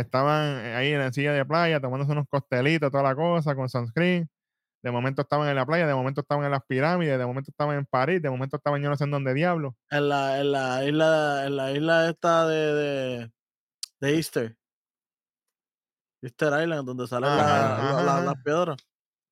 [0.00, 4.28] Estaban ahí en la silla de playa tomándose unos costelitos, toda la cosa, con sunscreen.
[4.82, 7.76] De momento estaban en la playa, de momento estaban en las pirámides, de momento estaban
[7.76, 9.74] en París, de momento estaban yo no sé en dónde diablo.
[9.90, 13.32] En la, en la isla, en la isla esta de, de,
[14.00, 14.56] de Easter.
[16.22, 18.76] Easter Island, donde salen la- las piedras.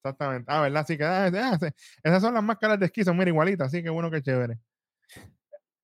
[0.02, 0.46] Exactamente.
[0.52, 0.82] Ah, ¿verdad?
[0.82, 1.58] Así que ah, ah,
[2.02, 4.58] esas son las máscaras de esquizo, mira, igualitas, así que bueno, que chévere.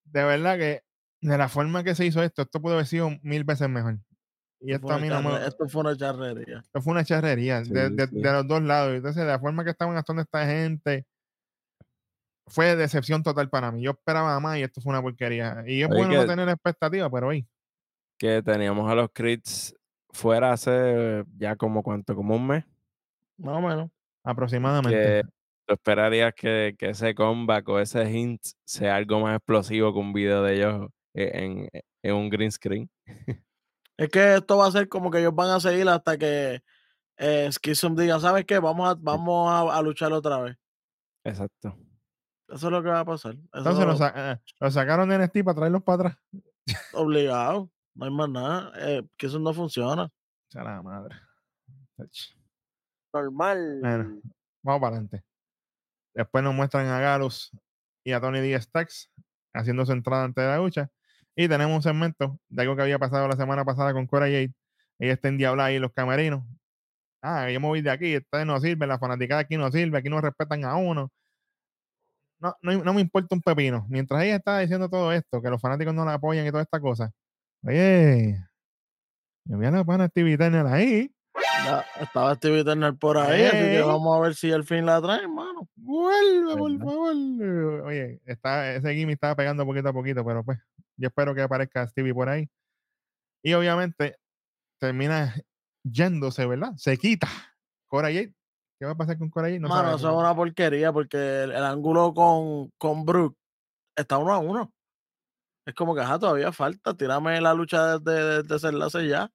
[0.05, 0.83] De verdad que
[1.21, 3.99] de la forma que se hizo esto, esto pudo haber sido mil veces mejor.
[4.63, 5.47] Y Esto esto a fue mí una no me.
[5.47, 6.59] Esto fue una charrería.
[6.59, 8.21] Esto fue una charrería Sí, de, de- sí.
[8.21, 8.95] de los dos lados.
[8.95, 11.07] Entonces, la forma que estaban actuando esta gente,
[12.47, 13.83] fue decepción total para mí.
[13.83, 15.63] Yo esperaba más y esto fue una porquería.
[15.67, 17.47] Y es Oye, bueno no tener expectativas, pero hoy.
[18.19, 19.75] Que teníamos a los Crits
[20.11, 22.65] fuera hace ya como cuánto, como un mes.
[23.39, 23.91] Más o menos.
[24.25, 24.99] Aproximadamente.
[24.99, 25.23] Que
[25.67, 30.13] tú esperarías que, que ese comeback o ese hint sea algo más explosivo que un
[30.13, 31.69] video de ellos e- en,
[32.03, 32.91] en un green screen.
[34.01, 36.63] Es que esto va a ser como que ellos van a seguir hasta que
[37.19, 38.59] eh, Schism diga, ¿sabes qué?
[38.59, 40.57] Vamos a, vamos a, a luchar otra vez.
[41.25, 41.77] Exacto.
[42.49, 43.33] Eso es lo que va a pasar.
[43.35, 46.19] Eso Entonces lo, sa- eh, lo sacaron de NXT para traerlos para atrás.
[46.95, 47.71] obligado.
[47.95, 48.73] No hay más nada.
[48.77, 50.05] Eh, que eso no funciona.
[50.05, 50.11] O
[50.51, 51.17] sea, la madre.
[53.13, 53.79] Normal.
[53.81, 54.21] Bueno,
[54.63, 55.25] vamos para adelante.
[56.15, 57.51] Después nos muestran a Galus
[58.05, 58.61] y a Tony D.
[58.61, 59.11] Stacks
[59.53, 60.91] haciendo su entrada ante la lucha.
[61.41, 64.53] Y tenemos un segmento de algo que había pasado la semana pasada con Cora Jade.
[64.99, 66.45] Ella está endiablada ahí en los camerinos.
[67.23, 70.11] Ah, yo me voy de aquí, esta no sirve, la fanaticada aquí no sirve, aquí
[70.11, 71.11] no respetan a uno.
[72.41, 73.87] No, no, no me importa un pepino.
[73.89, 76.79] Mientras ella está diciendo todo esto, que los fanáticos no la apoyan y toda esta
[76.79, 77.11] cosa.
[77.65, 78.37] Oye,
[79.45, 81.11] yo vi a la pana Turner ahí.
[82.01, 85.35] Estaba Stevie Turner por ahí, así que vamos a ver si al fin la traen,
[85.35, 85.69] mano.
[85.77, 87.15] Vuelve, por favor.
[87.87, 90.59] Oye, está, ese Gimme estaba pegando poquito a poquito, pero pues
[90.97, 92.49] yo espero que aparezca Stevie por ahí.
[93.43, 94.17] Y obviamente
[94.79, 95.35] termina
[95.83, 96.73] yéndose, ¿verdad?
[96.77, 97.29] Se quita.
[97.87, 98.35] Cora Jade.
[98.79, 99.61] ¿Qué va a pasar con Cora Jade?
[99.61, 103.37] No mano, eso es una porquería porque el, el ángulo con, con Brook
[103.97, 104.73] está uno a uno.
[105.67, 106.95] Es como que, ajá, todavía falta.
[106.95, 109.31] Tírame la lucha de, de, de desenlace ya.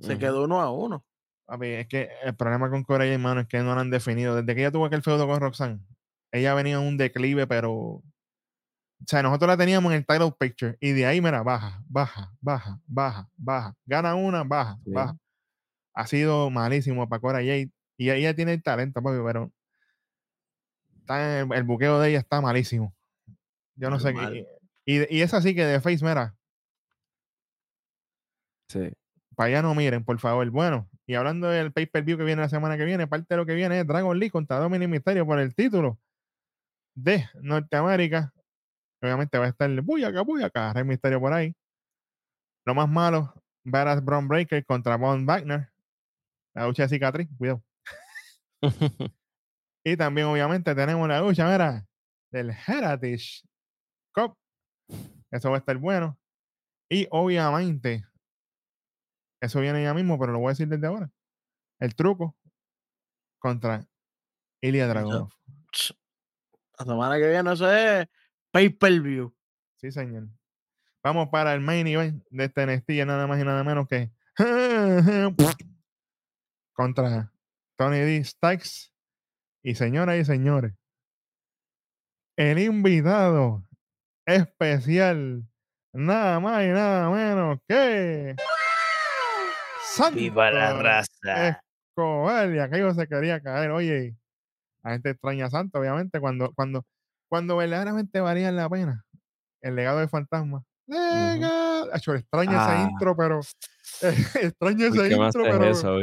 [0.00, 1.04] Se quedó uno a uno.
[1.48, 4.36] Papi, es que el problema con Jade, hermano, es que no la han definido.
[4.36, 5.80] Desde que ella tuvo aquel feudo con Roxanne,
[6.30, 7.72] ella venía en un declive, pero.
[7.72, 8.04] O
[9.06, 12.80] sea, nosotros la teníamos en el title picture y de ahí, mira, baja, baja, baja,
[12.86, 13.74] baja, baja.
[13.86, 14.90] Gana una, baja, Sí.
[14.92, 15.16] baja.
[15.94, 17.70] Ha sido malísimo para Cora Jade.
[17.96, 19.50] Y ella tiene el talento, papi, pero
[21.00, 22.94] está en el, el buqueo de ella está malísimo.
[23.74, 24.46] Yo no sé qué.
[24.84, 26.34] Y, y es así que de Face, mira,
[28.68, 28.90] Sí.
[29.34, 30.48] para allá no miren, por favor.
[30.50, 33.54] Bueno, y hablando del pay-per-view que viene la semana que viene, parte de lo que
[33.54, 35.98] viene es Dragon League contra Dominic Mysterio por el título
[36.94, 38.30] de Norteamérica.
[39.00, 41.56] Obviamente va a estar el Buyaka, Buyaka, Rey Misterio por ahí.
[42.66, 43.32] Lo más malo,
[43.64, 45.70] Badass Brown Breaker contra Von Wagner.
[46.54, 47.64] La lucha de cicatriz, cuidado.
[49.84, 51.86] Y también, obviamente, tenemos la lucha, mira,
[52.30, 53.42] del Heritage
[54.12, 54.36] Cup
[55.30, 56.18] Eso va a estar bueno.
[56.90, 58.04] Y obviamente,
[59.40, 61.10] eso viene ya mismo, pero lo voy a decir desde ahora.
[61.78, 62.36] El truco
[63.38, 63.86] contra
[64.60, 65.30] Ilya Dragunov.
[65.72, 65.94] Ch,
[66.78, 68.08] La semana que viene eso es
[68.50, 69.34] pay per view.
[69.76, 70.28] Sí, señor.
[71.02, 74.10] Vamos para el main event de este NXT, nada más y nada menos que
[76.72, 77.32] contra
[77.76, 78.24] Tony D.
[78.24, 78.92] Stykes.
[79.62, 80.72] Y señoras y señores,
[82.36, 83.66] el invitado
[84.24, 85.48] especial,
[85.92, 88.36] nada más y nada menos que
[90.14, 91.60] ¡Viva la Santo raza!
[91.90, 92.54] Escobar.
[92.54, 93.70] Y aquello se quería caer.
[93.70, 94.16] Oye,
[94.82, 96.84] la gente extraña a Santo, obviamente, cuando, cuando,
[97.28, 99.04] cuando verdaderamente valía la pena.
[99.60, 100.64] El legado del fantasma.
[100.86, 101.92] Legado.
[101.94, 102.88] Extraño ese Ah.
[102.90, 103.40] intro, pero.
[104.42, 105.70] extraño ese ¿Qué más intro, es pero.
[105.70, 105.96] eso?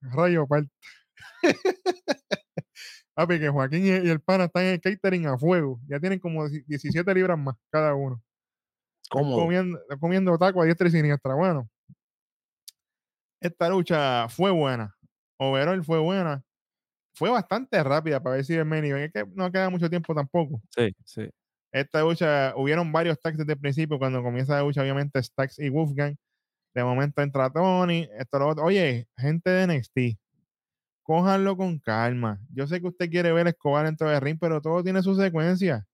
[0.00, 0.70] Rayo parte.
[3.14, 5.78] Papi, que Joaquín y, el pana están en el catering a fuego.
[5.86, 8.22] Ya tienen como 17 libras más cada uno.
[9.10, 9.42] Cómodo.
[9.42, 11.34] comiendo, comiendo taco a diestra y siniestra.
[11.34, 11.68] Bueno,
[13.42, 14.96] esta lucha fue buena.
[15.38, 16.42] Overall fue buena.
[17.14, 19.14] Fue bastante rápida para ver si el main event.
[19.14, 20.60] Es que no queda mucho tiempo tampoco.
[20.74, 21.28] Sí, sí.
[21.72, 23.98] Esta lucha, hubieron varios tags desde el principio.
[23.98, 26.16] Cuando comienza la lucha, obviamente, Stacks y Wolfgang.
[26.74, 28.08] De momento entra Tony.
[28.18, 28.64] Esto, lo otro.
[28.64, 30.18] Oye, gente de NXT,
[31.02, 32.40] cójanlo con calma.
[32.54, 35.86] Yo sé que usted quiere ver Escobar dentro del ring, pero todo tiene su secuencia.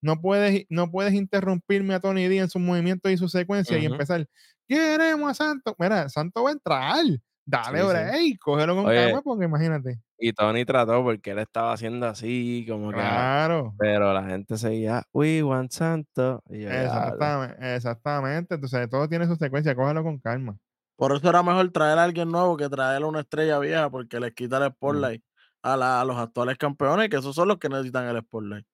[0.00, 3.86] No puedes, no puedes interrumpirme a Tony D en sus movimientos y su secuencia y
[3.86, 4.26] empezar.
[4.68, 5.74] Queremos a Santo.
[5.78, 7.04] Mira, Santo va a entrar.
[7.46, 7.90] Dale, Sí, sí.
[7.92, 9.98] break, cógelo con Oye, calma, porque imagínate.
[10.18, 12.98] Y Tony trató porque él estaba haciendo así, como que.
[13.00, 13.08] ah,
[13.46, 13.74] Claro.
[13.78, 16.42] Pero la gente seguía, we want Santo.
[16.50, 16.82] Y yo, "Diablo".
[16.84, 18.54] Exactamente, exactamente.
[18.56, 20.58] Entonces, todo tiene su secuencia, cógelo con calma.
[20.96, 24.20] Por eso era mejor traer a alguien nuevo que traer a una estrella vieja, porque
[24.20, 24.62] les quita Mm.
[24.64, 25.22] el spotlight
[25.62, 28.66] a, la- a los actuales campeones, que esos son los que necesitan el spotlight.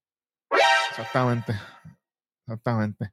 [0.97, 1.53] Exactamente.
[2.47, 3.11] Exactamente.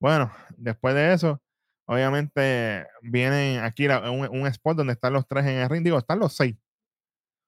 [0.00, 1.42] Bueno, después de eso,
[1.86, 5.84] obviamente vienen aquí la- un, un spot donde están los tres en el ring.
[5.84, 6.56] Digo, están los seis.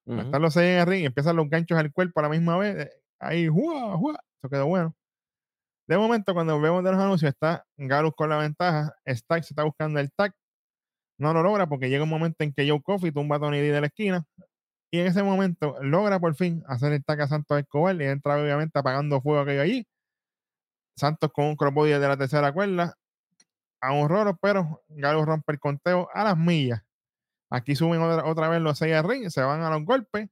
[0.07, 0.21] Ujú.
[0.21, 2.57] Están los seis en el ring y empiezan los ganchos al cuerpo a la misma
[2.59, 2.77] vez.
[2.87, 4.19] eh, Ahí, ¡jua, jua!
[4.43, 4.95] Eso quedó bueno.
[5.89, 8.95] De momento, cuando vemos de los anuncios, está Galus con la ventaja.
[9.07, 10.33] Stack se está buscando el tag.
[11.19, 13.71] No lo logra porque llega un momento en que Joe Coffey tumba a Tony D
[13.73, 14.25] de la esquina.
[14.91, 18.41] Y en ese momento logra por fin hacer el tag a Santos Escobar y entra
[18.41, 19.87] obviamente apagando fuego aquello allí.
[20.97, 22.97] Santos con un crossbody de la tercera cuerda.
[23.81, 26.83] A un roro, pero Galus rompe el conteo a las millas.
[27.49, 30.29] Aquí suben otra, otra vez los seis al ring, se van a los golpes.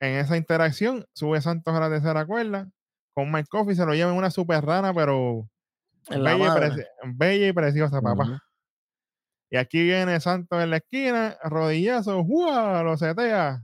[0.00, 2.70] En esa interacción, sube Santos a la tercera cuerda.
[3.14, 5.48] Con Mike Coffey se lo lleva en una super rana, pero
[6.08, 8.24] bella y, bella y preciosa, papá.
[8.24, 8.38] Ujú.
[9.54, 12.82] Y aquí viene Santos en la esquina, rodillazo, ¡guau!
[12.82, 13.62] Lo setea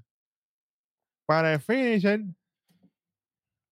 [1.27, 2.21] para el finisher.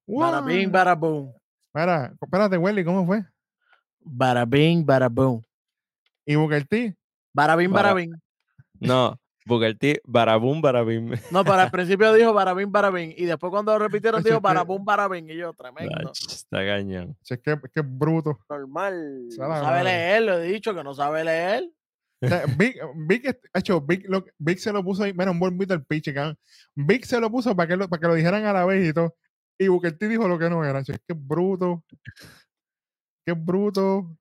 [0.05, 0.73] Bada bing, ¡Guau!
[0.73, 1.33] bada boom.
[1.73, 3.25] Mira, espérate, Welly, ¿cómo fue?
[4.01, 5.45] Bada bing, bada boom.
[6.27, 6.97] Y Booker T,
[7.33, 8.11] Bada- bing.
[8.81, 9.17] No,
[9.47, 11.13] Booker T, barabum, barabim.
[11.31, 13.15] No, para el principio dijo bada bing.
[13.17, 15.31] Y después cuando lo repitieron dijo bada bing.
[15.31, 16.11] Y yo, tremendo.
[16.11, 17.17] Está cañón.
[17.23, 18.41] es que, es que es bruto.
[18.51, 19.29] Normal.
[19.29, 21.71] No sabe leer, lo he dicho que no sabe leer.
[22.21, 25.57] Sea, Vic, Vic, est- hecho, Vic, lo- Vic se lo puso ahí, mira, un buen
[25.61, 26.37] el pitch, cabrón.
[26.75, 28.93] Vic se lo puso para que lo, para que lo dijeran a la vez y
[28.93, 29.15] todo.
[29.59, 30.83] Y Booker T dijo lo que no era.
[30.83, 31.85] che, es bruto.
[33.27, 34.17] Qué bruto.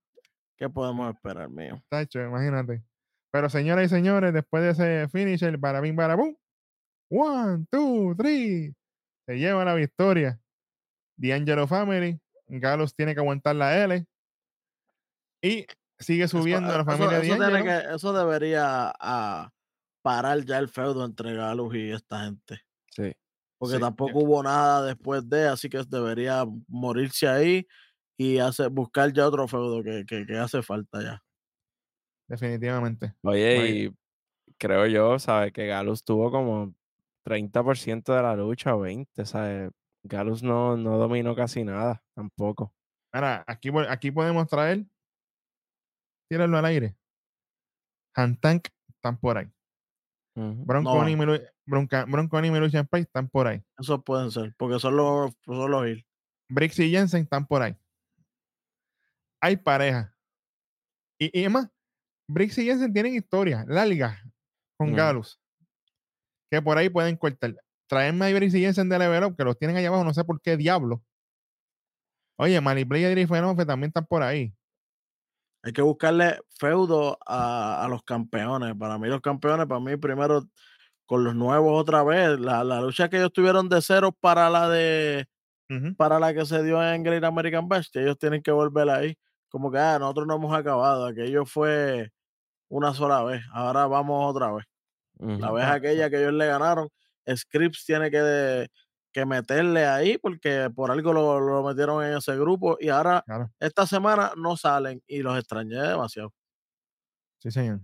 [0.58, 1.82] ¿Qué podemos esperar, mío?
[1.90, 2.84] Tacho, imagínate.
[3.32, 6.36] Pero señoras y señores, después de ese finisher, barabim, barabum.
[7.10, 8.74] One, two, three.
[9.28, 10.40] Se lleva la victoria.
[11.18, 12.20] D'Angelo Family.
[12.48, 14.06] Galus tiene que aguantar la L.
[15.44, 15.66] Y
[16.00, 17.64] sigue subiendo eso, la familia eso- eso D'Angelo.
[17.64, 19.50] tiene que- eso debería ah,
[20.02, 22.62] parar ya el feudo entre Galus y esta gente.
[22.92, 23.14] Sí.
[23.60, 27.68] Porque Sí, tampoco hubo nada después de, así que debería morirse ahí
[28.18, 31.24] y hacer, buscar ya otro feudo que, que, que hace falta ya.
[32.28, 33.14] Definitivamente.
[33.24, 33.70] Oye, Oye.
[33.86, 33.96] y
[34.58, 35.54] creo yo, ¿sabes?
[35.54, 36.74] Que Galus tuvo como
[37.24, 39.72] 30% de la lucha, 20, ¿sabes?
[40.04, 42.74] Galus no, no dominó casi nada, tampoco.
[43.12, 44.86] Ahora, aquí, aquí podemos traer.
[46.30, 46.98] Tíralo al aire.
[48.16, 49.46] Hantank están por ahí.
[50.36, 50.66] Ujú.
[50.66, 51.36] Bronconi No.
[51.36, 53.64] y Bronca- y Price están por ahí.
[53.78, 56.06] Eso pueden ser, porque son los, son los Hill.
[56.50, 57.76] Brix y Jensen están por ahí.
[59.42, 60.16] Hay pareja.
[61.20, 61.70] Y, y además,
[62.30, 64.22] Brix y Jensen tienen historia larga
[64.78, 64.98] con Ujú.
[64.98, 65.40] Galus.
[66.52, 67.56] Que por ahí pueden cortar.
[67.90, 70.24] Traerme a Brix y Jensen de Level Up, que los tienen allá abajo, no sé
[70.24, 71.04] por qué diablo.
[72.40, 74.54] Oye, Maniplay y Adri Fenofe también están por ahí.
[75.68, 78.74] Hay que buscarle feudo a, a los campeones.
[78.80, 80.46] Para mí, los campeones, para mí, primero
[81.06, 82.40] con los nuevos otra vez.
[82.40, 85.28] La, la lucha que ellos tuvieron de cero para la de
[85.98, 89.18] para la que se dio en Great American Bash, que ellos tienen que volver ahí.
[89.50, 92.12] Como que ah, nosotros no hemos acabado, aquello fue
[92.70, 94.66] una sola vez, ahora vamos otra vez.
[95.20, 96.90] La vez Ah, aquella que ellos le ganaron,
[97.36, 98.68] Scripps tiene que,
[99.12, 103.52] que meterle ahí porque por algo lo, lo metieron en ese grupo y ahora Claro.
[103.60, 106.34] esta semana no salen y los extrañé demasiado.
[107.40, 107.82] Sí, señor.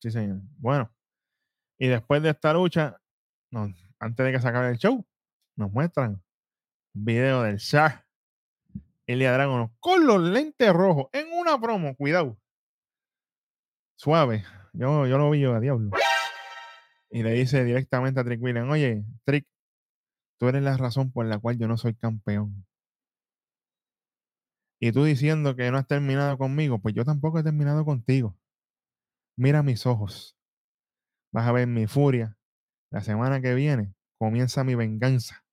[0.00, 0.40] Sí, señor.
[0.58, 0.90] Bueno.
[1.78, 2.96] Y después de esta lucha,
[3.50, 5.04] nos- antes de que se acabe el show,
[5.56, 6.22] nos muestran
[6.94, 8.04] un video del Shah
[9.06, 11.94] Ilya Dragunov con los lentes rojos en una promo.
[11.96, 12.38] Cuidado.
[13.96, 14.44] Suave.
[14.72, 15.90] Yo, yo lo vi yo a diablo.
[17.10, 19.46] Y le dice directamente a Trick William, oye, Trick,
[20.42, 22.66] tú eres la razón por la cual yo no soy campeón.
[24.80, 28.36] Y tú diciendo que no has terminado conmigo, pues yo tampoco he terminado contigo.
[29.36, 30.36] Mira mis ojos.
[31.32, 32.36] Vas a ver mi furia.
[32.90, 35.44] La semana que viene comienza mi venganza.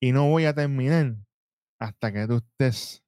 [0.00, 1.16] Y no voy a terminar
[1.78, 3.04] hasta que tú estés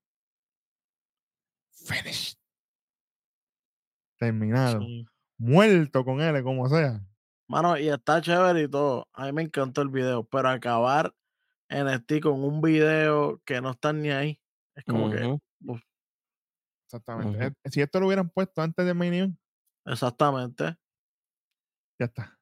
[1.70, 2.36] finished.
[4.18, 4.80] Terminado.
[4.82, 5.06] Sí.
[5.38, 7.02] Muerto con él, como sea.
[7.48, 9.08] Mano, y está chévere y todo.
[9.14, 11.14] A mí me encantó el video, pero acabar
[11.70, 14.40] en este con un video que no están ni ahí,
[14.74, 15.80] es como que uf,
[16.86, 17.46] Exactamente.
[17.46, 19.38] Eh, Si esto lo hubieran puesto antes del main event,
[19.86, 20.76] exactamente.
[21.98, 22.38] ya está.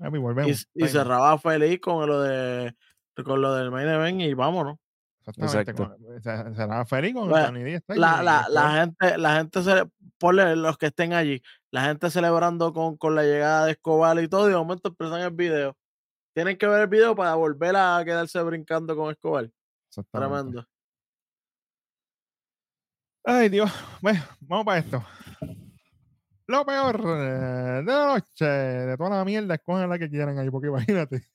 [0.00, 0.68] Y, volvemos.
[0.74, 2.76] y cerraba feliz con lo de
[3.24, 4.78] con lo del main event y vámonos.
[5.26, 6.16] Exactamente.
[6.16, 6.54] Exacto.
[6.54, 7.28] Será feliz con.
[7.30, 11.84] Styles La, la, después- la gente, la gente se ponle los que estén allí, la
[11.84, 15.30] gente celebrando con, con la llegada de Escobar y todo, y de momento empiezan el
[15.30, 15.76] video.
[16.34, 19.50] Tienen que ver el video para volver a quedarse brincando con Escobar.
[20.12, 20.64] Tremendo.
[23.24, 23.70] Ay, Dios.
[24.00, 25.04] Bueno, vamos para esto.
[26.46, 30.68] Lo peor de la noche, de toda la mierda, escogen la que quieran ahí, porque
[30.68, 31.28] imagínate.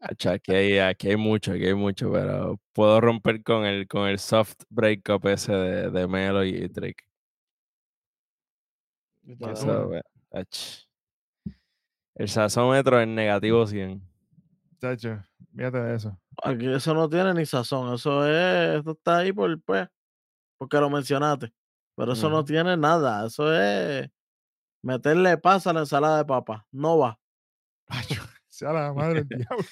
[0.00, 4.18] Aquí, hay, aquí hay mucho, aquí hay mucho, pero puedo romper con el, con el
[4.18, 7.09] soft breakup ese de, de Melo y Trick.
[9.38, 9.90] Eso.
[12.14, 14.02] El sazómetro en negativo 100.
[14.80, 15.22] Chacho,
[15.54, 16.18] fíjate de eso.
[16.42, 17.94] Aquí eso no tiene ni sazón.
[17.94, 19.88] Eso es, eso está ahí por pues,
[20.58, 21.52] porque lo mencionaste.
[21.96, 23.26] Pero eso no tiene nada.
[23.26, 24.08] Eso es
[24.82, 26.66] meterle pasa a la ensalada de papa.
[26.72, 27.18] No va.
[27.90, 29.64] Chacho, sea la madre del diablo.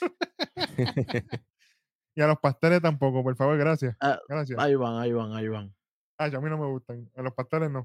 [2.15, 3.97] Y a los pasteles tampoco, por favor, gracias.
[4.01, 4.59] Ah, Gracias.
[4.59, 5.75] Ahí van, ahí van, ahí van.
[6.19, 7.09] Ay, a mí no me gustan.
[7.15, 7.85] A los pasteles no.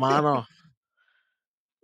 [0.00, 0.46] Mano.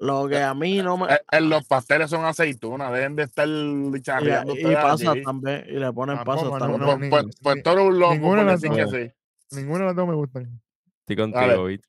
[0.02, 1.14] Lo que a mí no me.
[1.14, 5.22] Eh, en los pasteles son aceitunas, deben de estar Y, charreando y pasa aquí.
[5.22, 5.64] también.
[5.68, 6.80] Y le ponen pasas no, también.
[6.80, 9.12] no, pues, ni- pues, pues eres un loco ninguna de las que
[9.48, 9.56] sí.
[9.56, 10.60] Ninguno de los dos me gustan.
[11.06, 11.84] Estoy contigo, Vit.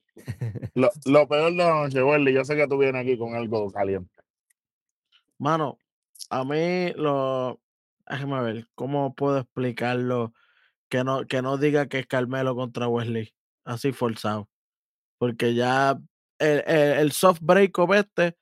[0.76, 3.72] Lo, lo peor de la noche, Welly, yo sé que tú vienes aquí con algo
[3.72, 4.14] caliente.
[5.40, 5.80] Mano,
[6.30, 7.60] a mí lo.
[8.08, 10.34] Déjame ver, ¿cómo puedo explicarlo?
[10.88, 13.34] Que no, que no diga que es Carmelo contra Wesley.
[13.66, 14.50] Así forzado.
[15.18, 15.98] Porque ya
[16.40, 18.38] el, el, el soft break este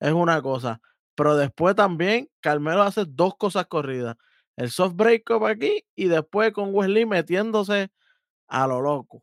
[0.00, 0.80] es una cosa.
[1.14, 4.16] Pero después también Carmelo hace dos cosas corridas.
[4.56, 7.90] El soft break up aquí y después con Wesley metiéndose
[8.48, 9.22] a lo loco.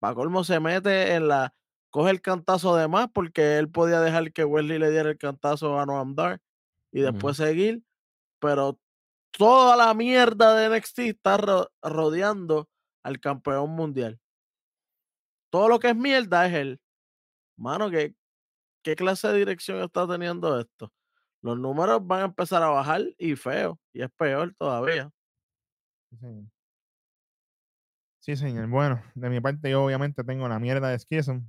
[0.00, 1.54] Para colmo se mete en la.
[1.90, 5.78] Coge el cantazo de más porque él podía dejar que Wesley le diera el cantazo
[5.78, 6.40] a Noam Dar
[6.92, 7.82] y después seguir.
[8.40, 8.78] Pero
[9.30, 12.68] toda la mierda de NXT está ro- rodeando
[13.04, 14.18] al campeón mundial.
[15.50, 16.80] Todo lo que es mierda es él.
[17.56, 18.14] Mano, ¿qué,
[18.82, 20.92] ¿qué clase de dirección está teniendo esto?
[21.42, 23.78] Los números van a empezar a bajar y feo.
[23.92, 25.10] Y es peor todavía.
[26.10, 26.44] Sí, señor.
[28.20, 28.68] Sí, señor.
[28.68, 31.40] Bueno, de mi parte, yo obviamente tengo la mierda de Schism.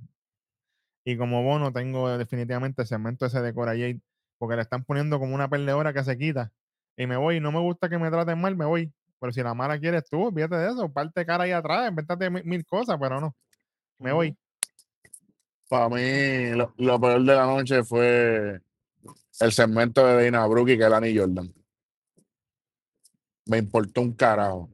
[1.04, 4.02] Y como bono, tengo definitivamente el segmento ese de Cora Jade.
[4.38, 6.52] Porque le están poniendo como una perdedora que se quita.
[6.98, 7.40] Y me voy.
[7.40, 8.92] No me gusta que me traten mal, me voy.
[9.18, 10.92] Pero si la mala quieres tú, olvídate de eso.
[10.92, 13.34] Parte cara ahí atrás, invéntate mil, mil cosas, pero no.
[13.98, 14.36] Me voy.
[15.68, 18.60] Para mí, lo, lo peor de la noche fue
[19.40, 21.52] el segmento de Dana Brooke y Kelani Jordan.
[23.46, 24.70] Me importó un carajo.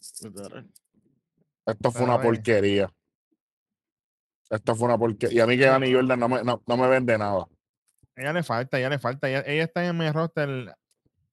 [0.00, 2.92] Esto fue Pero una porquería.
[4.48, 5.36] Esto fue una porquería.
[5.36, 7.46] Y a mí Kelani Jordan no me, no, no me vende nada.
[8.14, 9.28] Ella le falta, ella le falta.
[9.28, 10.74] Ella, ella está en el roster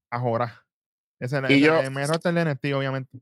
[0.10, 0.50] a jorar.
[1.20, 3.20] Ese es el, Y ese- yo- el main roster de NXT, obviamente.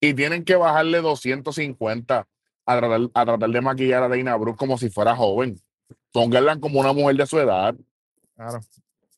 [0.00, 2.26] Y tienen que bajarle 250
[2.66, 5.60] a tratar, a tratar de maquillar a Dana Brooke como si fuera joven.
[6.12, 7.74] Pónganla como una mujer de su edad.
[8.36, 8.60] Claro.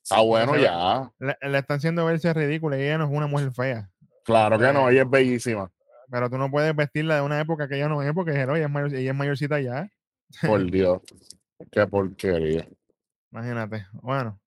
[0.03, 1.11] Está bueno ya.
[1.19, 3.89] Le, le están haciendo verse ridícula y ella no es una mujer fea.
[4.23, 4.93] Claro que no, Eh.
[4.93, 5.71] ella es bellísima.
[6.09, 8.69] Pero tú no puedes vestirla de una época que ella no es, porque ella es,
[8.69, 9.89] mayor- ella es mayorcita ya.
[10.41, 11.01] Por Dios.
[11.71, 12.67] Qué porquería.
[13.31, 13.85] Imagínate.
[13.93, 14.39] Bueno.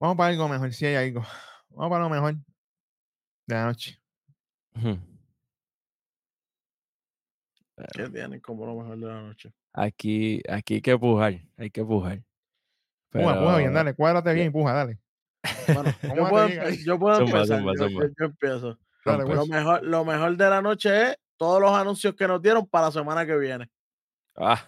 [0.00, 1.22] Vamos para algo mejor, si hay algo.
[1.70, 2.34] Vamos para lo mejor
[3.46, 4.00] de la noche.
[7.94, 9.52] ¿Qué tienen como lo mejor de la noche?
[9.72, 12.22] Aquí, aquí hay que pujar, hay que pujar.
[13.10, 14.98] Puja, puja bien, Pero- dale, cuádrate bien y puja, dale.
[15.66, 15.82] Bueno,
[16.16, 17.58] yo puedo, yo Zumba, empezar.
[17.58, 18.04] zumba, yo, zumba.
[18.06, 18.78] yo- yo empiezo.
[19.04, 19.24] Dale.
[19.24, 19.48] Lo pues.
[19.48, 22.92] mejor, lo mejor de la noche es todos los anuncios que nos dieron para la
[22.92, 23.68] semana que viene.
[24.36, 24.64] Ah,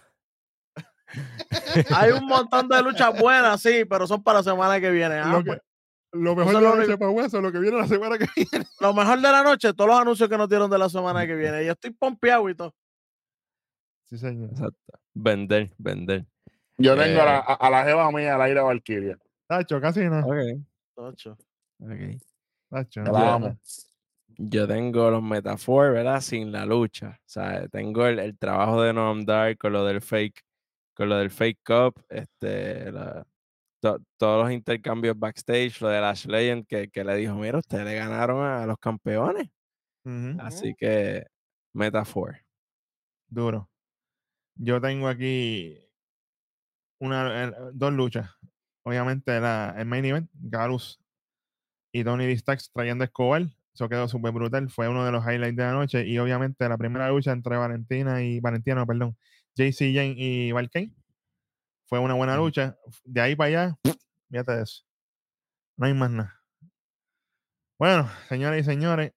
[1.95, 5.15] Hay un montón de luchas buenas, sí, pero son para la semana que viene.
[5.15, 5.63] Ah, Lo, pues, que,
[6.19, 8.65] lo mejor de la noche para hueso, lo que viene la semana que viene.
[8.79, 11.35] lo mejor de la noche, todos los anuncios que nos dieron de la semana que
[11.35, 11.63] viene.
[11.63, 12.73] Y estoy pompeado y todo.
[14.05, 14.49] Sí, señor.
[14.51, 14.99] exacto.
[15.13, 16.25] Vender, vender.
[16.77, 17.43] Yo tengo a la, Eh.
[17.47, 19.17] a, a la jeva mía, la ira Valkyria.
[19.47, 20.25] Tacho, casi nada.
[20.25, 20.61] Ok,
[20.95, 21.37] Tocho.
[21.79, 22.21] ok.
[22.69, 23.13] Tacho, Te no.
[23.19, 23.59] la amo.
[24.37, 26.19] Yo tengo los metafor, ¿verdad?
[26.19, 27.17] Sin la lucha.
[27.21, 30.43] O sea, tengo el, el trabajo de Noam Dar con lo del fake,
[30.93, 33.25] con lo del fake cup, este, la-
[33.81, 37.85] to- todos los intercambios backstage, lo de Lash Legend que, que le dijo, mira, ustedes
[37.85, 39.49] le ganaron a los campeones.
[40.39, 41.25] Así que,
[41.73, 42.35] metafor.
[43.27, 43.69] Duro.
[44.55, 45.77] Yo tengo aquí
[46.99, 48.29] una, eh, dos luchas.
[48.83, 50.99] Obviamente la, el main event, Galus
[51.91, 53.43] y Tony Distax trayendo Escobar.
[53.73, 54.69] Eso quedó súper brutal.
[54.69, 56.05] Fue uno de los highlights de la noche.
[56.05, 59.17] Y obviamente la primera lucha entre Valentina y Valentina, no, perdón,
[59.55, 60.93] JC Jane y Valkane.
[61.85, 62.77] Fue una buena lucha.
[63.03, 63.79] De ahí para allá,
[64.29, 64.83] fíjate eso.
[65.77, 66.41] No hay más nada.
[67.77, 69.11] Bueno, señoras y señores,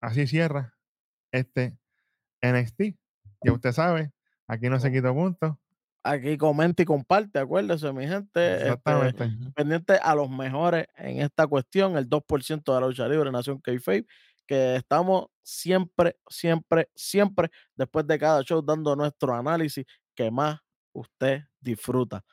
[0.00, 0.74] así cierra
[1.32, 1.76] este
[2.40, 2.96] NXT.
[3.44, 4.12] Ya usted sabe,
[4.48, 5.56] aquí no se quitó puntos.
[6.04, 8.70] Aquí comenta y comparte, acuérdese, mi gente.
[8.70, 9.54] este, Exactamente.
[9.54, 13.72] Pendiente a los mejores en esta cuestión, el 2% de la lucha libre Nación k
[14.46, 19.84] que estamos siempre, siempre, siempre, después de cada show, dando nuestro análisis
[20.14, 20.60] que más
[20.92, 22.24] usted disfruta.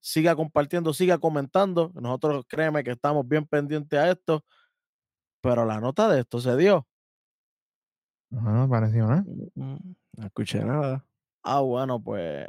[0.00, 1.92] Siga compartiendo, siga comentando.
[1.94, 4.44] Nosotros créeme que estamos bien pendientes a esto,
[5.42, 6.88] pero la nota de esto se dio.
[8.30, 9.26] Ajá, pareció, ¿no?
[9.54, 11.06] Mm, No escuché nada.
[11.42, 12.46] Ah, bueno, pues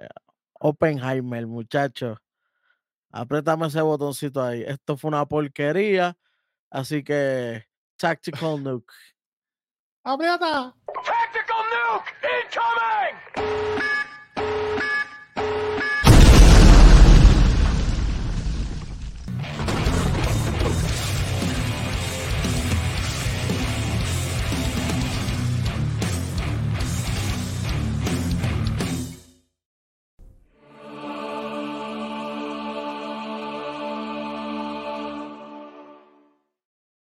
[0.60, 2.18] Oppenheimer, muchachos.
[3.12, 4.64] Apriétame ese botoncito ahí.
[4.64, 6.18] Esto fue una porquería.
[6.70, 7.66] Así que
[7.98, 8.94] Tactical Nuke.
[10.04, 10.76] ¡Aprieta!
[11.06, 12.12] Tactical nuke
[12.44, 14.13] incoming!